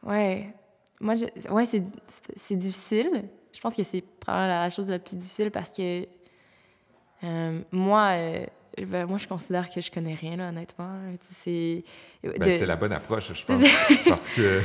Ouais. 0.03 0.53
Moi, 1.01 1.15
je... 1.15 1.27
ouais, 1.51 1.65
c'est 1.67 2.57
difficile. 2.57 3.25
Je 3.55 3.61
pense 3.61 3.77
que 3.77 3.83
c'est 3.83 4.03
probablement 4.21 4.61
la 4.61 4.71
chose 4.71 4.91
la 4.91 4.99
plus 4.99 5.17
difficile 5.17 5.51
parce 5.51 5.71
que 5.71 6.07
euh, 7.25 7.61
moi, 7.71 8.15
euh, 8.17 8.47
ben, 8.87 9.07
moi, 9.07 9.19
je 9.19 9.29
considère 9.29 9.69
que 9.71 9.81
je 9.81 9.91
connais 9.91 10.15
rien, 10.15 10.37
là, 10.37 10.49
honnêtement. 10.49 10.99
C'est 11.21 11.85
Ben, 12.23 12.39
de- 12.39 12.65
la 12.65 12.77
bonne 12.77 12.93
approche, 12.93 13.33
je 13.35 13.45
pense. 13.47 13.63
parce, 14.09 14.29
que, 14.29 14.61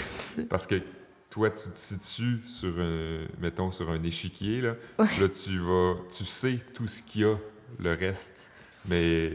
parce 0.50 0.66
que 0.66 0.82
toi, 1.30 1.50
tu 1.52 1.70
te 1.70 1.78
situes 1.78 2.40
sur 2.46 2.74
un, 2.80 3.28
mettons, 3.40 3.70
sur 3.70 3.90
un 3.92 4.02
échiquier. 4.02 4.62
Là, 4.62 4.76
là 4.98 5.30
tu, 5.30 5.60
vas, 5.60 5.96
tu 6.16 6.26
sais 6.26 6.58
tout 6.74 6.88
ce 6.88 7.02
qu'il 7.04 7.22
y 7.22 7.26
a, 7.26 7.36
le 7.80 7.94
reste, 7.94 8.50
mais 8.88 9.32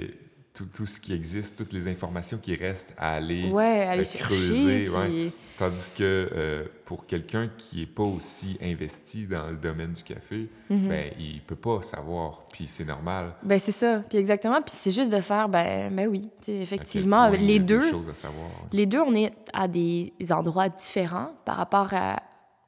tout, 0.54 0.66
tout 0.66 0.86
ce 0.86 1.00
qui 1.00 1.12
existe, 1.14 1.56
toutes 1.56 1.72
les 1.72 1.88
informations 1.88 2.38
qui 2.38 2.54
restent 2.54 2.92
à 2.98 3.14
aller. 3.14 3.48
Ouais, 3.50 3.82
aller 3.82 4.00
euh, 4.02 4.04
chercher. 4.04 4.24
creuser, 4.26 4.88
puis-. 5.08 5.32
Tandis 5.58 5.90
que 5.96 6.02
euh, 6.34 6.64
pour 6.86 7.06
quelqu'un 7.06 7.48
qui 7.56 7.76
n'est 7.80 7.86
pas 7.86 8.02
aussi 8.02 8.58
investi 8.60 9.26
dans 9.26 9.48
le 9.48 9.56
domaine 9.56 9.92
du 9.92 10.02
café, 10.02 10.48
Mhm. 10.70 10.88
ben, 10.88 11.10
il 11.20 11.40
peut 11.42 11.54
pas 11.56 11.82
savoir, 11.82 12.42
puis 12.50 12.64
c'est 12.66 12.84
normal. 12.86 13.34
Ben, 13.42 13.58
c'est 13.58 13.70
ça. 13.72 14.00
Puis 14.08 14.18
exactement. 14.18 14.60
Puis 14.62 14.74
c'est 14.74 14.90
juste 14.90 15.12
de 15.12 15.20
faire, 15.20 15.48
ben, 15.48 15.94
ben 15.94 16.08
oui. 16.08 16.28
Effectivement, 16.48 17.28
les 17.28 17.58
deux, 17.60 17.88
choses 17.90 18.08
à 18.08 18.14
savoir. 18.14 18.46
ouais. 18.46 18.68
les 18.72 18.86
deux, 18.86 19.00
on 19.00 19.14
est 19.14 19.32
à 19.52 19.68
des 19.68 20.12
endroits 20.30 20.68
différents 20.70 21.32
par 21.44 21.56
rapport 21.58 21.88
à- 21.92 22.20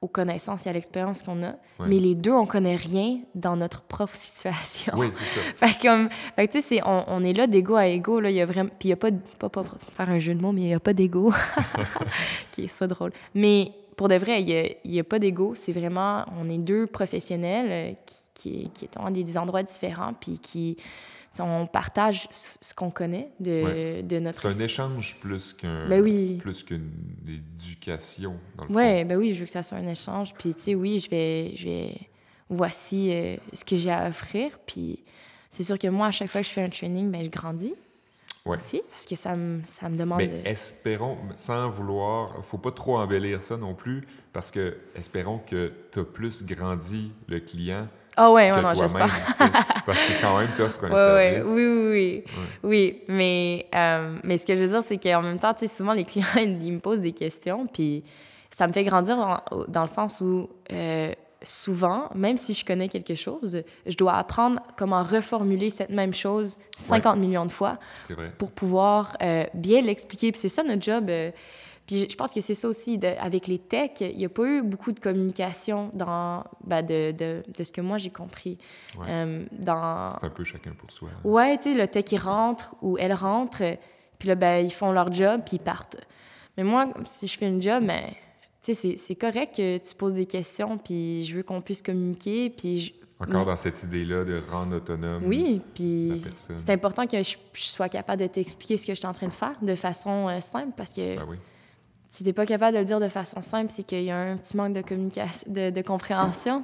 aux 0.05 0.09
connaissances 0.09 0.67
et 0.67 0.71
à 0.71 0.73
l'expérience 0.73 1.23
qu'on 1.23 1.43
a. 1.43 1.53
Ouais. 1.79 1.87
Mais 1.89 1.99
les 1.99 2.15
deux, 2.15 2.33
on 2.33 2.45
connaît 2.45 2.77
rien 2.77 3.21
dans 3.35 3.57
notre 3.57 3.81
propre 3.83 4.15
situation. 4.17 4.93
Oui, 4.97 5.09
c'est 5.11 5.25
ça. 5.25 5.41
Fait 5.67 5.79
que 5.79 5.83
comme, 5.83 6.09
fait 6.37 6.49
tu 6.49 6.61
sais, 6.61 6.81
on, 6.85 7.05
on 7.09 7.25
est 7.25 7.33
là 7.33 7.47
d'égo 7.47 7.75
à 7.75 7.87
égo, 7.87 8.21
là, 8.21 8.31
il 8.31 8.37
y 8.37 8.41
a 8.41 8.47
vraiment, 8.47 8.71
puis 8.79 8.89
il 8.89 8.91
y 8.91 8.93
a 8.93 8.97
pas, 8.97 9.11
pas, 9.39 9.49
pas 9.49 9.65
faire 9.97 10.11
un 10.11 10.19
jeu 10.19 10.35
de 10.35 10.41
mots, 10.41 10.53
mais 10.53 10.63
il 10.63 10.69
y 10.69 10.75
a 10.75 10.81
pas 10.81 10.93
d'égo. 10.93 11.29
ok, 11.79 12.65
c'est 12.67 12.79
pas 12.79 12.87
drôle. 12.87 13.13
Mais 13.35 13.73
pour 13.97 14.09
de 14.09 14.17
vrai, 14.17 14.43
il 14.43 14.51
y 14.85 14.99
a, 14.99 15.01
a 15.01 15.05
pas 15.05 15.19
d'égo, 15.19 15.55
c'est 15.57 15.73
vraiment, 15.73 16.25
on 16.39 16.51
est 16.51 16.59
deux 16.59 16.87
professionnels 16.87 17.67
euh, 17.71 17.95
qui, 18.05 18.69
qui, 18.69 18.71
qui 18.71 18.89
sont 18.95 19.07
à 19.07 19.11
des 19.11 19.39
endroits 19.39 19.63
différents, 19.63 20.13
puis 20.13 20.39
qui, 20.39 20.77
on 21.43 21.67
partage 21.67 22.29
ce 22.33 22.73
qu'on 22.75 22.91
connaît 22.91 23.29
de, 23.41 24.03
de 24.03 24.19
notre... 24.19 24.41
C'est 24.41 24.49
un 24.49 24.59
échange 24.59 25.17
plus 25.21 25.53
qu'un 25.53 25.89
Ben 25.89 26.03
oui. 26.03 26.39
plus 26.41 26.63
qu'une 26.63 26.91
éducation, 27.27 28.37
dans 28.57 28.65
le 28.67 28.73
Ouais, 28.75 29.05
ben 29.05 29.17
oui, 29.17 29.35
je 29.35 29.41
veux 29.41 29.47
que 29.47 29.51
ça 29.53 29.63
soit 29.63 29.79
un 29.79 29.89
échange. 29.89 30.35
Puis, 30.35 30.55
tu 30.55 30.61
sais, 30.61 30.75
oui, 30.75 30.99
je 30.99 31.11
vais, 31.11 31.53
je 31.57 31.65
vais... 31.65 31.95
Voici 32.51 33.13
euh, 33.15 33.37
ce 33.53 33.65
que 33.65 33.75
j'ai 33.77 33.91
à 33.91 34.09
offrir. 34.09 34.59
Puis, 34.67 35.03
c'est 35.51 35.63
sûr 35.63 35.79
que 35.79 35.89
moi, 35.89 36.09
à 36.09 36.11
chaque 36.11 36.29
fois 36.29 36.43
que 36.43 36.47
je 36.47 36.53
fais 36.53 36.63
un 36.63 36.69
training, 36.69 37.11
ben 37.11 37.25
je 37.25 37.31
grandis 37.31 37.75
Ouais. 38.45 38.59
aussi, 38.59 38.83
parce 38.91 39.07
que 39.07 39.17
ça 39.17 39.35
me, 39.37 39.63
ça 39.65 39.89
me 39.89 39.97
demande... 39.97 40.19
Mais 40.19 40.29
de- 40.29 40.47
espérons, 40.47 41.17
sans 41.35 41.71
vouloir, 41.71 42.45
faut 42.45 42.59
pas 42.59 42.73
trop 42.73 42.99
embellir 42.99 43.43
ça 43.43 43.57
non 43.57 43.73
plus, 43.73 44.07
parce 44.35 44.51
que 44.51 44.77
espérons 44.95 45.39
que 45.39 45.73
tu 45.91 46.01
as 46.01 46.05
plus 46.05 46.45
grandi 46.45 47.11
le 47.27 47.41
client 47.41 47.89
Ah 48.17 48.31
ouais, 48.33 48.49
que 48.51 48.55
ouais, 48.55 48.63
non, 48.63 48.75
j'espère. 48.75 49.09
parce 49.87 50.05
que 50.05 50.21
quand 50.21 50.39
même, 50.39 50.49
tu 50.57 50.63
offres 50.63 50.85
un 50.85 50.89
Ouais, 50.93 50.95
ouais, 50.95 51.33
service. 51.35 51.53
oui, 51.53 51.65
oui, 51.65 51.91
oui. 51.91 52.25
Ouais. 52.27 52.49
Oui, 52.63 53.03
mais, 53.09 53.67
euh, 53.75 54.19
mais 54.23 54.39
ce 54.39 54.47
que 54.47 54.55
je 54.55 54.61
veux 54.63 54.69
dire, 54.69 54.83
c'est 54.83 54.99
qu'en 54.99 55.23
même 55.23 55.39
temps, 55.39 55.53
tu 55.55 55.67
sais, 55.67 55.75
souvent, 55.77 55.93
les 55.93 56.05
clients, 56.05 56.27
ils 56.37 56.73
me 56.73 56.79
posent 56.81 57.01
des 57.01 57.13
questions, 57.13 57.67
puis 57.67 58.05
ça 58.51 58.67
me 58.69 58.73
fait 58.73 58.85
grandir 58.85 59.19
en- 59.19 59.41
dans 59.67 59.83
le 59.83 59.89
sens 59.89 60.21
où, 60.21 60.49
euh, 60.73 61.13
souvent, 61.43 62.09
même 62.15 62.39
si 62.39 62.55
je 62.55 62.65
connais 62.65 62.89
quelque 62.89 63.15
chose, 63.17 63.63
je 63.85 63.97
dois 63.97 64.15
apprendre 64.15 64.61
comment 64.77 65.03
reformuler 65.03 65.69
cette 65.71 65.91
même 65.91 66.15
chose 66.15 66.57
50 66.77 67.19
millions 67.19 67.45
de 67.47 67.53
fois 67.53 67.79
pour 68.39 68.51
pouvoir 68.53 69.17
euh, 69.23 69.45
bien 69.53 69.83
l'expliquer. 69.83 70.31
Puis 70.33 70.41
c'est 70.41 70.49
ça 70.49 70.63
notre 70.63 70.83
job. 70.83 71.11
Puis 71.87 72.07
je- 72.11 72.17
pense 72.17 72.33
que 72.33 72.41
c'est 72.41 72.55
ça 72.55 72.69
aussi, 72.69 72.99
de- 72.99 73.09
avec 73.21 73.47
les 73.47 73.59
techs, 73.59 74.01
il 74.01 74.17
n'y 74.17 74.25
a 74.25 74.29
pas 74.29 74.45
eu 74.47 74.63
beaucoup 74.63 74.93
de 74.93 75.01
communication 75.01 75.91
dans, 75.95 76.45
ben, 76.65 76.83
de, 76.83 77.13
de, 77.13 77.43
de 77.47 77.65
ce 77.65 77.73
que 77.73 77.81
moi 77.81 77.99
j'ai 77.99 78.11
compris. 78.11 78.59
Ouais. 78.99 79.07
Euh, 79.09 79.45
dans... 79.53 80.11
C'est 80.19 80.27
un 80.27 80.31
peu 80.31 80.45
chacun 80.45 80.73
pour 80.73 80.91
soi. 80.91 81.09
Ouais, 81.25 81.57
tu 81.59 81.65
sais, 81.65 81.75
le 81.75 81.87
tech, 81.87 82.05
il 82.13 82.19
rentre 82.19 82.75
ou 82.83 82.97
elle 82.99 83.13
rentre, 83.13 83.63
puis 84.19 84.29
là, 84.29 84.35
ben, 84.35 84.65
ils 84.65 84.73
font 84.73 84.93
leur 84.93 85.13
job, 85.13 85.43
puis 85.45 85.57
ils 85.57 85.61
partent. 85.63 85.97
Mais 86.57 86.65
moi, 86.65 86.87
si 87.05 87.27
je 87.27 87.37
fais 87.37 87.49
une 87.49 87.61
job, 87.61 87.85
ben, 87.85 88.05
tu 88.63 88.75
sais, 88.75 88.97
c'est- 88.97 89.15
correct 89.17 89.57
que 89.57 89.77
tu 89.79 89.95
poses 89.95 90.15
des 90.15 90.27
questions, 90.27 90.79
puis 90.79 91.23
je 91.25 91.37
veux 91.37 91.43
qu'on 91.43 91.61
puisse 91.61 91.83
communiquer, 91.83 92.49
puis 92.51 92.81
je- 92.81 92.93
Encore 93.21 93.47
dans 93.47 93.57
cette 93.57 93.83
idée-là 93.85 94.25
de 94.25 94.43
rendre 94.51 94.77
autonome 94.77 95.23
oui, 95.25 95.61
puis 95.75 96.21
c'est 96.59 96.71
important 96.71 97.07
que 97.07 97.23
je, 97.23 97.37
je 97.53 97.63
sois 97.65 97.89
capable 97.89 98.21
de 98.23 98.27
t'expliquer 98.27 98.77
ce 98.77 98.85
que 98.87 98.93
je 98.93 98.99
suis 98.99 99.07
en 99.07 99.13
train 99.13 99.29
de 99.29 99.33
faire 99.33 99.55
de 99.63 99.75
façon 99.77 100.29
euh, 100.29 100.41
simple, 100.41 100.73
parce 100.77 100.91
que, 100.91 101.17
Ben 101.17 101.25
oui. 101.29 101.37
Tu 102.15 102.19
si 102.19 102.25
t'es 102.25 102.33
pas 102.33 102.47
capable 102.47 102.75
de 102.75 102.79
le 102.81 102.85
dire 102.85 103.01
de 103.01 103.09
façon 103.09 103.43
simple, 103.43 103.71
c'est 103.71 103.83
qu'il 103.83 104.03
y 104.03 104.11
a 104.11 104.19
un 104.19 104.37
petit 104.37 104.57
manque 104.57 104.73
de 104.73 104.83
communication, 104.83 105.51
de, 105.53 105.71
de 105.71 105.83
compréhension. 105.83 106.63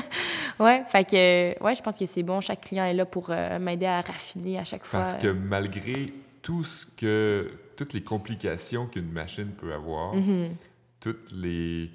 ouais, 0.58 0.82
fait 0.88 1.08
que, 1.08 1.62
ouais, 1.62 1.74
je 1.76 1.82
pense 1.82 1.96
que 1.96 2.06
c'est 2.06 2.24
bon. 2.24 2.40
Chaque 2.40 2.62
client 2.62 2.84
est 2.84 2.94
là 2.94 3.06
pour 3.06 3.30
euh, 3.30 3.58
m'aider 3.60 3.86
à 3.86 4.00
raffiner 4.00 4.58
à 4.58 4.64
chaque 4.64 4.84
fois. 4.84 5.00
Parce 5.00 5.14
que 5.14 5.28
malgré 5.28 6.12
tout 6.42 6.64
ce 6.64 6.86
que, 6.86 7.50
toutes 7.76 7.92
les 7.92 8.02
complications 8.02 8.86
qu'une 8.86 9.12
machine 9.12 9.52
peut 9.52 9.72
avoir, 9.72 10.14
Mhm. 10.14 10.56
toutes 10.98 11.30
les, 11.32 11.90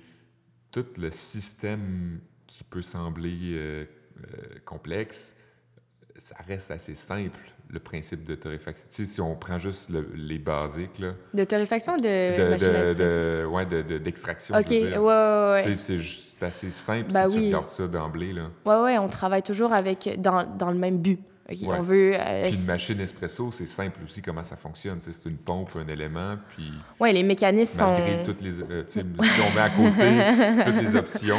tout 0.72 0.86
le 0.98 1.12
système 1.12 2.22
qui 2.48 2.64
peut 2.64 2.82
sembler 2.82 3.38
euh, 3.54 3.86
euh, 4.24 4.60
complexe, 4.64 5.36
ça 6.18 6.36
reste 6.48 6.72
assez 6.72 6.94
simple, 6.94 7.38
le 7.70 7.80
principe 7.80 8.24
de 8.26 8.36
torréfaction. 8.36 8.88
Tu 8.90 9.06
sais, 9.06 9.12
si 9.14 9.22
on 9.22 9.36
prend 9.36 9.58
juste 9.58 9.90
le- 9.90 10.08
les 10.16 10.38
basiques, 10.40 11.00
là, 11.00 11.14
De 11.34 11.44
torréfaction 11.44 11.98
de, 11.98 12.02
de, 12.02 12.50
machine 12.50 12.68
à 12.70 12.72
de, 12.72 12.84
espresso? 12.84 13.16
de- 13.18 13.46
ouais, 13.46 13.66
de- 13.66 13.82
de- 13.82 13.98
d'extraction, 13.98 14.56
OK, 14.56 14.66
je 14.70 14.74
veux 14.74 14.82
ouais, 14.84 14.88
dire. 14.92 15.02
ouais, 15.04 15.52
ouais. 15.54 15.64
Tu 15.64 15.70
sais, 15.72 15.76
C'est 15.76 15.98
juste- 15.98 16.44
assez 16.44 16.70
simple 16.70 17.12
Ben 17.14 17.28
si 17.30 17.34
tu 17.34 17.40
oui. 17.40 17.46
regardes 17.48 17.66
ça 17.68 17.88
d'emblée. 17.88 18.34
Là. 18.34 18.44
Ouais, 18.66 18.82
ouais, 18.84 18.98
on 18.98 19.08
travaille 19.08 19.42
toujours 19.44 19.74
avec, 19.74 20.20
dans, 20.22 20.44
dans 20.46 20.70
le 20.72 20.78
même 20.78 20.98
but. 21.00 21.20
OK, 21.50 21.58
Ouais. 21.62 21.76
On 21.78 21.82
veut... 21.82 22.14
euh, 22.16 22.50
Puis 22.50 22.60
une 22.60 22.66
machine 22.66 23.00
espresso, 23.00 23.52
c'est 23.52 23.68
simple 23.68 24.00
aussi 24.04 24.22
comment 24.22 24.44
ça 24.44 24.56
fonctionne. 24.56 25.00
Tu 25.00 25.14
C'est 25.14 25.30
une 25.30 25.38
pompe, 25.38 25.70
un 25.76 25.88
élément, 25.88 26.36
puis 26.56 26.72
ouais, 27.00 27.14
les 27.14 27.22
mécanismes 27.24 27.84
malgré 27.86 28.18
sont... 28.18 28.24
toutes 28.24 28.42
les... 28.42 28.60
euh, 28.62 28.84
tu 28.84 29.00
si 29.00 29.06
on 29.42 29.56
met 29.56 29.62
à 29.62 29.70
côté 29.70 30.64
toutes 30.72 30.82
les 30.84 30.96
options 30.96 31.38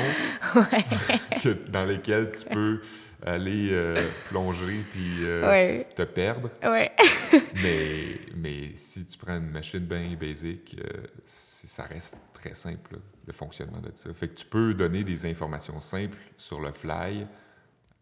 que- 1.43 1.71
dans 1.71 1.85
lesquelles 1.85 2.31
tu 2.39 2.45
peux 2.47 2.81
aller 3.25 3.69
euh, 3.73 4.09
plonger 4.29 4.81
puis 4.93 5.25
euh, 5.25 5.49
Ouais, 5.49 5.87
te 5.95 6.03
perdre, 6.03 6.51
ouais. 6.63 6.93
mais, 7.63 8.19
mais 8.37 8.71
si 8.77 9.05
tu 9.07 9.17
prends 9.19 9.37
une 9.37 9.51
machine 9.51 9.81
bien 9.81 10.15
basique, 10.21 10.77
euh, 10.81 11.03
ça 11.25 11.85
reste 11.85 12.17
très 12.33 12.55
simple, 12.55 12.95
là, 12.95 12.99
le 13.27 13.33
fonctionnement 13.33 13.81
de 13.81 13.91
ça. 13.95 14.13
Fait 14.15 14.29
que 14.29 14.35
tu 14.35 14.47
peux 14.47 14.75
donner 14.75 15.03
des 15.05 15.25
informations 15.27 15.81
simples 15.81 16.19
sur 16.37 16.61
le 16.61 16.73
fly 16.73 17.27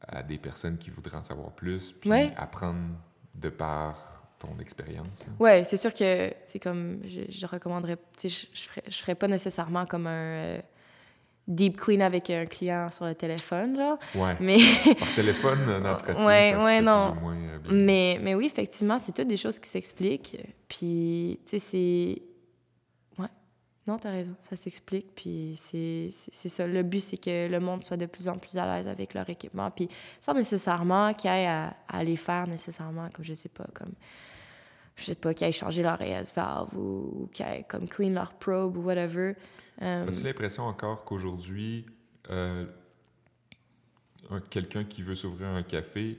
à 0.06 0.22
des 0.22 0.38
personnes 0.38 0.76
qui 0.78 0.90
voudraient 0.90 1.16
en 1.16 1.22
savoir 1.22 1.52
plus, 1.52 1.92
puis 1.92 2.10
Ouais. 2.10 2.30
apprendre 2.36 2.90
de 3.34 3.48
par 3.48 4.22
ton 4.38 4.58
expérience. 4.58 5.26
là. 5.26 5.32
Ouais, 5.38 5.64
c'est 5.64 5.76
sûr 5.78 5.94
que, 5.94 6.32
c'est 6.44 6.58
comme, 6.58 7.00
je, 7.06 7.20
je 7.30 7.46
recommanderais, 7.46 7.96
je, 8.22 8.28
je, 8.28 8.62
ferais, 8.62 8.82
je 8.86 8.96
ferais 8.98 9.14
pas 9.14 9.28
nécessairement 9.28 9.86
comme 9.86 10.06
un 10.06 10.58
deep 11.46 11.76
clean 11.78 12.00
avec 12.00 12.30
un 12.30 12.46
client 12.46 12.90
sur 12.90 13.04
le 13.06 13.14
téléphone, 13.14 13.76
genre. 13.76 13.98
Ouais. 14.14 14.36
Mais, 14.40 14.56
Par 14.98 15.14
téléphone, 15.14 15.58
un 15.68 15.92
entretien, 15.92 16.26
Ouais, 16.26 16.54
ça 16.56 16.64
ouais, 16.64 16.80
non. 16.80 17.12
plus 17.12 17.18
ou 17.18 17.22
moins 17.22 17.36
euh, 17.36 17.58
bien. 17.58 17.72
mais, 17.72 18.18
mais 18.22 18.34
oui, 18.34 18.46
effectivement, 18.46 18.98
c'est 18.98 19.12
toutes 19.12 19.28
des 19.28 19.36
choses 19.36 19.58
qui 19.58 19.68
s'expliquent. 19.68 20.38
Puis, 20.68 21.38
tu 21.46 21.50
sais, 21.50 21.58
c'est... 21.58 22.22
Ouais. 23.22 23.28
Non, 23.86 23.98
t'as 23.98 24.10
raison, 24.10 24.34
ça 24.40 24.56
s'explique. 24.56 25.14
Puis 25.14 25.54
c'est 25.56 26.10
ça. 26.10 26.66
Le 26.66 26.82
but, 26.82 27.00
c'est 27.00 27.18
que 27.18 27.48
le 27.48 27.60
monde 27.60 27.82
soit 27.82 27.98
de 27.98 28.06
plus 28.06 28.26
en 28.28 28.36
plus 28.36 28.56
à 28.56 28.64
l'aise 28.76 28.88
avec 28.88 29.12
leur 29.12 29.28
équipement. 29.28 29.70
Puis 29.70 29.88
sans 30.22 30.32
nécessairement 30.34 31.12
qu'ils 31.14 31.30
aient 31.30 31.46
à, 31.46 31.74
à 31.88 32.02
les 32.02 32.16
faire 32.16 32.46
nécessairement, 32.46 33.08
comme 33.14 33.24
je 33.24 33.34
sais 33.34 33.50
pas, 33.50 33.66
comme... 33.74 33.92
Je 34.96 35.06
sais 35.06 35.14
pas, 35.16 35.34
qu'ils 35.34 35.48
aient 35.48 35.52
changé 35.52 35.82
leur 35.82 36.00
AS 36.00 36.32
valve 36.36 36.68
ou, 36.78 37.22
ou 37.24 37.30
qu'ils 37.32 37.44
aient 37.44 37.64
comme 37.68 37.88
clean 37.88 38.10
leur 38.10 38.32
probe 38.34 38.76
ou 38.76 38.82
whatever. 38.82 39.34
Euh, 39.82 40.06
As-tu 40.08 40.22
l'impression 40.22 40.64
encore 40.64 41.04
qu'aujourd'hui, 41.04 41.86
euh, 42.30 42.66
un- 44.30 44.40
quelqu'un 44.40 44.84
qui 44.84 45.02
veut 45.02 45.14
s'ouvrir 45.14 45.48
un 45.48 45.62
café 45.62 46.18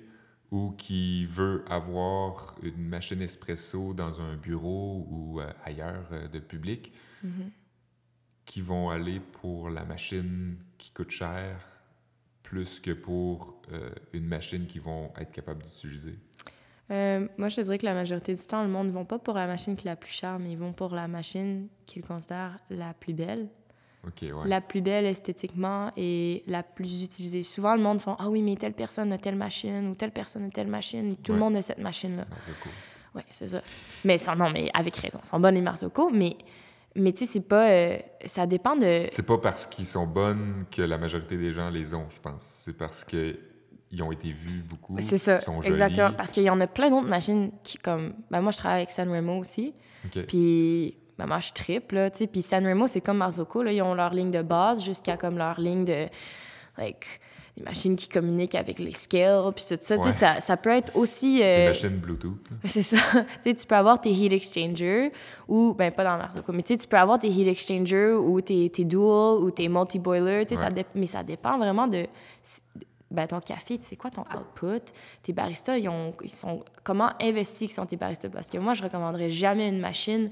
ou 0.51 0.71
qui 0.77 1.25
veut 1.25 1.63
avoir 1.67 2.55
une 2.61 2.87
machine 2.87 3.21
espresso 3.21 3.93
dans 3.93 4.21
un 4.21 4.35
bureau 4.35 5.07
ou 5.09 5.39
euh, 5.41 5.51
ailleurs 5.63 6.07
euh, 6.11 6.27
de 6.27 6.39
public, 6.39 6.93
mhm. 7.23 7.49
qui 8.45 8.61
vont 8.61 8.89
aller 8.89 9.19
pour 9.19 9.69
la 9.69 9.83
machine 9.85 10.57
qui 10.77 10.91
coûte 10.91 11.11
cher 11.11 11.59
plus 12.43 12.79
que 12.79 12.91
pour 12.91 13.59
une 14.13 14.27
machine 14.27 14.67
qu'ils 14.67 14.81
vont 14.81 15.11
être 15.17 15.31
capables 15.31 15.63
d'utiliser? 15.63 16.15
Euh, 16.91 17.27
moi, 17.37 17.49
je 17.49 17.55
te 17.57 17.61
dirais 17.61 17.77
que 17.79 17.85
la 17.85 17.93
majorité 17.95 18.33
du 18.33 18.45
temps, 18.45 18.61
le 18.61 18.69
monde 18.69 18.87
ne 18.87 18.91
vont 18.91 19.05
pas 19.05 19.17
pour 19.17 19.33
la 19.35 19.47
machine 19.47 19.75
qui 19.75 19.87
est 19.87 19.89
la 19.91 19.95
plus 19.95 20.11
chère, 20.11 20.37
mais 20.39 20.51
ils 20.51 20.57
vont 20.57 20.71
pour 20.73 20.93
la 20.93 21.07
machine 21.07 21.67
qu'ils 21.85 22.05
considèrent 22.05 22.57
la 22.69 22.93
plus 22.93 23.13
belle. 23.13 23.47
Ouais. 24.21 24.31
La 24.47 24.61
plus 24.61 24.81
belle 24.81 25.05
esthétiquement 25.05 25.89
et 25.97 26.43
la 26.45 26.61
plus 26.61 27.01
utilisée. 27.01 27.41
Souvent, 27.41 27.73
le 27.75 27.81
monde 27.81 27.99
font 27.99 28.15
Ah 28.19 28.29
oui, 28.29 28.43
mais 28.43 28.55
telle 28.55 28.73
personne 28.73 29.11
a 29.11 29.17
telle 29.17 29.35
machine 29.35 29.87
ou 29.87 29.95
telle 29.95 30.11
personne 30.11 30.45
a 30.45 30.49
telle 30.49 30.67
machine 30.67 31.15
tout 31.23 31.31
Ouais. 31.31 31.39
le 31.39 31.43
monde 31.43 31.55
a 31.55 31.63
cette 31.63 31.79
machine-là. 31.79 32.25
Cool. 32.61 32.71
Oui, 33.15 33.23
c'est 33.31 33.47
ça. 33.47 33.61
Mais 34.03 34.19
sans- 34.19 34.35
non, 34.35 34.51
mais 34.51 34.69
avec 34.75 34.95
raison. 34.97 35.19
Ils 35.23 35.27
sont 35.27 35.39
bonnes 35.39 35.55
les 35.55 35.61
Marzocco, 35.61 36.11
mais, 36.13 36.37
mais 36.95 37.13
tu 37.13 37.25
sais, 37.25 37.33
c'est 37.33 37.41
pas. 37.47 37.67
euh, 37.71 37.97
ça 38.27 38.45
dépend 38.45 38.75
de. 38.75 39.07
C'est 39.09 39.25
pas 39.25 39.39
parce 39.39 39.65
qu'ils 39.65 39.87
sont 39.87 40.05
bonnes 40.05 40.65
que 40.69 40.83
la 40.83 40.99
majorité 40.99 41.35
des 41.35 41.51
gens 41.51 41.71
les 41.71 41.95
ont, 41.95 42.05
je 42.11 42.19
pense. 42.19 42.43
C'est 42.43 42.77
parce 42.77 43.03
que 43.03 43.39
ils 43.95 44.03
ont 44.03 44.11
été 44.11 44.31
vus 44.31 44.61
beaucoup. 44.67 44.95
C'est 44.99 45.17
ça, 45.17 45.37
jolis. 45.39 45.67
exactement. 45.67 46.11
Parce 46.11 46.31
qu'il 46.31 46.43
y 46.43 46.49
en 46.49 46.59
a 46.59 46.67
plein 46.67 46.89
d'autres 46.89 47.07
machines 47.07 47.51
qui, 47.63 47.77
comme. 47.77 48.13
Ben, 48.29 48.41
moi, 48.41 48.51
je 48.51 48.57
travaille 48.57 48.79
avec 48.79 48.91
Sanremo 48.91 49.37
aussi. 49.39 49.73
OK. 50.05 50.25
Puis, 50.27 50.97
ben, 51.17 51.25
moi, 51.27 51.39
je 51.39 51.51
triple, 51.53 51.95
là, 51.95 52.09
tu 52.09 52.19
sais. 52.19 52.27
Puis 52.27 52.41
Sanremo, 52.41 52.87
c'est 52.87 53.01
comme 53.01 53.17
Marzocco, 53.17 53.63
là. 53.63 53.71
Ils 53.71 53.81
ont 53.81 53.93
leur 53.95 54.13
ligne 54.13 54.31
de 54.31 54.41
base 54.41 54.83
jusqu'à 54.83 55.17
comme 55.17 55.37
leur 55.37 55.59
ligne 55.59 55.85
de. 55.85 56.07
Like, 56.77 57.05
des 57.55 57.63
machines 57.63 57.95
qui 57.95 58.09
communiquent 58.09 58.55
avec 58.55 58.79
les 58.79 58.91
scales, 58.91 59.53
puis 59.55 59.63
tout 59.63 59.77
ça. 59.79 59.97
Tu 59.97 60.03
sais, 60.03 60.11
ça, 60.11 60.41
ça 60.41 60.57
peut 60.57 60.71
être 60.71 60.93
aussi. 60.93 61.41
Euh, 61.41 61.69
machine 61.69 61.97
Bluetooth. 61.97 62.37
là. 62.51 62.57
c'est 62.69 62.81
ça. 62.81 62.97
tu 63.13 63.25
sais, 63.49 63.53
tu 63.53 63.65
peux 63.65 63.75
avoir 63.75 64.01
tes 64.01 64.09
heat 64.11 64.33
exchangers 64.33 65.13
ou, 65.47 65.73
ben 65.73 65.89
pas 65.89 66.03
dans 66.03 66.17
Marzocco, 66.17 66.51
mais 66.51 66.63
tu 66.63 66.73
sais, 66.73 66.79
tu 66.81 66.85
peux 66.85 66.97
avoir 66.97 67.17
tes 67.17 67.29
heat 67.29 67.47
exchangers 67.47 68.11
ou 68.11 68.41
tes, 68.41 68.69
tes 68.69 68.83
dual 68.83 69.41
ou 69.41 69.51
tes 69.51 69.69
multi-boilers, 69.69 70.45
tu 70.45 70.57
sais, 70.57 70.61
Ouais. 70.61 70.85
mais 70.95 71.05
ça 71.05 71.23
dépend 71.23 71.57
vraiment 71.57 71.87
de, 71.87 72.07
ben, 73.11 73.27
ton 73.27 73.39
café, 73.39 73.77
tu 73.77 73.83
sais 73.83 73.95
quoi, 73.95 74.09
ton 74.09 74.23
output, 74.35 74.91
tes 75.21 75.33
baristas, 75.33 75.77
ils, 75.77 75.89
ont, 75.89 76.13
sont, 76.27 76.63
comment 76.83 77.11
investis 77.21 77.73
sont 77.73 77.85
tes 77.85 77.97
baristas? 77.97 78.29
Parce 78.29 78.49
que 78.49 78.57
moi, 78.57 78.73
je 78.73 78.83
recommanderais 78.83 79.29
jamais 79.29 79.69
une 79.69 79.79
machine 79.79 80.31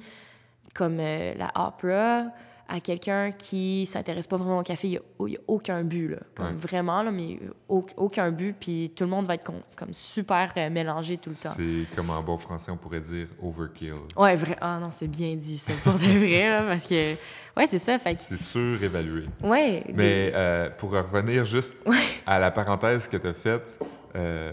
comme 0.73 0.97
euh, 0.99 1.33
la 1.35 1.51
Opera 1.55 2.25
à 2.67 2.79
quelqu'un 2.79 3.31
qui 3.31 3.85
s'intéresse 3.85 4.25
pas 4.25 4.37
vraiment 4.37 4.59
au 4.59 4.63
café. 4.63 4.87
Il 4.87 4.91
n'y 4.91 4.97
a, 4.97 5.01
il 5.27 5.33
y 5.33 5.35
a 5.35 5.39
aucun 5.47 5.83
but, 5.83 6.07
là. 6.09 6.17
Comme 6.33 6.45
Ouais. 6.47 6.51
vraiment, 6.53 7.03
là, 7.03 7.11
mais 7.11 7.37
au- 7.67 7.85
aucun 7.97 8.31
but. 8.31 8.55
Puis 8.59 8.91
tout 8.95 9.03
le 9.03 9.09
monde 9.09 9.25
va 9.27 9.35
être 9.35 9.43
com- 9.43 9.61
comme 9.75 9.91
super 9.93 10.51
euh, 10.57 10.69
mélangé 10.69 11.17
tout 11.17 11.29
le 11.29 11.35
temps. 11.35 11.53
C'est 11.55 11.85
comme 11.95 12.09
en 12.09 12.21
bon 12.23 12.37
français, 12.37 12.71
on 12.71 12.77
pourrait 12.77 13.01
dire 13.01 13.27
overkill. 13.41 13.93
Ouais, 14.17 14.35
vrai. 14.35 14.57
Ah 14.61 14.79
non, 14.79 14.89
c'est 14.91 15.07
bien 15.07 15.35
dit, 15.35 15.57
ça, 15.57 15.73
pour 15.83 15.93
de 15.93 15.99
vrai, 16.17 16.49
là, 16.49 16.63
parce 16.63 16.85
que... 16.85 17.13
Ouais, 17.55 17.67
c'est 17.67 17.77
ça, 17.77 17.99
fait 17.99 18.15
C'est 18.15 18.37
surévalué. 18.41 19.25
Ouais. 19.43 19.83
des- 19.87 19.93
Mais 19.93 20.31
euh, 20.33 20.69
pour 20.71 20.91
revenir 20.91 21.45
juste 21.45 21.77
à 22.25 22.39
la 22.39 22.49
parenthèse 22.49 23.07
que 23.07 23.17
tu 23.17 23.27
as 23.27 23.33
faite, 23.33 23.77
euh, 24.15 24.51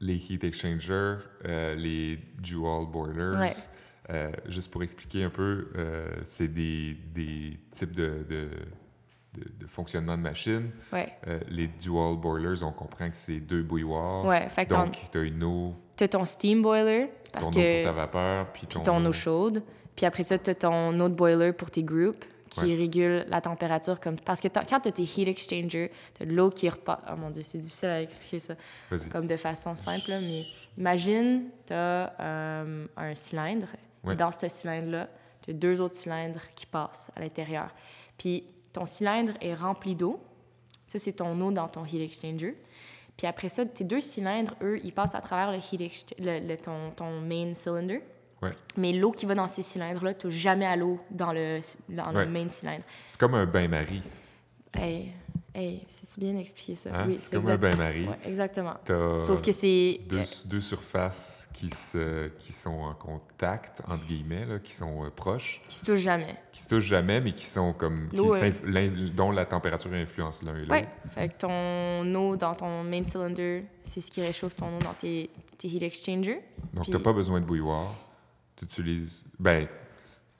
les 0.00 0.16
heat 0.16 0.44
exchangers, 0.44 1.16
les 1.44 2.18
dual 2.38 2.86
boilers, 2.86 3.38
Ouais. 3.38 3.52
Euh, 4.10 4.30
juste 4.46 4.70
pour 4.70 4.82
expliquer 4.82 5.24
un 5.24 5.30
peu, 5.30 5.68
euh, 5.76 6.08
c'est 6.24 6.48
des, 6.48 6.94
des 7.14 7.58
types 7.70 7.92
de, 7.94 8.24
de, 8.28 8.48
de- 9.34 9.48
de 9.60 9.66
fonctionnement 9.66 10.16
de 10.18 10.22
machine. 10.22 10.70
Ouais, 10.92 11.12
Euh, 11.28 11.38
les 11.48 11.68
dual 11.68 12.16
boilers, 12.16 12.62
on 12.62 12.72
comprend 12.72 13.08
que 13.08 13.16
c'est 13.16 13.38
deux 13.40 13.62
bouilloires. 13.62 14.24
ouais. 14.24 14.48
Fait 14.48 14.66
que 14.66 14.74
Donc, 14.74 14.98
tu 15.12 15.18
as 15.18 15.22
une 15.22 15.42
eau, 15.44 15.74
t'as 15.96 16.08
ton 16.08 16.24
steam 16.24 16.62
boiler, 16.62 17.10
parce 17.32 17.48
ton 17.50 17.58
eau 17.58 17.62
que... 17.62 17.82
pour 17.84 17.92
ta 17.92 17.96
vapeur, 17.96 18.52
puis 18.52 18.66
ton, 18.66 18.80
ton 18.82 19.04
eau 19.06 19.12
chaude. 19.12 19.62
Puis 19.96 20.06
après 20.06 20.22
ça, 20.24 20.38
t'as 20.38 20.54
ton 20.54 20.98
autre 21.00 21.14
boiler 21.14 21.52
pour 21.52 21.70
tes 21.70 21.82
groupes 21.84 22.24
qui 22.48 22.60
Ouais. 22.64 22.74
régule 22.74 23.24
la 23.28 23.40
température. 23.40 24.00
comme 24.00 24.18
Parce 24.18 24.40
que 24.40 24.48
quand 24.48 24.80
t'as 24.80 24.90
tes 24.90 25.02
heat 25.04 25.28
exchangers, 25.28 25.92
t'as 26.18 26.24
de 26.24 26.32
l'eau 26.34 26.50
qui 26.50 26.68
repart... 26.68 27.00
Oh 27.08 27.16
mon 27.16 27.30
Dieu, 27.30 27.42
c'est 27.44 27.58
difficile 27.58 27.88
à 27.90 28.02
expliquer 28.02 28.40
ça 28.40 28.54
comme 29.12 29.28
de 29.28 29.36
façon 29.36 29.76
simple, 29.76 30.10
là, 30.10 30.18
mais 30.20 30.44
imagine, 30.76 31.44
t'as 31.66 32.10
euh, 32.18 32.86
un 32.96 33.14
cylindre. 33.14 33.68
Dans 34.04 34.32
ce 34.32 34.48
cylindre-là, 34.48 35.08
t'as 35.42 35.52
deux 35.52 35.80
autres 35.80 35.94
cylindres 35.96 36.40
qui 36.54 36.66
passent 36.66 37.10
à 37.16 37.20
l'intérieur. 37.20 37.70
Puis 38.18 38.44
ton 38.72 38.86
cylindre 38.86 39.32
est 39.40 39.54
rempli 39.54 39.94
d'eau. 39.94 40.20
Ça, 40.86 40.98
c'est 40.98 41.12
ton 41.12 41.38
eau 41.40 41.50
dans 41.52 41.68
ton 41.68 41.84
heat 41.84 42.00
exchanger. 42.02 42.56
Puis 43.16 43.26
après 43.26 43.48
ça, 43.48 43.66
tes 43.66 43.84
deux 43.84 44.00
cylindres, 44.00 44.54
eux, 44.62 44.80
ils 44.82 44.92
passent 44.92 45.14
à 45.14 45.20
travers 45.20 45.52
le 45.52 45.58
heat 45.58 46.14
le, 46.18 46.40
le- 46.48 46.56
ton, 46.56 46.90
ton 46.96 47.20
main 47.20 47.52
cylinder. 47.54 48.02
Ouais. 48.42 48.52
Mais 48.78 48.92
l'eau 48.92 49.12
qui 49.12 49.26
va 49.26 49.34
dans 49.34 49.48
ces 49.48 49.62
cylindres-là, 49.62 50.14
tu 50.14 50.30
jamais 50.30 50.64
à 50.64 50.74
l'eau 50.76 50.98
dans 51.10 51.32
le, 51.32 51.60
dans 51.90 52.10
Ouais. 52.14 52.24
le 52.24 52.30
main 52.30 52.48
cylindre. 52.48 52.82
C'est 53.06 53.20
comme 53.20 53.34
un 53.34 53.44
bain-marie. 53.44 54.02
Hey, 54.72 55.12
hey, 55.54 55.84
c'est-tu 55.88 56.20
bien 56.20 56.36
expliqué 56.36 56.74
ça? 56.74 56.90
hein? 56.92 57.04
Oui, 57.08 57.16
c'est 57.18 57.36
comme 57.36 57.48
un 57.48 57.56
bain-marie. 57.56 58.06
Ouais, 58.08 58.18
exactement. 58.24 58.74
Sauf 58.86 59.42
que 59.42 59.52
c'est... 59.52 60.00
deux, 60.08 60.22
deux 60.46 60.60
surfaces 60.60 61.48
qui, 61.52 61.68
se, 61.70 62.28
qui 62.38 62.52
sont 62.52 62.70
en 62.70 62.94
contact, 62.94 63.82
entre 63.86 64.06
guillemets, 64.06 64.46
là, 64.46 64.58
qui 64.58 64.72
sont 64.72 65.04
euh, 65.04 65.10
proches, 65.10 65.60
qui 65.68 65.76
se 65.76 65.84
touchent 65.84 66.00
jamais. 66.00 66.34
qui 66.52 66.62
se 66.62 66.68
touchent 66.68 66.84
jamais, 66.84 67.20
mais 67.20 67.32
qui 67.32 67.44
sont 67.44 67.72
comme. 67.72 68.08
qui 68.10 68.18
euh, 68.18 69.10
dont 69.14 69.30
la 69.30 69.44
température 69.44 69.92
influence 69.92 70.42
l'un 70.42 70.56
et 70.56 70.60
l'autre. 70.60 70.72
Ouais. 70.72 70.88
Fait 71.10 71.28
que 71.28 71.36
ton 71.38 72.14
eau 72.14 72.36
dans 72.36 72.54
ton 72.54 72.82
main 72.82 73.04
cylinder, 73.04 73.64
c'est 73.82 74.00
ce 74.00 74.10
qui 74.10 74.22
réchauffe 74.22 74.56
ton 74.56 74.76
eau 74.76 74.80
dans 74.82 74.94
tes, 74.94 75.30
tes 75.58 75.68
heat 75.68 75.82
exchangers. 75.82 76.40
Donc, 76.72 76.84
Puis- 76.84 76.92
t'as 76.92 76.98
pas 77.00 77.12
besoin 77.12 77.40
de 77.40 77.44
bouilloire. 77.46 77.94
Tu 78.56 78.64
utilises. 78.64 79.24
Ben, 79.38 79.66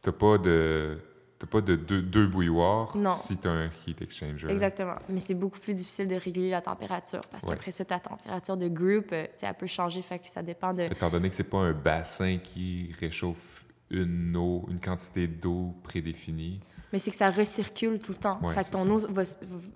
t'as 0.03 0.13
pas 0.13 0.39
de. 0.39 0.99
T'as 1.41 1.47
pas 1.47 1.61
de 1.62 1.74
deux, 1.74 2.03
deux 2.03 2.26
bouilloires 2.28 2.97
Non. 2.97 3.14
si 3.14 3.36
t'as 3.38 3.51
un 3.51 3.70
heat 3.86 4.01
exchanger. 4.03 4.49
Exactement. 4.49 4.95
Mais 5.09 5.18
c'est 5.20 5.34
beaucoup 5.34 5.59
plus 5.59 5.74
difficile 5.74 6.07
de 6.07 6.14
réguler 6.14 6.51
la 6.51 6.61
température 6.61 7.20
parce 7.32 7.43
Ouais. 7.45 7.51
qu'après 7.55 7.72
ça, 7.72 7.84
ta 7.84 7.99
température 7.99 8.57
de 8.57 8.68
groupe, 8.68 9.09
euh, 9.12 9.26
tu 9.36 9.45
elle 9.47 9.55
peut 9.55 9.66
changer. 9.66 10.03
Fait 10.03 10.18
que 10.18 10.26
ça 10.28 10.43
dépend 10.43 10.72
de. 10.74 10.82
Étant 10.82 11.11
donné 11.11 11.28
que 11.30 11.34
c'est 11.34 11.43
pas 11.45 11.59
un 11.59 11.72
bassin 11.72 12.36
qui 12.38 12.95
réchauffe 13.01 13.64
une 13.91 14.36
eau, 14.36 14.66
une 14.70 14.78
quantité 14.78 15.26
d'eau 15.26 15.74
prédéfinie. 15.82 16.61
Mais 16.93 16.99
c'est 16.99 17.11
que 17.12 17.16
ça 17.16 17.30
recircule 17.30 18.01
tout 18.01 18.12
le 18.12 18.18
temps. 18.18 18.38
Ouais, 18.43 18.53
fait 18.53 18.64
que 18.64 18.72
ton 18.72 18.84
ça. 18.84 18.91
eau 18.91 19.12
va, 19.12 19.22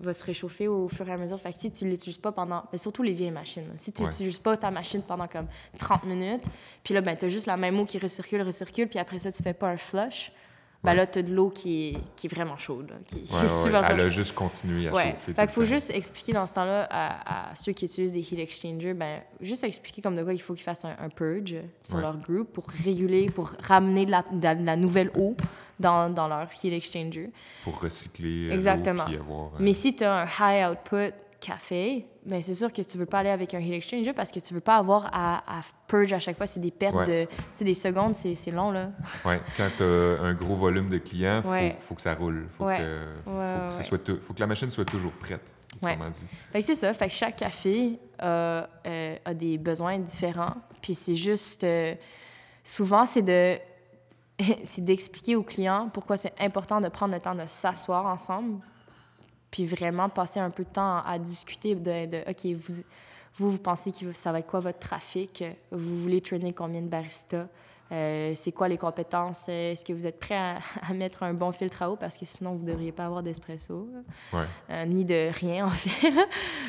va 0.01 0.13
se 0.13 0.23
réchauffer 0.23 0.67
au 0.67 0.87
fur 0.89 1.07
et 1.07 1.13
à 1.13 1.17
mesure. 1.17 1.39
Fait 1.39 1.53
que 1.53 1.57
si 1.59 1.71
tu 1.71 1.85
l'utilises 1.87 2.17
pas 2.17 2.33
pendant... 2.33 2.65
Mais 2.73 2.77
surtout 2.77 3.03
les 3.03 3.13
vieilles 3.13 3.31
machines. 3.31 3.63
Si 3.77 3.93
tu 3.93 4.01
Ouais. 4.01 4.09
n'utilises 4.09 4.37
pas 4.37 4.57
ta 4.57 4.69
machine 4.69 5.01
pendant 5.01 5.27
comme 5.29 5.47
30 5.79 6.03
minutes, 6.05 6.43
puis 6.83 6.93
là, 6.93 6.99
ben, 7.01 7.15
tu 7.15 7.23
as 7.25 7.29
juste 7.29 7.45
la 7.47 7.55
même 7.55 7.79
eau 7.79 7.85
qui 7.85 7.97
recircule, 7.99 8.41
recircule, 8.41 8.89
puis 8.89 8.99
après 8.99 9.17
ça, 9.19 9.31
tu 9.31 9.41
fais 9.41 9.53
pas 9.53 9.69
un 9.69 9.77
flush, 9.77 10.31
ben 10.85 10.93
là, 10.93 11.07
tu 11.07 11.19
as 11.19 11.21
de 11.23 11.33
l'eau 11.33 11.49
qui 11.49 11.87
est, 11.89 11.97
qui 12.15 12.27
est 12.27 12.29
vraiment 12.33 12.57
chaude, 12.57 12.89
là, 12.89 12.95
qui, 13.07 13.21
qui 13.23 13.33
Ouais, 13.33 13.39
est 13.39 13.43
ouais, 13.43 13.49
super, 13.49 13.77
elle 13.79 13.83
super 13.91 14.05
a 14.05 14.09
juste 14.09 14.33
continué 14.33 14.87
à 14.87 14.93
Ouais. 14.93 15.11
chauffer. 15.11 15.33
Fait 15.33 15.41
qu'il 15.41 15.49
faut 15.51 15.63
juste 15.63 15.89
expliquer 15.91 16.33
dans 16.33 16.45
ce 16.47 16.53
temps-là 16.53 16.87
à, 16.89 17.49
à 17.51 17.55
ceux 17.55 17.71
qui 17.73 17.85
utilisent 17.85 18.13
des 18.13 18.19
heat 18.19 18.39
exchangers, 18.39 18.93
ben, 18.93 19.21
juste 19.41 19.63
expliquer 19.63 20.01
comme 20.01 20.15
de 20.15 20.23
quoi 20.23 20.33
il 20.33 20.41
faut 20.41 20.53
qu'ils 20.53 20.63
fassent 20.63 20.85
un, 20.85 20.95
un 20.99 21.09
purge 21.09 21.55
sur 21.81 21.97
leur 21.97 22.17
groupe 22.17 22.53
pour 22.53 22.67
réguler, 22.85 23.29
pour 23.29 23.51
ramener 23.63 24.05
de 24.05 24.11
la, 24.11 24.21
de 24.21 24.75
nouvelle 24.75 25.11
eau 25.17 25.35
dans, 25.79 26.09
dans 26.09 26.27
leur 26.27 26.47
heat 26.63 26.73
exchanger. 26.73 27.31
Pour 27.63 27.81
recycler 27.81 28.49
euh, 28.49 28.53
Exactement. 28.53 29.05
puis 29.05 29.17
avoir... 29.17 29.47
euh, 29.47 29.57
Mais 29.59 29.73
si 29.73 29.95
tu 29.95 30.03
as 30.03 30.21
un 30.21 30.25
high 30.25 30.71
output 30.71 31.13
café, 31.45 32.07
ben 32.25 32.41
c'est 32.41 32.53
sûr 32.53 32.71
que 32.73 32.81
tu 32.81 32.97
veux 32.97 33.05
pas 33.05 33.19
aller 33.19 33.29
avec 33.29 33.53
un 33.53 33.59
heat 33.59 33.73
exchanger 33.73 34.13
parce 34.13 34.31
que 34.31 34.39
tu 34.39 34.53
veux 34.53 34.59
pas 34.61 34.77
avoir 34.77 35.09
à, 35.13 35.37
à 35.59 35.61
purge 35.87 36.11
à 36.13 36.19
chaque 36.19 36.37
fois. 36.37 36.47
C'est 36.47 36.59
des 36.59 36.71
pertes 36.71 36.95
Ouais. 36.95 37.25
de... 37.25 37.29
Tu 37.29 37.35
sais, 37.55 37.63
des 37.65 37.73
secondes, 37.73 38.15
c'est 38.15 38.51
long, 38.51 38.71
là. 38.71 38.89
Ouais, 39.25 39.39
quand 39.57 39.69
tu 39.77 39.83
as 39.83 40.21
un 40.21 40.33
gros 40.33 40.55
volume 40.55 40.89
de 40.89 40.97
clients, 40.97 41.41
il 41.43 41.49
Ouais. 41.49 41.75
faut, 41.79 41.93
que 41.95 42.01
ça 42.01 42.15
roule. 42.15 42.47
faut, 42.57 42.65
Ouais. 42.65 42.77
que, 42.79 43.01
faut, 43.25 43.31
que 43.31 43.71
ce 43.73 43.77
ouais. 43.77 43.83
soit 43.83 43.97
tou- 44.03 44.19
faut 44.21 44.33
que 44.33 44.39
la 44.39 44.47
machine 44.47 44.69
soit 44.71 44.85
toujours 44.85 45.11
prête, 45.13 45.53
autrement 45.81 46.09
dit. 46.09 46.25
Fait 46.51 46.59
que 46.61 46.65
c'est 46.65 46.75
ça. 46.75 46.93
Fait 46.93 47.07
que 47.07 47.13
chaque 47.13 47.35
café 47.35 47.99
a, 48.19 48.67
euh, 48.87 49.15
a 49.23 49.33
des 49.33 49.57
besoins 49.57 49.99
différents. 49.99 50.55
Puis 50.81 50.95
c'est 50.95 51.15
juste... 51.15 51.63
euh, 51.63 51.93
souvent, 52.63 53.05
c'est 53.05 53.21
de... 53.21 53.57
c'est 54.63 54.83
d'expliquer 54.83 55.35
aux 55.35 55.43
clients 55.43 55.89
pourquoi 55.93 56.17
c'est 56.17 56.33
important 56.39 56.81
de 56.81 56.89
prendre 56.89 57.13
le 57.13 57.19
temps 57.21 57.35
de 57.35 57.45
s'asseoir 57.45 58.05
ensemble 58.07 58.59
puis 59.55 59.65
vraiment 59.65 60.09
passer 60.09 60.41
un 60.41 60.49
peu 60.49 60.65
de 60.65 60.69
temps 60.69 61.01
à, 61.05 61.17
discuter 61.17 61.75
de, 61.75 62.07
de, 62.07 62.29
OK, 62.29 62.45
vous, 62.57 62.83
vous, 63.35 63.51
vous 63.51 63.57
pensez 63.57 63.93
que 63.93 64.11
ça 64.11 64.33
va 64.33 64.39
être 64.39 64.47
quoi 64.47 64.59
votre 64.59 64.79
trafic? 64.79 65.45
Vous 65.71 66.01
voulez 66.01 66.19
traîner 66.19 66.51
combien 66.51 66.81
de 66.81 66.89
baristas? 66.89 67.47
Euh, 67.89 68.33
c'est 68.35 68.51
quoi 68.51 68.67
les 68.67 68.77
compétences? 68.77 69.47
Est-ce 69.47 69.85
que 69.85 69.93
vous 69.93 70.05
êtes 70.05 70.19
prêt 70.19 70.35
à, 70.35 70.57
à 70.89 70.93
mettre 70.93 71.23
un 71.23 71.33
bon 71.33 71.53
filtre 71.53 71.83
à 71.83 71.89
eau? 71.89 71.95
Parce 71.95 72.17
que 72.17 72.25
sinon, 72.25 72.55
vous 72.55 72.65
ne 72.65 72.71
devriez 72.71 72.91
pas 72.91 73.05
avoir 73.05 73.23
d'espresso. 73.23 73.87
Ouais. 74.33 74.43
Euh, 74.71 74.85
ni 74.87 75.05
de 75.05 75.29
rien, 75.31 75.67
en 75.67 75.69
fait. 75.69 76.11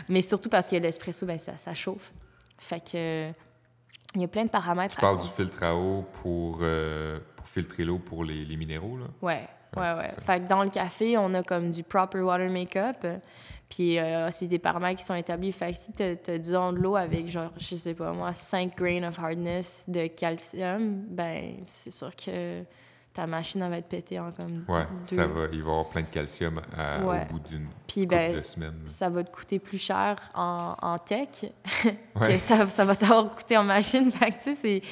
Mais 0.09 0.23
surtout 0.23 0.49
parce 0.49 0.69
que 0.69 0.77
l'espresso, 0.77 1.27
ben, 1.27 1.39
ça, 1.39 1.57
ça 1.57 1.75
chauffe. 1.75 2.13
Fait 2.57 2.79
que... 2.79 2.91
euh, 2.95 3.33
Il 4.15 4.21
y 4.21 4.25
a 4.25 4.29
plein 4.29 4.45
de 4.45 4.51
paramètres. 4.51 4.95
Tu 4.95 5.01
à 5.05 5.09
parles 5.09 5.21
du 5.21 5.27
filtre 5.29 5.61
à 5.65 5.75
eau 5.75 6.05
pour, 6.23 6.59
euh, 6.63 7.19
pour 7.57 7.63
filtrer 7.63 7.85
l'eau 7.85 7.99
pour 7.99 8.25
les, 8.25 8.45
les 8.45 8.57
minéraux, 8.57 8.97
là? 8.99 9.07
Ouais, 9.23 9.49
Ouais, 9.77 9.83
ouais, 9.83 9.99
ouais. 9.99 10.09
ça. 10.09 10.21
Fait 10.21 10.41
que 10.41 10.47
dans 10.49 10.63
le 10.63 10.71
café, 10.71 11.19
on 11.19 11.33
a 11.35 11.43
comme 11.43 11.71
du 11.71 11.83
proper 11.83 12.21
water 12.21 12.49
makeup. 12.51 12.97
euh, 13.05 13.19
Puis 13.69 13.99
euh, 13.99 14.31
c'est 14.31 14.47
des 14.47 14.59
paramètres 14.59 15.01
qui 15.01 15.05
sont 15.05 15.15
établis. 15.15 15.53
Fait 15.53 15.73
que 15.73 15.77
si 15.79 15.93
tu 15.93 16.03
as, 16.03 16.39
disons, 16.39 16.73
de 16.73 16.79
l'eau 16.79 16.97
avec, 16.97 17.27
genre, 17.29 17.51
je 17.59 17.77
sais 17.77 17.95
pas 17.95 18.13
moi, 18.13 18.33
5 18.33 18.77
grains 18.77 19.03
of 19.09 19.19
hardness 19.19 19.85
de 19.89 20.07
calcium, 20.07 21.03
ben 21.09 21.57
c'est 21.65 21.91
sûr 21.91 22.15
que 22.15 22.63
ta 23.13 23.27
machine 23.27 23.67
va 23.69 23.79
être 23.79 23.89
pétée 23.89 24.21
en 24.21 24.31
comme 24.31 24.65
Ouais, 24.69 24.85
deux. 25.11 25.17
ça 25.17 25.27
va, 25.27 25.45
il 25.53 25.63
va 25.63 25.69
y 25.69 25.71
avoir 25.71 25.89
plein 25.89 26.03
de 26.03 26.07
calcium 26.07 26.61
à- 26.77 27.03
Ouais. 27.05 27.27
au 27.29 27.33
bout 27.33 27.39
d'une 27.49 27.67
couple 27.93 28.07
ben, 28.07 28.37
de 28.37 28.43
semaines. 28.43 28.83
ça 28.87 29.09
va 29.09 29.25
te 29.25 29.31
coûter 29.35 29.59
plus 29.59 29.79
cher 29.79 30.17
en, 30.35 30.75
en 30.81 30.99
tech 30.99 31.29
Ouais. 31.85 32.29
que 32.29 32.39
ça, 32.39 32.67
ça 32.67 32.85
va 32.85 32.95
t'avoir 32.95 33.35
coûté 33.35 33.57
en 33.57 33.65
machine. 33.65 34.11
Fait 34.13 34.31
que, 34.31 34.37
tu 34.37 34.43
sais, 34.43 34.55
c'est, 34.55 34.83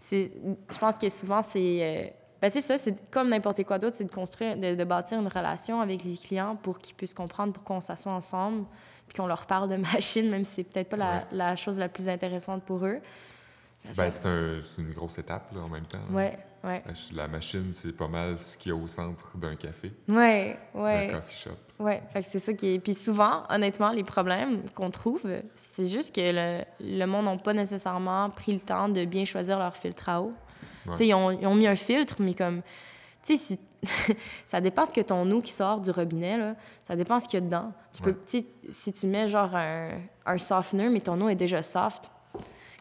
je 0.00 0.78
pense 0.78 0.96
que 0.96 1.08
souvent, 1.08 1.42
c'est... 1.42 1.78
euh, 1.82 2.10
ben, 2.40 2.50
c'est 2.50 2.60
ça, 2.60 2.78
c'est 2.78 3.10
comme 3.10 3.28
n'importe 3.28 3.64
quoi 3.64 3.78
d'autre, 3.78 3.96
c'est 3.96 4.04
de 4.04 4.12
construire, 4.12 4.56
de, 4.56 4.76
de 4.76 4.84
bâtir 4.84 5.18
une 5.18 5.26
relation 5.26 5.80
avec 5.80 6.04
les 6.04 6.16
clients 6.16 6.54
pour 6.54 6.78
qu'ils 6.78 6.94
puissent 6.94 7.14
comprendre 7.14 7.52
pourquoi 7.52 7.76
on 7.76 7.80
s'assoit 7.80 8.12
ensemble, 8.12 8.64
puis 9.08 9.16
qu'on 9.18 9.26
leur 9.26 9.44
parle 9.46 9.68
de 9.68 9.76
machine, 9.94 10.30
même 10.30 10.44
si 10.44 10.54
c'est 10.56 10.64
peut-être 10.64 10.90
pas 10.90 11.24
la 11.32 11.56
chose 11.56 11.78
la 11.78 11.88
plus 11.88 12.08
intéressante 12.08 12.62
pour 12.62 12.86
eux. 12.86 13.00
Ben, 13.96 14.10
c'est 14.10 14.26
un- 14.26 14.60
une 14.78 14.92
grosse 14.92 15.18
étape, 15.18 15.52
là, 15.54 15.60
en 15.62 15.68
même 15.68 15.86
temps. 15.86 15.98
ouais, 16.12 16.38
La 16.64 16.94
ch- 16.94 17.12
La 17.14 17.28
machine, 17.28 17.72
c'est 17.72 17.92
pas 17.92 18.08
mal 18.08 18.36
ce 18.36 18.58
qu'il 18.58 18.70
y 18.70 18.74
a 18.74 18.76
au 18.78 18.86
centre 18.86 19.38
d'un 19.38 19.54
café, 19.56 19.92
ouais, 20.08 20.58
d'un 20.74 20.80
ouais. 20.82 21.08
coffee 21.12 21.36
shop. 21.44 21.50
Que 22.12 22.20
c'est 22.20 22.40
ça 22.40 22.52
qui 22.52 22.74
est. 22.74 22.78
Puis 22.80 22.92
souvent, 22.94 23.44
honnêtement, 23.48 23.90
les 23.90 24.02
problèmes 24.02 24.62
qu'on 24.74 24.90
trouve, 24.90 25.22
c'est 25.54 25.86
juste 25.86 26.12
que 26.14 26.20
le, 26.20 26.64
le 26.80 27.06
monde 27.06 27.26
n'a 27.26 27.36
pas 27.36 27.54
nécessairement 27.54 28.28
pris 28.30 28.52
le 28.52 28.60
temps 28.60 28.88
de 28.88 29.04
bien 29.04 29.24
choisir 29.24 29.58
leur 29.58 29.76
filtre 29.76 30.08
à 30.08 30.20
eau. 30.20 30.32
Ouais. 30.86 31.06
Ils 31.06 31.14
ont, 31.14 31.30
ils 31.30 31.46
ont 31.46 31.54
mis 31.54 31.68
un 31.68 31.76
filtre, 31.76 32.16
mais 32.18 32.34
comme. 32.34 32.62
Tu 33.22 33.36
sais, 33.36 33.56
si. 33.56 33.60
ça 34.46 34.60
dépend 34.60 34.84
ce 34.84 34.90
que 34.90 35.00
ton 35.02 35.30
eau 35.30 35.40
qui 35.40 35.52
sort 35.52 35.80
du 35.80 35.92
robinet, 35.92 36.36
là. 36.36 36.56
Ça 36.82 36.96
dépend 36.96 37.20
ce 37.20 37.28
qu'il 37.28 37.38
y 37.38 37.42
a 37.42 37.46
dedans. 37.46 37.72
Tu 37.94 38.02
peux. 38.02 38.10
Ouais. 38.34 38.44
Si 38.70 38.92
tu 38.92 39.06
mets 39.06 39.28
genre 39.28 39.54
un, 39.54 39.90
un 40.26 40.38
softener, 40.38 40.88
mais 40.88 41.00
ton 41.00 41.18
eau 41.20 41.28
est 41.28 41.36
déjà 41.36 41.62
soft. 41.62 42.10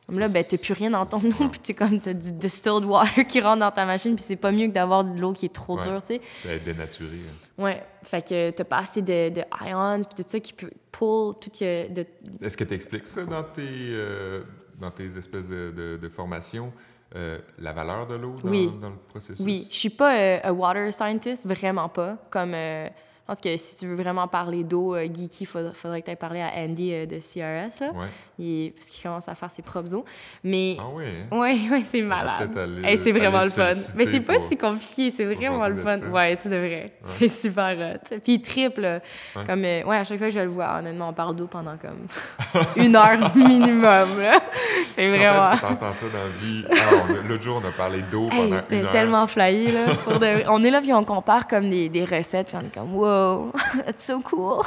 Comme 0.08 0.20
là, 0.20 0.28
ben, 0.30 0.44
t'as 0.50 0.58
plus 0.58 0.74
rien 0.74 0.90
dans 0.92 1.06
ton 1.06 1.18
eau, 1.18 1.50
puis 1.50 1.60
tu 1.62 1.74
comme, 1.74 2.00
t'as 2.00 2.14
du 2.14 2.32
distilled 2.34 2.86
water 2.86 3.26
qui 3.28 3.42
rentre 3.42 3.60
dans 3.60 3.72
ta 3.72 3.86
machine, 3.86 4.16
puis 4.16 4.24
c'est 4.26 4.36
pas 4.38 4.52
mieux 4.52 4.68
que 4.68 4.72
d'avoir 4.74 5.04
de 5.04 5.20
l'eau 5.20 5.34
qui 5.34 5.46
est 5.48 5.54
trop 5.54 5.76
Ouais. 5.78 5.84
dure, 5.84 6.00
tu 6.02 6.08
sais. 6.08 6.22
Elle 6.46 6.52
est 6.52 6.60
dénaturée. 6.60 7.10
là. 7.58 7.64
Ouais, 7.66 7.84
fait 8.04 8.28
que 8.28 8.50
t'as 8.52 8.64
pas 8.64 8.78
assez 8.78 9.02
de, 9.02 9.30
de 9.30 9.42
ions 9.66 10.02
puis 10.04 10.24
tout 10.24 10.30
ça 10.30 10.40
qui 10.40 10.54
peut 10.54 10.72
pull 10.92 11.34
tout 11.42 11.50
que 11.50 11.92
de 11.92 12.06
Est-ce 12.42 12.56
que 12.56 12.64
tu 12.64 12.74
expliques 12.74 13.08
ça 13.08 13.26
dans 13.26 13.44
tes, 13.44 13.62
euh, 13.68 14.44
dans 14.80 14.92
tes 14.92 15.18
espèces 15.18 15.50
de, 15.50 15.74
de, 15.76 15.98
de 16.02 16.10
formations, 16.10 16.72
euh, 17.16 17.40
la 17.60 17.74
valeur 17.74 18.08
de 18.08 18.16
l'eau 18.16 18.36
dans, 18.44 18.50
Oui. 18.50 18.70
dans 18.82 18.90
le 18.92 18.96
processus? 19.10 19.46
Oui, 19.46 19.68
je 19.70 19.76
suis 19.76 19.90
pas 19.90 20.18
euh, 20.18 20.40
un 20.44 20.52
water 20.52 20.94
scientist, 20.94 21.46
vraiment 21.48 21.90
pas. 21.90 22.18
Comme 22.30 22.54
euh, 22.54 22.88
je 23.28 23.34
pense 23.34 23.42
que 23.42 23.58
si 23.58 23.76
tu 23.76 23.88
veux 23.88 23.96
vraiment 23.96 24.28
parler 24.30 24.64
d'eau 24.64 24.96
euh, 24.96 25.04
geeky, 25.06 25.46
faudrait, 25.46 25.74
faudrait 25.74 26.02
que 26.02 26.10
tu 26.10 26.16
parler 26.16 26.40
à 26.42 26.52
Andy 26.58 26.94
euh, 26.94 27.06
de 27.06 27.18
CRS 27.18 27.82
là, 27.82 27.92
Ouais. 27.94 28.08
Il- 28.40 28.72
parce 28.74 28.90
qu'il 28.90 29.04
commence 29.04 29.28
à 29.28 29.36
faire 29.36 29.50
ses 29.52 29.64
propres 29.64 29.94
eaux. 29.96 30.06
Mais 30.44 30.78
Ah 30.80 30.88
ouais. 30.96 31.12
hein? 31.32 31.38
ouais, 31.40 31.58
ouais, 31.72 31.82
c'est 31.82 32.02
malade. 32.02 32.50
Hey, 32.84 32.98
c'est 32.98 33.12
vraiment 33.12 33.40
aller 33.40 33.48
le 33.48 33.52
fun. 33.52 33.72
Mais 33.98 34.06
c'est 34.06 34.22
pas 34.22 34.40
si 34.40 34.56
compliqué, 34.58 35.10
c'est 35.10 35.26
vraiment 35.26 35.68
le 35.68 35.76
fun. 35.76 35.98
ça. 35.98 36.06
Ouais, 36.08 36.36
tu 36.38 36.48
devrais. 36.48 36.94
C'est 37.02 37.28
super 37.28 37.76
hot. 37.78 38.18
Puis 38.24 38.34
il 38.36 38.42
triple. 38.42 39.02
Comme, 39.46 39.66
euh, 39.66 39.84
ouais, 39.84 39.98
à 39.98 40.04
chaque 40.04 40.20
fois 40.20 40.28
que 40.28 40.34
je 40.34 40.40
le 40.40 40.48
vois, 40.48 40.78
honnêtement, 40.80 41.10
on 41.10 41.14
parle 41.14 41.36
d'eau 41.36 41.48
pendant 41.48 41.76
comme 41.78 42.06
une 42.76 42.96
heure 42.96 43.36
minimum. 43.36 44.08
C'est 44.90 45.04
Quand 45.12 45.18
vraiment. 45.18 45.52
est-ce 45.52 45.62
que 45.62 45.68
t'entends 45.68 45.94
ça 45.94 46.06
dans 46.08 46.20
la 46.24 46.30
vie? 46.30 46.66
Ah, 46.72 47.28
L'autre 47.28 47.44
jour, 47.44 47.62
on 47.64 47.68
a 47.68 47.72
parlé 47.72 48.02
d'eau 48.04 48.26
Hey, 48.26 48.30
pendant 48.30 48.56
une 48.56 48.60
c'était 48.60 48.84
heure. 48.84 48.90
tellement 48.92 49.28
flyé, 49.28 49.72
là. 49.72 49.96
pour 50.04 50.14
de 50.14 50.18
vrai. 50.20 50.46
On 50.48 50.64
est 50.64 50.70
là, 50.70 50.80
puis 50.82 50.94
on 50.94 51.04
compare 51.04 51.48
comme 51.48 51.70
des, 51.70 51.90
des 51.90 52.06
recettes, 52.06 52.48
puis 52.48 52.58
on 52.62 52.66
est 52.66 52.74
comme, 52.74 52.94
wow, 52.96 53.08
that's 53.86 54.06
so 54.06 54.20
cool. 54.22 54.62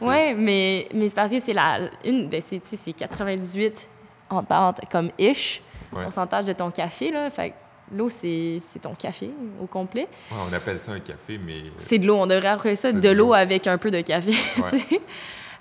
Ah 0.00 0.04
ouais, 0.04 0.34
mais, 0.34 0.88
mais 0.94 1.08
c'est 1.08 1.14
parce 1.14 1.30
que 1.32 1.38
c'est 1.38 1.52
la. 1.52 1.78
Une, 2.04 2.28
ben, 2.28 2.40
c'est, 2.40 2.60
tu 2.60 2.68
sais, 2.70 2.76
c'est 2.76 2.92
98 2.92 3.90
en, 4.30 4.42
comme 4.90 5.10
ish, 5.18 5.62
Ouais. 5.92 6.02
pourcentage 6.02 6.44
de 6.46 6.52
ton 6.52 6.70
café, 6.70 7.10
là. 7.12 7.30
Fait 7.30 7.54
l'eau, 7.92 8.08
c'est, 8.10 8.58
c'est 8.60 8.80
ton 8.80 8.94
café 8.94 9.30
au 9.62 9.66
complet. 9.66 10.08
Ouais, 10.32 10.38
on 10.50 10.52
appelle 10.52 10.80
ça 10.80 10.92
un 10.92 10.98
café, 11.00 11.38
mais 11.44 11.62
C'est 11.78 11.98
de 11.98 12.06
l'eau. 12.06 12.16
On 12.16 12.26
devrait 12.26 12.48
appeler 12.48 12.74
ça 12.76 12.90
C'est 12.90 12.96
de 12.96 13.00
de 13.00 13.10
l'eau 13.10 13.32
avec 13.32 13.66
un 13.68 13.78
peu 13.78 13.90
de 13.90 14.00
café. 14.00 14.32
Ouais. 14.72 15.00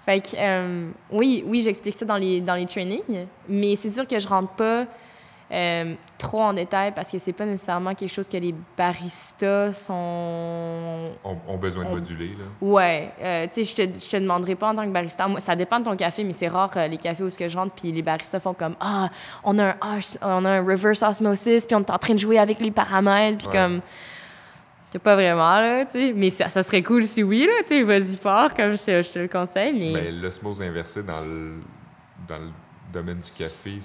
fait 0.06 0.22
que, 0.22 0.36
euh, 0.38 0.90
oui, 1.12 1.44
oui, 1.48 1.62
j'explique 1.62 1.94
ça 1.96 2.06
dans 2.06 2.18
les, 2.18 2.42
dans 2.42 2.56
les 2.56 2.66
trainings, 2.66 3.28
mais 3.48 3.76
c'est 3.76 3.90
sûr 3.90 4.08
que 4.08 4.18
je 4.20 4.28
rentre 4.28 4.52
pas 4.54 4.86
euh, 5.52 5.94
trop 6.18 6.42
en 6.42 6.54
détail 6.54 6.92
parce 6.96 7.12
que 7.12 7.20
c'est 7.20 7.32
pas 7.34 7.46
nécessairement 7.46 7.94
quelque 7.94 8.10
chose 8.12 8.28
que 8.28 8.38
les 8.38 8.54
baristas 8.78 9.74
sont. 9.74 11.06
ont, 11.24 11.38
ont 11.48 11.58
besoin 11.58 11.86
de 11.86 11.90
moduler. 11.90 12.30
Là. 12.30 12.46
Ouais, 12.62 13.12
euh, 13.22 13.48
tu 13.54 13.64
sais, 13.64 13.64
je 13.64 13.76
te, 13.76 14.00
je 14.06 14.10
te 14.10 14.18
demanderai 14.18 14.56
pas 14.56 14.70
en 14.70 14.76
tant 14.76 14.84
que 14.86 14.90
barista. 14.92 15.28
Moi, 15.28 15.40
ça 15.40 15.56
dépend 15.56 15.80
de 15.80 15.86
ton 15.86 15.96
café, 15.96 16.24
mais 16.24 16.34
c'est 16.34 16.48
rare 16.48 16.72
euh, 16.78 16.88
les 16.88 16.98
cafés 16.98 17.24
où 17.24 17.30
ce 17.30 17.38
que 17.38 17.48
je 17.48 17.58
rentre 17.58 17.74
puis 17.76 17.92
les 17.92 18.02
baristas 18.02 18.40
font 18.40 18.54
comme 18.56 18.76
ah, 18.80 19.10
on 19.44 19.58
a 19.60 19.70
un 19.82 20.00
on 20.22 20.46
a 20.46 20.50
un 20.50 20.64
reverse 20.66 21.04
osmosis 21.04 21.66
puis 21.66 21.76
on 21.76 21.82
est 21.82 21.92
en 21.92 21.98
train 22.00 22.14
de 22.16 22.20
jouer 22.20 22.40
avec 22.40 22.60
les 22.60 22.72
paramètres 22.72 23.38
puis 23.38 23.48
Ouais. 23.48 23.54
comme 23.54 23.82
c'est 24.92 25.00
pas 25.00 25.16
vraiment 25.16 25.60
là, 25.60 25.84
tu 25.86 25.92
sais, 25.92 26.14
mais 26.16 26.30
ça, 26.30 26.48
ça 26.48 26.64
serait 26.64 26.82
cool 26.82 27.04
si 27.04 27.22
oui 27.22 27.46
là, 27.46 27.62
tu 27.64 27.68
sais, 27.70 27.84
vas-y 27.84 28.16
fort 28.18 28.54
comme 28.54 28.76
je, 28.78 28.84
te- 28.86 29.02
je 29.02 29.12
te 29.12 29.20
le 29.20 29.28
conseille, 29.28 29.74
mais 29.78 29.94
Ben, 29.94 30.22
l'osmose 30.22 30.62
inversée 30.62 31.04
dans 31.04 31.20
le, 31.22 31.56
dans 32.30 32.38
le 32.38 32.50
domaine 32.94 33.20
du 33.20 33.30
café, 33.32 33.78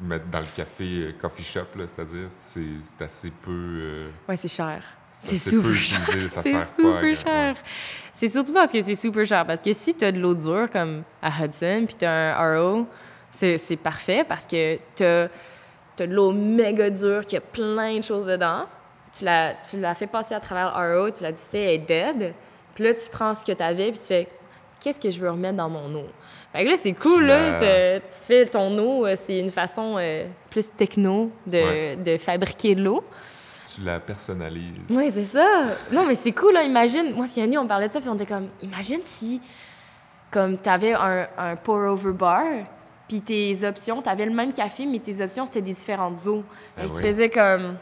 mais 0.00 0.20
dans 0.30 0.38
le 0.38 0.46
café 0.56 0.84
euh, 0.84 1.12
coffee 1.20 1.42
shop, 1.42 1.66
c'est-à-dire, 1.86 2.28
c'est 2.36 2.62
c'est 2.98 3.04
assez 3.04 3.30
peu. 3.30 3.50
euh, 3.50 4.10
ouais, 4.28 4.36
c'est 4.36 4.48
cher. 4.48 4.82
C'est 5.20 5.38
super 5.38 5.74
cher. 5.74 6.00
C'est 6.28 6.52
pas 6.52 6.64
super 6.64 7.14
cher. 7.14 7.56
C'est 8.12 8.28
surtout 8.28 8.54
parce 8.54 8.72
que 8.72 8.80
c'est 8.80 8.94
super 8.94 9.26
cher. 9.26 9.46
Parce 9.46 9.60
que 9.60 9.72
si 9.74 9.94
tu 9.94 10.04
as 10.04 10.12
de 10.12 10.18
l'eau 10.18 10.34
dure, 10.34 10.70
comme 10.72 11.02
à 11.20 11.28
Hudson, 11.28 11.84
puis 11.86 11.94
tu 11.98 12.06
as 12.06 12.38
un 12.38 12.58
RO, 12.58 12.86
c'est 13.30 13.76
parfait 13.82 14.24
parce 14.26 14.46
que 14.46 14.78
tu 14.96 15.04
as, 15.04 15.28
de 15.98 16.04
l'eau 16.06 16.32
méga 16.32 16.88
dure 16.88 17.26
qui 17.26 17.36
a 17.36 17.40
plein 17.42 17.98
de 17.98 18.02
choses 18.02 18.26
dedans. 18.26 18.64
tu 19.12 19.24
l'as, 19.26 19.54
tu 19.56 19.78
l'as 19.78 19.92
fait 19.92 20.06
passer 20.06 20.34
à 20.34 20.40
travers 20.40 20.74
RO, 20.74 21.10
tu 21.10 21.22
l'as 21.22 21.32
dit, 21.32 21.44
elle 21.52 21.60
est 21.68 21.78
dead. 21.78 22.34
Puis 22.74 22.84
là, 22.84 22.94
tu 22.94 23.08
prends 23.10 23.34
ce 23.34 23.44
que 23.44 23.52
tu 23.52 23.62
avais, 23.62 23.90
puis 23.90 24.00
tu 24.00 24.06
fais, 24.06 24.28
qu'est-ce 24.80 25.00
que 25.00 25.10
je 25.10 25.20
veux 25.20 25.30
remettre 25.30 25.56
dans 25.56 25.68
mon 25.68 25.94
eau? 25.94 26.06
Fait 26.52 26.64
que 26.64 26.70
là, 26.70 26.76
c'est 26.76 26.92
cool, 26.94 27.26
là. 27.26 27.52
te- 27.58 27.98
Tu 27.98 28.26
fais 28.26 28.44
ton 28.46 28.76
eau, 28.78 29.06
euh, 29.06 29.14
c'est 29.16 29.38
une 29.38 29.50
façon 29.52 29.96
euh, 29.98 30.26
plus 30.50 30.70
techno 30.76 31.30
de, 31.46 31.58
Ouais. 31.58 31.96
de 31.96 32.18
fabriquer 32.18 32.74
de 32.74 32.82
l'eau. 32.82 33.04
Tu 33.72 33.82
la 33.82 34.00
personnalises. 34.00 34.64
Oui, 34.90 35.10
c'est 35.12 35.24
ça. 35.24 35.64
Non, 35.92 36.04
mais 36.06 36.16
c'est 36.16 36.32
cool, 36.32 36.54
là. 36.54 36.64
Imagine, 36.64 37.14
moi, 37.14 37.26
puis 37.30 37.40
Annie, 37.40 37.56
on 37.56 37.66
parlait 37.68 37.86
de 37.86 37.92
ça, 37.92 38.00
puis 38.00 38.08
on 38.08 38.14
était 38.14 38.26
comme, 38.26 38.48
imagine 38.62 38.98
si, 39.04 39.40
comme, 40.30 40.58
t'avais 40.58 40.92
un, 40.94 41.28
un 41.38 41.54
pour-over 41.56 42.12
bar, 42.12 42.42
puis 43.06 43.20
tes 43.20 43.64
options, 43.64 44.02
t'avais 44.02 44.24
le 44.26 44.32
même 44.32 44.52
café, 44.52 44.86
mais 44.86 44.98
tes 44.98 45.20
options, 45.22 45.46
c'était 45.46 45.62
des 45.62 45.72
différentes 45.72 46.26
eaux. 46.26 46.42
Fait 46.76 46.82
que 46.82 46.86
tu 46.88 46.94
oui. 46.96 47.02
faisais 47.02 47.28
comme, 47.30 47.76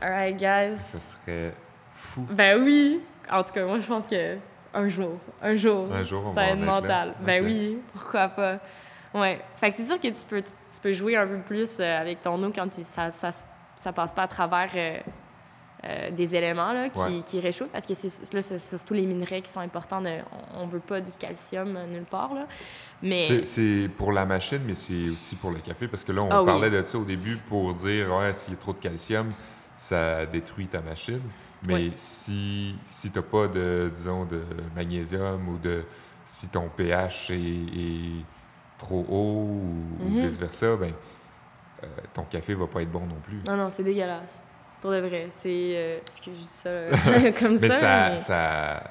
alright, 0.00 0.36
guys. 0.36 0.76
Ça 0.78 1.00
serait 1.00 1.54
fou. 1.92 2.26
Ben 2.30 2.62
oui. 2.62 3.00
En 3.30 3.42
tout 3.42 3.52
cas, 3.52 3.64
moi, 3.66 3.78
je 3.80 3.86
pense 3.86 4.06
que 4.06 4.36
un 4.74 4.88
jour, 4.88 5.18
un 5.42 5.54
jour, 5.54 5.92
Un 5.92 6.02
jour, 6.02 6.22
on 6.26 6.30
ça 6.30 6.36
va 6.42 6.46
être 6.48 6.58
là. 6.60 6.66
mental. 6.66 7.14
Ben 7.24 7.44
oui, 7.44 7.78
pourquoi 7.92 8.28
pas. 8.28 8.58
Ouais. 9.14 9.40
Fait 9.56 9.70
que 9.70 9.76
c'est 9.76 9.84
sûr 9.84 10.00
que 10.00 10.08
tu 10.08 10.24
peux, 10.28 10.42
tu 10.42 10.80
peux 10.82 10.92
jouer 10.92 11.16
un 11.16 11.26
peu 11.26 11.38
plus 11.38 11.78
euh, 11.80 12.00
avec 12.00 12.20
ton 12.22 12.42
eau 12.42 12.50
quand 12.54 12.72
ça, 12.72 13.12
ça, 13.12 13.30
ça 13.76 13.92
passe 13.92 14.12
pas 14.12 14.22
à 14.22 14.26
travers 14.28 14.70
euh, 14.74 14.98
euh, 15.84 16.10
des 16.10 16.34
éléments 16.34 16.72
là, 16.72 16.88
qui, 16.88 16.98
Ouais. 16.98 17.22
qui 17.24 17.38
réchauffent, 17.40 17.68
parce 17.70 17.86
que 17.86 17.94
c'est 17.94 18.32
là, 18.34 18.42
c'est 18.42 18.58
surtout 18.58 18.94
les 18.94 19.06
minerais 19.06 19.40
qui 19.42 19.50
sont 19.50 19.60
importants. 19.60 20.00
de- 20.00 20.18
on, 20.56 20.62
on 20.62 20.66
veut 20.66 20.80
pas 20.80 21.00
du 21.00 21.12
calcium 21.12 21.78
nulle 21.92 22.04
part, 22.06 22.34
là. 22.34 22.46
Mais 23.02 23.44
C'est- 23.44 23.88
pour 23.96 24.10
la 24.12 24.24
machine, 24.24 24.60
mais 24.66 24.74
c'est 24.74 25.10
aussi 25.10 25.36
pour 25.36 25.50
le 25.50 25.58
café, 25.58 25.86
parce 25.88 26.02
que 26.04 26.10
là, 26.12 26.22
on 26.24 26.28
Ah 26.30 26.40
oui. 26.40 26.46
parlait 26.46 26.70
de 26.70 26.82
ça 26.84 26.98
au 26.98 27.04
début 27.04 27.36
pour 27.36 27.74
dire, 27.74 28.10
ouais, 28.16 28.32
s'il 28.32 28.54
y 28.54 28.56
a 28.56 28.60
trop 28.60 28.72
de 28.72 28.78
calcium, 28.78 29.32
ça 29.76 30.24
détruit 30.26 30.66
ta 30.68 30.80
machine. 30.80 31.20
Mais 31.66 31.74
Oui. 31.74 31.92
si, 31.96 32.74
si 32.84 33.10
tu 33.10 33.18
n'as 33.18 33.22
pas 33.24 33.48
de, 33.48 33.90
disons, 33.94 34.24
de 34.24 34.42
magnésium 34.74 35.48
ou 35.48 35.58
de 35.58 35.84
si 36.26 36.48
ton 36.48 36.68
pH 36.68 37.30
est, 37.30 37.36
est 37.36 38.24
trop 38.78 39.04
haut 39.08 39.48
ou, 39.48 40.04
Mhm. 40.04 40.26
vice-versa, 40.26 40.76
ben, 40.76 40.92
euh, 41.82 41.86
ton 42.12 42.24
café 42.24 42.54
va 42.54 42.66
pas 42.66 42.82
être 42.82 42.90
bon 42.90 43.06
non 43.06 43.20
plus. 43.22 43.40
non, 43.46 43.56
non, 43.56 43.70
c'est 43.70 43.82
dégueulasse. 43.84 44.42
Pour 44.80 44.90
de 44.90 44.98
vrai. 45.00 45.28
C'est. 45.30 45.72
euh, 45.76 45.98
excuse, 46.06 46.34
je 46.36 46.40
dis 46.42 46.46
ça 46.46 46.68
euh, 46.68 46.90
comme 47.38 47.52
mais 47.60 47.70
ça. 47.70 47.70
ça, 47.70 48.10
mais- 48.10 48.16
ça 48.18 48.90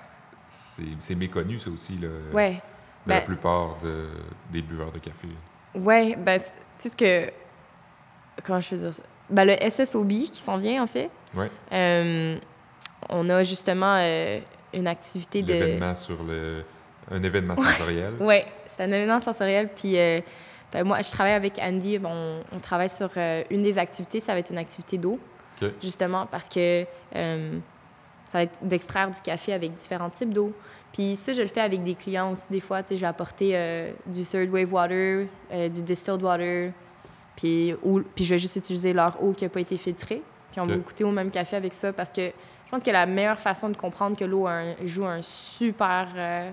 c'est 0.99 1.15
méconnu, 1.15 1.57
ça 1.59 1.69
aussi, 1.69 1.97
là, 1.97 2.07
Ouais. 2.33 2.61
de 3.05 3.09
la 3.11 3.19
Ben- 3.19 3.25
plupart 3.25 3.77
de- 3.83 4.09
des 4.51 4.61
buveurs 4.61 4.91
de 4.91 4.99
café. 4.99 5.27
Ouais, 5.75 6.15
ben, 6.15 6.39
tu 6.39 6.45
sais 6.77 6.89
ce 6.89 6.95
que. 6.95 7.31
Comment 8.43 8.59
je 8.61 8.67
fais 8.69 8.77
dire 8.77 8.93
ça? 8.93 9.03
Ben, 9.29 9.45
le 9.45 9.53
SSOB 9.69 10.09
qui 10.31 10.39
s'en 10.41 10.57
vient, 10.57 10.83
en 10.83 10.87
fait. 10.87 11.09
Ouais. 11.35 11.49
Euh, 11.71 12.37
on 13.09 13.29
a 13.29 13.43
justement 13.43 13.97
euh, 13.99 14.39
une 14.73 14.87
activité 14.87 15.41
de. 15.41 15.53
L'événement 15.53 15.95
sur 15.95 16.23
le... 16.23 16.63
Un 17.11 17.21
événement 17.21 17.55
sensoriel. 17.57 18.13
Ouais, 18.19 18.45
c'est 18.65 18.81
un 18.83 18.87
événement 18.87 19.19
sensoriel. 19.19 19.69
Puis 19.75 19.97
euh, 19.99 20.21
ben, 20.71 20.85
moi, 20.85 21.01
je 21.01 21.11
travaille 21.11 21.33
avec 21.33 21.59
Andy. 21.59 21.99
On, 22.03 22.39
on 22.51 22.59
travaille 22.59 22.89
sur 22.89 23.09
euh, 23.17 23.43
une 23.49 23.61
des 23.63 23.77
activités. 23.77 24.19
Ça 24.19 24.33
va 24.33 24.39
être 24.39 24.51
une 24.51 24.57
activité 24.57 24.97
d'eau, 24.97 25.19
justement, 25.81 26.25
parce 26.25 26.47
que 26.49 26.85
ça 27.13 28.37
va 28.37 28.43
être 28.43 28.57
d'extraire 28.61 29.09
du 29.11 29.19
café 29.21 29.53
avec 29.53 29.75
différents 29.75 30.09
types 30.09 30.33
d'eau. 30.33 30.53
Puis 30.93 31.15
ça, 31.15 31.33
je 31.33 31.41
le 31.41 31.47
fais 31.47 31.59
avec 31.61 31.83
des 31.83 31.95
clients 31.95 32.31
aussi. 32.31 32.45
Des 32.49 32.59
fois, 32.61 32.81
tu 32.83 32.89
sais, 32.89 32.95
je 32.95 33.01
vais 33.01 33.07
apporter 33.07 33.91
du 34.05 34.23
third 34.23 34.49
wave 34.49 34.71
water, 34.73 35.25
du 35.51 35.83
distilled 35.83 36.21
water, 36.21 36.71
puis, 37.35 37.73
ou- 37.83 38.01
puis 38.15 38.23
je 38.23 38.29
vais 38.29 38.37
juste 38.37 38.55
utiliser 38.55 38.93
leur 38.93 39.21
eau 39.21 39.33
qui 39.33 39.43
n'a 39.43 39.49
pas 39.49 39.59
été 39.59 39.75
filtrée. 39.75 40.21
Puis 40.51 40.61
on 40.61 40.65
va 40.65 40.75
goûter 40.77 41.03
au 41.03 41.11
même 41.11 41.31
café 41.31 41.55
avec 41.57 41.73
ça 41.73 41.91
parce 41.91 42.11
que 42.11 42.31
pense 42.73 42.83
que 42.83 42.91
la 42.91 43.05
meilleure 43.05 43.39
façon 43.39 43.69
de 43.69 43.77
comprendre 43.77 44.17
que 44.17 44.25
l'eau 44.25 44.47
joue 44.85 45.05
un 45.05 45.21
super 45.21 46.07
euh, 46.15 46.51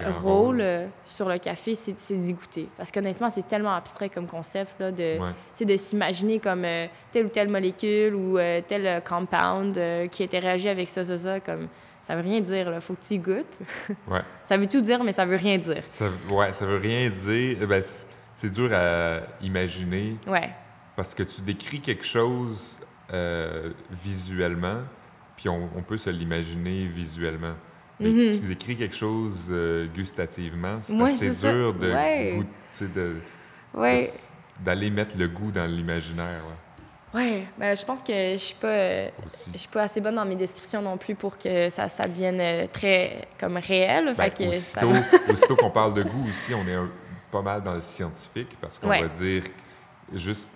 Un 0.00 0.10
rôle 0.12 0.60
euh, 0.60 0.86
sur 1.04 1.28
le 1.28 1.38
café, 1.38 1.74
c'est 1.74 2.14
d'y 2.14 2.32
goûter. 2.32 2.68
Parce 2.76 2.90
qu'honnêtement, 2.90 3.28
c'est 3.30 3.46
tellement 3.46 3.74
abstrait 3.74 4.08
comme 4.08 4.26
concept 4.26 4.72
là, 4.80 4.90
de, 4.90 5.18
Ouais. 5.20 5.76
s'imaginer 5.76 6.38
comme 6.38 6.64
euh, 6.64 6.86
telle 7.10 7.26
ou 7.26 7.28
telle 7.28 7.48
molécule 7.48 8.14
ou 8.14 8.38
tel 8.66 9.02
compound 9.04 9.78
qui 10.10 10.24
interagit 10.24 10.68
avec 10.70 10.88
ça, 10.88 11.04
ça, 11.04 11.16
ça. 11.18 11.40
Comme, 11.40 11.68
ça 12.02 12.16
veut 12.16 12.22
rien 12.22 12.40
dire, 12.40 12.72
il 12.74 12.80
faut 12.80 12.94
que 12.94 13.00
tu 13.02 13.14
y 13.14 13.18
goûtes. 13.18 13.58
Ouais. 14.08 14.22
ça 14.44 14.56
veut 14.56 14.66
tout 14.66 14.80
dire, 14.80 15.04
mais 15.04 15.12
ça 15.12 15.24
veut 15.26 15.36
rien 15.36 15.58
dire. 15.58 15.82
Ça, 15.86 16.06
ouais, 16.30 16.52
ça 16.52 16.64
veut 16.66 16.78
rien 16.78 17.08
dire. 17.10 17.58
Eh 17.60 17.66
Ben, 17.66 17.82
c'est- 17.82 18.06
c'est 18.34 18.50
dur 18.50 18.70
à 18.72 19.18
imaginer 19.42 20.16
Ouais, 20.26 20.50
parce 20.96 21.14
que 21.14 21.22
tu 21.22 21.42
décris 21.42 21.80
quelque 21.82 22.04
chose 22.04 22.80
euh, 23.12 23.70
visuellement, 23.90 24.78
puis 25.36 25.48
on, 25.48 25.68
on 25.76 25.82
peut 25.82 25.96
se 25.96 26.10
l'imaginer 26.10 26.86
visuellement. 26.86 27.54
Mais 28.00 28.08
Mhm. 28.10 28.40
tu 28.40 28.46
décris 28.46 28.76
quelque 28.76 28.96
chose 28.96 29.48
euh, 29.50 29.86
gustativement, 29.94 30.78
c'est 30.80 30.94
Ouais, 30.94 31.04
assez 31.12 31.30
dur 31.30 31.74
de 31.74 31.92
Ouais. 31.92 32.40
de- 32.80 33.16
ouais, 33.74 34.12
d'aller 34.60 34.90
mettre 34.90 35.16
le 35.16 35.28
goût 35.28 35.50
dans 35.52 35.66
l'imaginaire 35.66 36.40
ouais, 37.14 37.20
ouais. 37.20 37.44
Ben, 37.58 37.76
je 37.76 37.84
pense 37.84 38.02
que 38.02 38.12
je 38.12 38.36
suis 38.38 38.54
pas... 38.54 38.66
euh, 38.68 39.08
je 39.52 39.58
suis 39.58 39.68
pas 39.68 39.82
assez 39.82 40.00
bonne 40.00 40.14
dans 40.16 40.24
mes 40.24 40.34
descriptions 40.36 40.82
non 40.82 40.96
plus 40.96 41.14
pour 41.14 41.36
que 41.38 41.68
ça, 41.70 41.88
ça 41.88 42.08
devienne 42.08 42.40
euh, 42.40 42.66
très 42.72 43.28
comme 43.38 43.56
réel. 43.58 44.06
Ben, 44.16 44.30
fait 44.30 44.30
que 44.48 44.52
ça- 44.52 44.84
aussitôt, 44.86 45.02
aussitôt 45.32 45.56
qu'on 45.56 45.70
parle 45.70 45.94
de 45.94 46.02
goût 46.02 46.28
aussi, 46.28 46.54
on 46.54 46.66
est 46.66 46.74
un- 46.74 46.90
pas 47.30 47.42
mal 47.42 47.62
dans 47.62 47.74
le 47.74 47.80
scientifique 47.80 48.56
parce 48.60 48.78
qu'on 48.78 48.88
Ouais. 48.88 49.02
va 49.02 49.08
dire 49.08 49.42
juste 50.14 50.50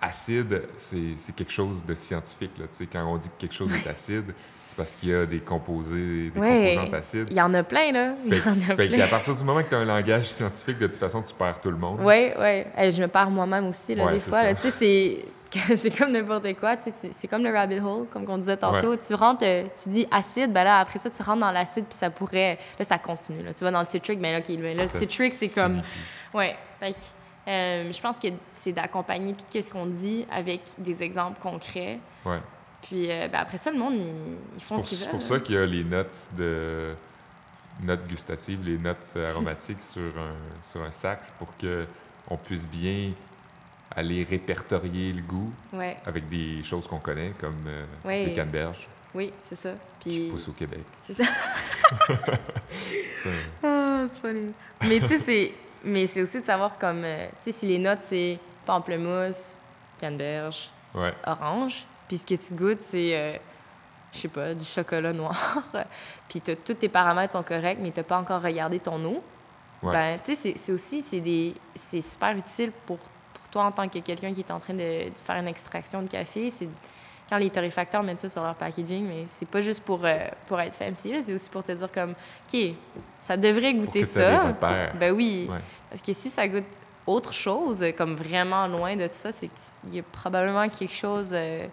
acide, 0.00 0.62
c'est 0.76 1.34
quelque 1.36 1.52
chose 1.52 1.84
de 1.84 1.94
scientifique. 1.94 2.52
Là, 2.58 2.64
quand 2.92 3.04
on 3.06 3.16
dit 3.18 3.28
que 3.28 3.34
quelque 3.38 3.54
chose 3.54 3.70
est 3.74 3.88
acide, 3.88 4.32
c'est 4.68 4.76
parce 4.76 4.94
qu'il 4.94 5.08
y 5.10 5.14
a 5.14 5.26
des 5.26 5.40
composés, 5.40 6.30
des 6.30 6.40
Ouais. 6.40 6.74
composantes 6.74 6.94
acides. 6.94 7.26
Il 7.30 7.36
y 7.36 7.40
en 7.40 7.52
a 7.54 7.62
plein, 7.62 7.92
là. 7.92 8.12
Il 8.24 8.34
Fait, 8.34 8.48
y 8.48 8.52
en 8.52 8.52
a 8.72 8.74
fait 8.76 8.88
plein. 8.88 8.98
qu'à 8.98 9.06
partir 9.08 9.34
du 9.34 9.42
moment 9.44 9.62
que 9.62 9.68
tu 9.68 9.74
as 9.74 9.78
un 9.78 9.84
langage 9.84 10.24
scientifique, 10.30 10.78
de 10.78 10.86
toute 10.86 10.96
façon, 10.96 11.22
tu 11.22 11.34
perds 11.34 11.60
tout 11.60 11.70
le 11.70 11.76
monde. 11.76 11.98
Oui, 12.02 12.30
oui. 12.38 12.92
je 12.92 13.02
me 13.02 13.08
perds 13.08 13.30
moi-même 13.30 13.66
aussi, 13.68 13.94
là, 13.94 14.06
Ouais, 14.06 14.12
des 14.14 14.20
fois. 14.20 14.42
là. 14.44 14.54
Tu 14.54 14.62
sais, 14.62 14.70
c'est... 14.70 15.24
c'est 15.76 15.90
comme 15.98 16.12
n'importe 16.12 16.54
quoi. 16.60 16.76
tu 16.76 16.92
sais, 16.94 17.08
C'est 17.10 17.26
comme 17.26 17.42
le 17.42 17.52
rabbit 17.52 17.80
hole, 17.80 18.06
comme 18.08 18.24
on 18.28 18.38
disait 18.38 18.56
tantôt. 18.56 18.94
Tu 18.94 19.14
rentres, 19.14 19.44
euh, 19.44 19.64
tu 19.82 19.88
dis 19.88 20.06
acide, 20.12 20.52
ben 20.52 20.62
là, 20.62 20.78
après 20.78 21.00
ça, 21.00 21.10
tu 21.10 21.20
rentres 21.24 21.40
dans 21.40 21.50
l'acide, 21.50 21.86
puis 21.86 21.98
ça 21.98 22.08
pourrait... 22.08 22.56
Là, 22.78 22.84
ça 22.84 22.98
continue. 22.98 23.42
Là. 23.42 23.52
Tu 23.52 23.64
vas 23.64 23.72
dans 23.72 23.80
le 23.80 23.86
citric, 23.88 24.20
mais 24.20 24.30
là, 24.30 24.38
OK, 24.38 24.48
là, 24.48 24.74
le 24.74 24.86
citric, 24.86 25.34
c'est 25.34 25.48
comme... 25.48 25.82
Ouais. 26.32 26.54
Fait 26.78 26.94
euh, 27.50 27.92
je 27.92 28.00
pense 28.00 28.18
que 28.18 28.28
c'est 28.52 28.72
d'accompagner 28.72 29.34
tout 29.34 29.44
ce 29.60 29.70
qu'on 29.70 29.86
dit 29.86 30.24
avec 30.30 30.60
des 30.78 31.02
exemples 31.02 31.40
concrets. 31.40 31.98
Ouais. 32.24 32.38
Puis 32.82 33.10
euh, 33.10 33.28
ben, 33.28 33.40
après 33.40 33.58
ça, 33.58 33.70
le 33.70 33.78
monde, 33.78 33.94
ils, 33.96 34.38
ils 34.54 34.60
C'est 34.60 34.66
font 34.66 34.76
pour, 34.76 34.84
ce 34.84 34.88
qu'ils 34.88 34.98
c'est 34.98 35.04
veulent. 35.04 35.10
pour 35.12 35.20
là. 35.20 35.26
ça 35.26 35.40
qu'il 35.40 35.54
y 35.54 35.58
a 35.58 35.66
les 35.66 35.84
notes 35.84 36.28
de 36.36 36.94
notes 37.82 38.06
gustatives, 38.06 38.60
les 38.64 38.78
notes 38.78 39.16
aromatiques 39.16 39.80
sur 39.80 40.02
un, 40.18 40.34
sur 40.62 40.82
un 40.82 40.90
sax 40.90 41.32
pour 41.38 41.48
que 41.58 41.86
on 42.28 42.36
puisse 42.36 42.66
bien 42.68 43.12
aller 43.96 44.22
répertorier 44.22 45.12
le 45.12 45.22
goût 45.22 45.52
Ouais. 45.72 45.96
avec 46.06 46.28
des 46.28 46.62
choses 46.62 46.86
qu'on 46.86 46.98
connaît, 47.00 47.32
comme 47.38 47.64
euh, 47.66 47.84
Ouais. 48.04 48.26
les 48.26 48.32
canneberges 48.34 48.86
Oui, 49.14 49.32
c'est 49.48 49.56
ça. 49.56 49.70
qui 49.98 50.08
Puis... 50.10 50.28
poussent 50.30 50.48
au 50.48 50.52
Québec. 50.52 50.84
C'est 51.02 51.14
ça. 51.14 51.24
C'est 53.22 53.28
un- 53.28 53.32
Ah, 53.62 54.04
c'est 54.14 54.20
funny. 54.28 54.52
Mais 54.88 55.00
tu 55.00 55.08
sais, 55.08 55.18
c'est... 55.18 55.52
Mais 55.84 56.06
c'est 56.06 56.22
aussi 56.22 56.40
de 56.40 56.44
savoir 56.46 56.78
comme... 56.78 57.02
euh, 57.04 57.26
tu 57.42 57.52
sais, 57.52 57.58
si 57.60 57.66
les 57.66 57.78
notes, 57.78 58.02
c'est 58.02 58.38
pamplemousse, 58.66 59.58
canneberge, 59.98 60.70
Ouais, 60.94 61.14
orange, 61.26 61.86
puis 62.08 62.18
ce 62.18 62.26
que 62.26 62.34
tu 62.34 62.54
goûtes, 62.54 62.80
c'est, 62.80 63.16
euh, 63.16 63.36
je 64.12 64.18
sais 64.18 64.28
pas, 64.28 64.54
du 64.54 64.64
chocolat 64.64 65.12
noir, 65.12 65.62
puis 66.28 66.40
tous 66.40 66.74
tes 66.74 66.88
paramètres 66.88 67.32
sont 67.32 67.44
corrects, 67.44 67.78
mais 67.80 67.92
t'as 67.92 68.02
pas 68.02 68.18
encore 68.18 68.42
regardé 68.42 68.78
ton 68.80 69.02
eau, 69.04 69.22
Ouais. 69.82 69.92
ben, 69.92 70.18
tu 70.18 70.34
sais, 70.34 70.34
c'est- 70.34 70.58
c'est 70.58 70.72
aussi, 70.72 71.00
c'est 71.00 71.20
des... 71.20 71.54
C'est 71.74 72.02
super 72.02 72.36
utile 72.36 72.70
pour, 72.84 72.98
pour 72.98 73.48
toi 73.50 73.64
en 73.64 73.72
tant 73.72 73.88
que 73.88 73.98
quelqu'un 74.00 74.34
qui 74.34 74.40
est 74.40 74.50
en 74.50 74.58
train 74.58 74.74
de, 74.74 75.08
de 75.08 75.18
faire 75.24 75.36
une 75.36 75.48
extraction 75.48 76.02
de 76.02 76.08
café, 76.08 76.50
c'est... 76.50 76.68
Quand 77.30 77.38
les 77.38 77.48
torréfacteurs 77.48 78.02
mettent 78.02 78.18
ça 78.20 78.28
sur 78.28 78.42
leur 78.42 78.56
packaging, 78.56 79.06
mais 79.06 79.22
c'est 79.28 79.46
pas 79.48 79.60
juste 79.60 79.84
pour, 79.84 80.04
euh, 80.04 80.18
pour 80.48 80.60
être 80.60 80.74
fancy, 80.74 81.14
c'est 81.22 81.32
aussi 81.32 81.48
pour 81.48 81.62
te 81.62 81.70
dire 81.70 81.90
comme, 81.92 82.10
OK, 82.52 82.60
ça 83.20 83.36
devrait 83.36 83.72
pour 83.72 83.84
goûter 83.84 84.00
que 84.00 84.06
ça. 84.06 84.52
Ben 84.98 85.12
oui. 85.14 85.46
Ouais. 85.48 85.58
Parce 85.88 86.02
que 86.02 86.12
si 86.12 86.28
ça 86.28 86.48
goûte 86.48 86.64
autre 87.06 87.32
chose, 87.32 87.82
euh, 87.84 87.92
comme 87.92 88.14
vraiment 88.14 88.66
loin 88.66 88.96
de 88.96 89.08
ça, 89.12 89.30
c'est 89.30 89.48
qu'il 89.48 89.94
y 89.94 89.98
a 90.00 90.02
probablement 90.02 90.68
quelque 90.68 90.92
chose. 90.92 91.30
euh, 91.32 91.66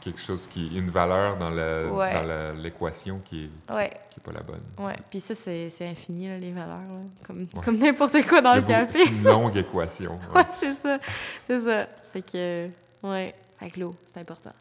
Quelque 0.00 0.20
chose 0.20 0.46
qui 0.46 0.68
une 0.78 0.90
valeur 0.90 1.36
dans 1.36 1.50
Ouais. 1.52 2.54
l'équation 2.54 3.20
qui 3.22 3.44
est, 3.68 3.74
Ouais, 3.74 3.90
qui 4.10 4.18
est 4.18 4.22
pas 4.22 4.32
la 4.32 4.40
bonne. 4.42 4.62
ouais. 4.78 4.96
Puis 5.10 5.20
ça, 5.20 5.34
c'est 5.34 5.68
infini, 5.86 6.28
là, 6.28 6.38
les 6.38 6.52
valeurs. 6.52 6.78
là. 6.78 7.00
Comme, 7.26 7.40
Ouais. 7.40 7.62
comme 7.64 7.76
n'importe 7.76 8.16
quoi 8.26 8.40
dans 8.40 8.54
le 8.54 8.62
café. 8.62 8.92
C'est 8.92 9.06
une 9.12 9.24
longue 9.24 9.56
équation. 9.56 10.18
ouais, 10.34 10.44
c'est 10.48 10.72
ça. 10.72 10.98
C'est 11.46 11.58
ça. 11.58 11.86
Fait 12.12 12.22
que, 12.22 12.30
euh, 12.36 12.68
ouais. 13.02 13.34
Fait 13.58 13.70
que 13.70 13.80
l'eau, 13.80 13.94
c'est 14.06 14.18
important. 14.20 14.52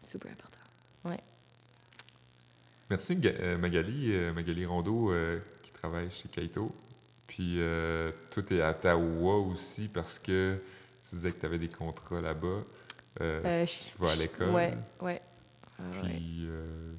Super 0.00 0.30
important. 0.32 0.52
Merci 2.88 3.16
Ga- 3.16 3.30
euh, 3.40 3.58
Magali, 3.58 4.12
euh, 4.12 4.32
Magali 4.32 4.64
Rondeau 4.64 5.10
euh, 5.10 5.40
qui 5.62 5.72
travaille 5.72 6.08
chez 6.10 6.28
Kaito. 6.28 6.72
Puis 7.26 7.56
euh, 7.58 8.12
toi, 8.30 8.42
tu 8.44 8.56
es 8.56 8.60
à 8.62 8.70
Ottawa 8.70 9.38
aussi 9.38 9.88
parce 9.88 10.20
que 10.20 10.60
tu 11.02 11.16
disais 11.16 11.32
que 11.32 11.40
tu 11.40 11.46
avais 11.46 11.58
des 11.58 11.68
contrats 11.68 12.20
là-bas. 12.20 12.62
euh, 13.20 13.40
Euh, 13.44 13.66
tu 13.66 13.98
vas 13.98 14.12
à 14.12 14.14
l'école. 14.14 14.50
Ouais, 14.50 14.78
ouais. 15.00 15.20
Ah, 15.80 15.82
ouais. 16.04 16.10
Puis, 16.10 16.46
euh, 16.46 16.92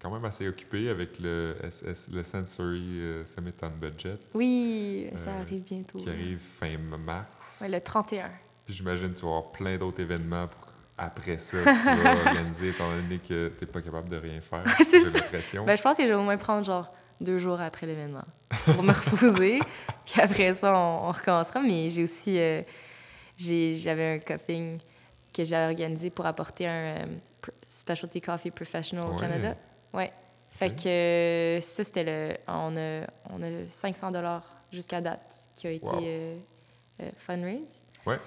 quand 0.00 0.10
même 0.10 0.24
assez 0.24 0.48
occupé 0.48 0.88
avec 0.88 1.18
le, 1.18 1.56
SS, 1.68 2.08
le 2.10 2.24
Sensory 2.24 3.00
euh, 3.00 3.24
Summit 3.26 3.52
on 3.62 3.68
Budget. 3.68 4.16
Oui, 4.32 5.08
ça 5.16 5.30
Euh, 5.30 5.40
arrive 5.42 5.62
bientôt. 5.62 5.98
Qui 5.98 6.08
arrive 6.08 6.38
fin 6.38 6.78
mars. 6.78 7.58
Ouais, 7.60 7.68
le 7.68 7.80
31. 7.82 8.30
Puis 8.64 8.74
j'imagine 8.74 9.12
que 9.12 9.18
tu 9.18 9.26
vas 9.26 9.32
avoir 9.36 9.52
plein 9.52 9.76
d'autres 9.76 10.00
événements 10.00 10.48
pour- 10.48 10.72
après 10.96 11.38
ça 11.38 11.56
tu 11.62 12.02
vas 12.02 12.12
organiser, 12.16 12.68
étant 12.68 12.90
donné 12.90 13.18
que 13.18 13.48
tu 13.48 13.64
n'es 13.64 13.70
pas 13.70 13.82
capable 13.82 14.08
de 14.08 14.16
rien 14.16 14.40
faire. 14.40 14.62
C'est 14.84 15.00
ça. 15.00 15.18
Ben, 15.64 15.76
je 15.76 15.82
pense 15.82 15.96
que 15.96 16.02
je 16.04 16.08
vais 16.08 16.14
au 16.14 16.22
moins 16.22 16.36
prendre 16.36 16.64
genre 16.64 16.92
deux 17.20 17.38
jours 17.38 17.60
après 17.60 17.86
l'événement 17.86 18.24
pour 18.64 18.82
me 18.82 18.92
reposer. 18.92 19.58
Puis 20.04 20.20
après 20.20 20.52
ça, 20.52 20.72
on, 20.76 21.08
on 21.08 21.12
recommencera. 21.12 21.60
Mais 21.60 21.88
j'ai 21.88 22.02
aussi. 22.04 22.38
euh, 22.38 22.62
J'avais 23.36 24.14
un 24.14 24.18
cupping 24.18 24.78
que 25.32 25.42
j'ai 25.44 25.56
organisé 25.56 26.10
pour 26.10 26.26
apporter 26.26 26.66
un 26.68 26.72
euh, 26.72 27.04
Specialty 27.66 28.20
Coffee 28.20 28.50
Professional 28.50 29.06
au 29.08 29.14
Ouais. 29.14 29.20
Canada. 29.20 29.56
Ouais. 29.92 30.12
Fait 30.50 30.70
que 30.70 31.58
ça, 31.60 31.82
c'était 31.82 32.04
le. 32.04 32.36
On 32.46 32.76
a, 32.76 33.06
on 33.30 33.42
a 33.42 33.68
500 33.68 34.12
jusqu'à 34.70 35.00
date 35.00 35.32
qui 35.56 35.66
a 35.66 35.70
été 35.70 35.84
Wow. 35.86 36.00
euh, 36.04 36.38
euh, 37.02 37.10
fundraise. 37.16 37.86
Ouais. 38.06 38.18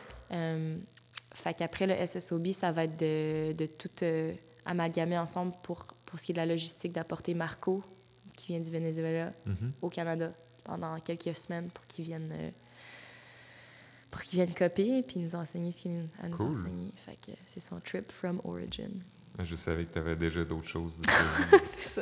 Fait 1.37 1.53
qu'après 1.53 1.87
le 1.87 1.95
SSOB, 2.05 2.47
ça 2.47 2.71
va 2.71 2.83
être 2.85 2.97
de, 2.97 3.53
de 3.53 3.65
tout 3.65 3.89
euh, 4.03 4.33
amalgamer 4.65 5.17
ensemble 5.17 5.53
pour, 5.63 5.85
pour 6.05 6.19
ce 6.19 6.25
qui 6.25 6.31
est 6.31 6.33
de 6.35 6.39
la 6.39 6.45
logistique, 6.45 6.91
d'apporter 6.93 7.33
Marco, 7.33 7.83
qui 8.35 8.47
vient 8.47 8.59
du 8.59 8.69
Venezuela, 8.71 9.31
Mhm. 9.45 9.71
au 9.81 9.89
Canada 9.89 10.31
pendant 10.63 10.99
quelques 10.99 11.35
semaines 11.35 11.69
pour 11.69 11.85
qu'il 11.87 12.03
vienne, 12.05 12.29
euh, 12.33 12.49
pour 14.11 14.21
qu'il 14.21 14.37
vienne 14.37 14.53
copier 14.53 14.97
et 14.99 15.03
puis 15.03 15.19
nous 15.19 15.35
enseigner 15.35 15.71
ce 15.71 15.81
qu'il 15.83 15.93
nous- 15.93 16.09
a 16.21 16.27
nous 16.27 16.37
Cool. 16.37 16.47
enseigné. 16.47 16.91
Fait 16.97 17.15
que 17.15 17.31
c'est 17.45 17.59
son 17.59 17.79
trip 17.79 18.11
from 18.11 18.41
origin. 18.43 19.01
Je 19.39 19.55
savais 19.55 19.85
que 19.85 19.93
tu 19.93 19.99
avais 19.99 20.15
déjà 20.15 20.43
d'autres 20.43 20.67
choses. 20.67 20.97
c'est 21.63 22.01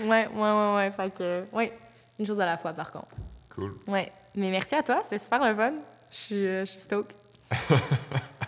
Ouais, 0.00 0.26
ouais, 0.26 0.32
ouais, 0.34 0.74
ouais. 0.74 0.90
Fait 0.90 1.14
que, 1.14 1.44
ouais, 1.52 1.72
une 2.18 2.26
chose 2.26 2.40
à 2.40 2.46
la 2.46 2.58
fois 2.58 2.72
par 2.72 2.90
contre. 2.90 3.14
cool. 3.54 3.78
Ouais. 3.86 4.10
Mais 4.34 4.50
merci 4.50 4.74
à 4.74 4.82
toi, 4.82 5.00
c'était 5.02 5.18
super 5.18 5.46
le 5.48 5.54
fun. 5.54 5.74
Je 6.10 6.16
suis, 6.16 6.46
euh, 6.46 6.64
je 6.64 6.70
suis 6.72 6.80
stoked. 6.80 7.14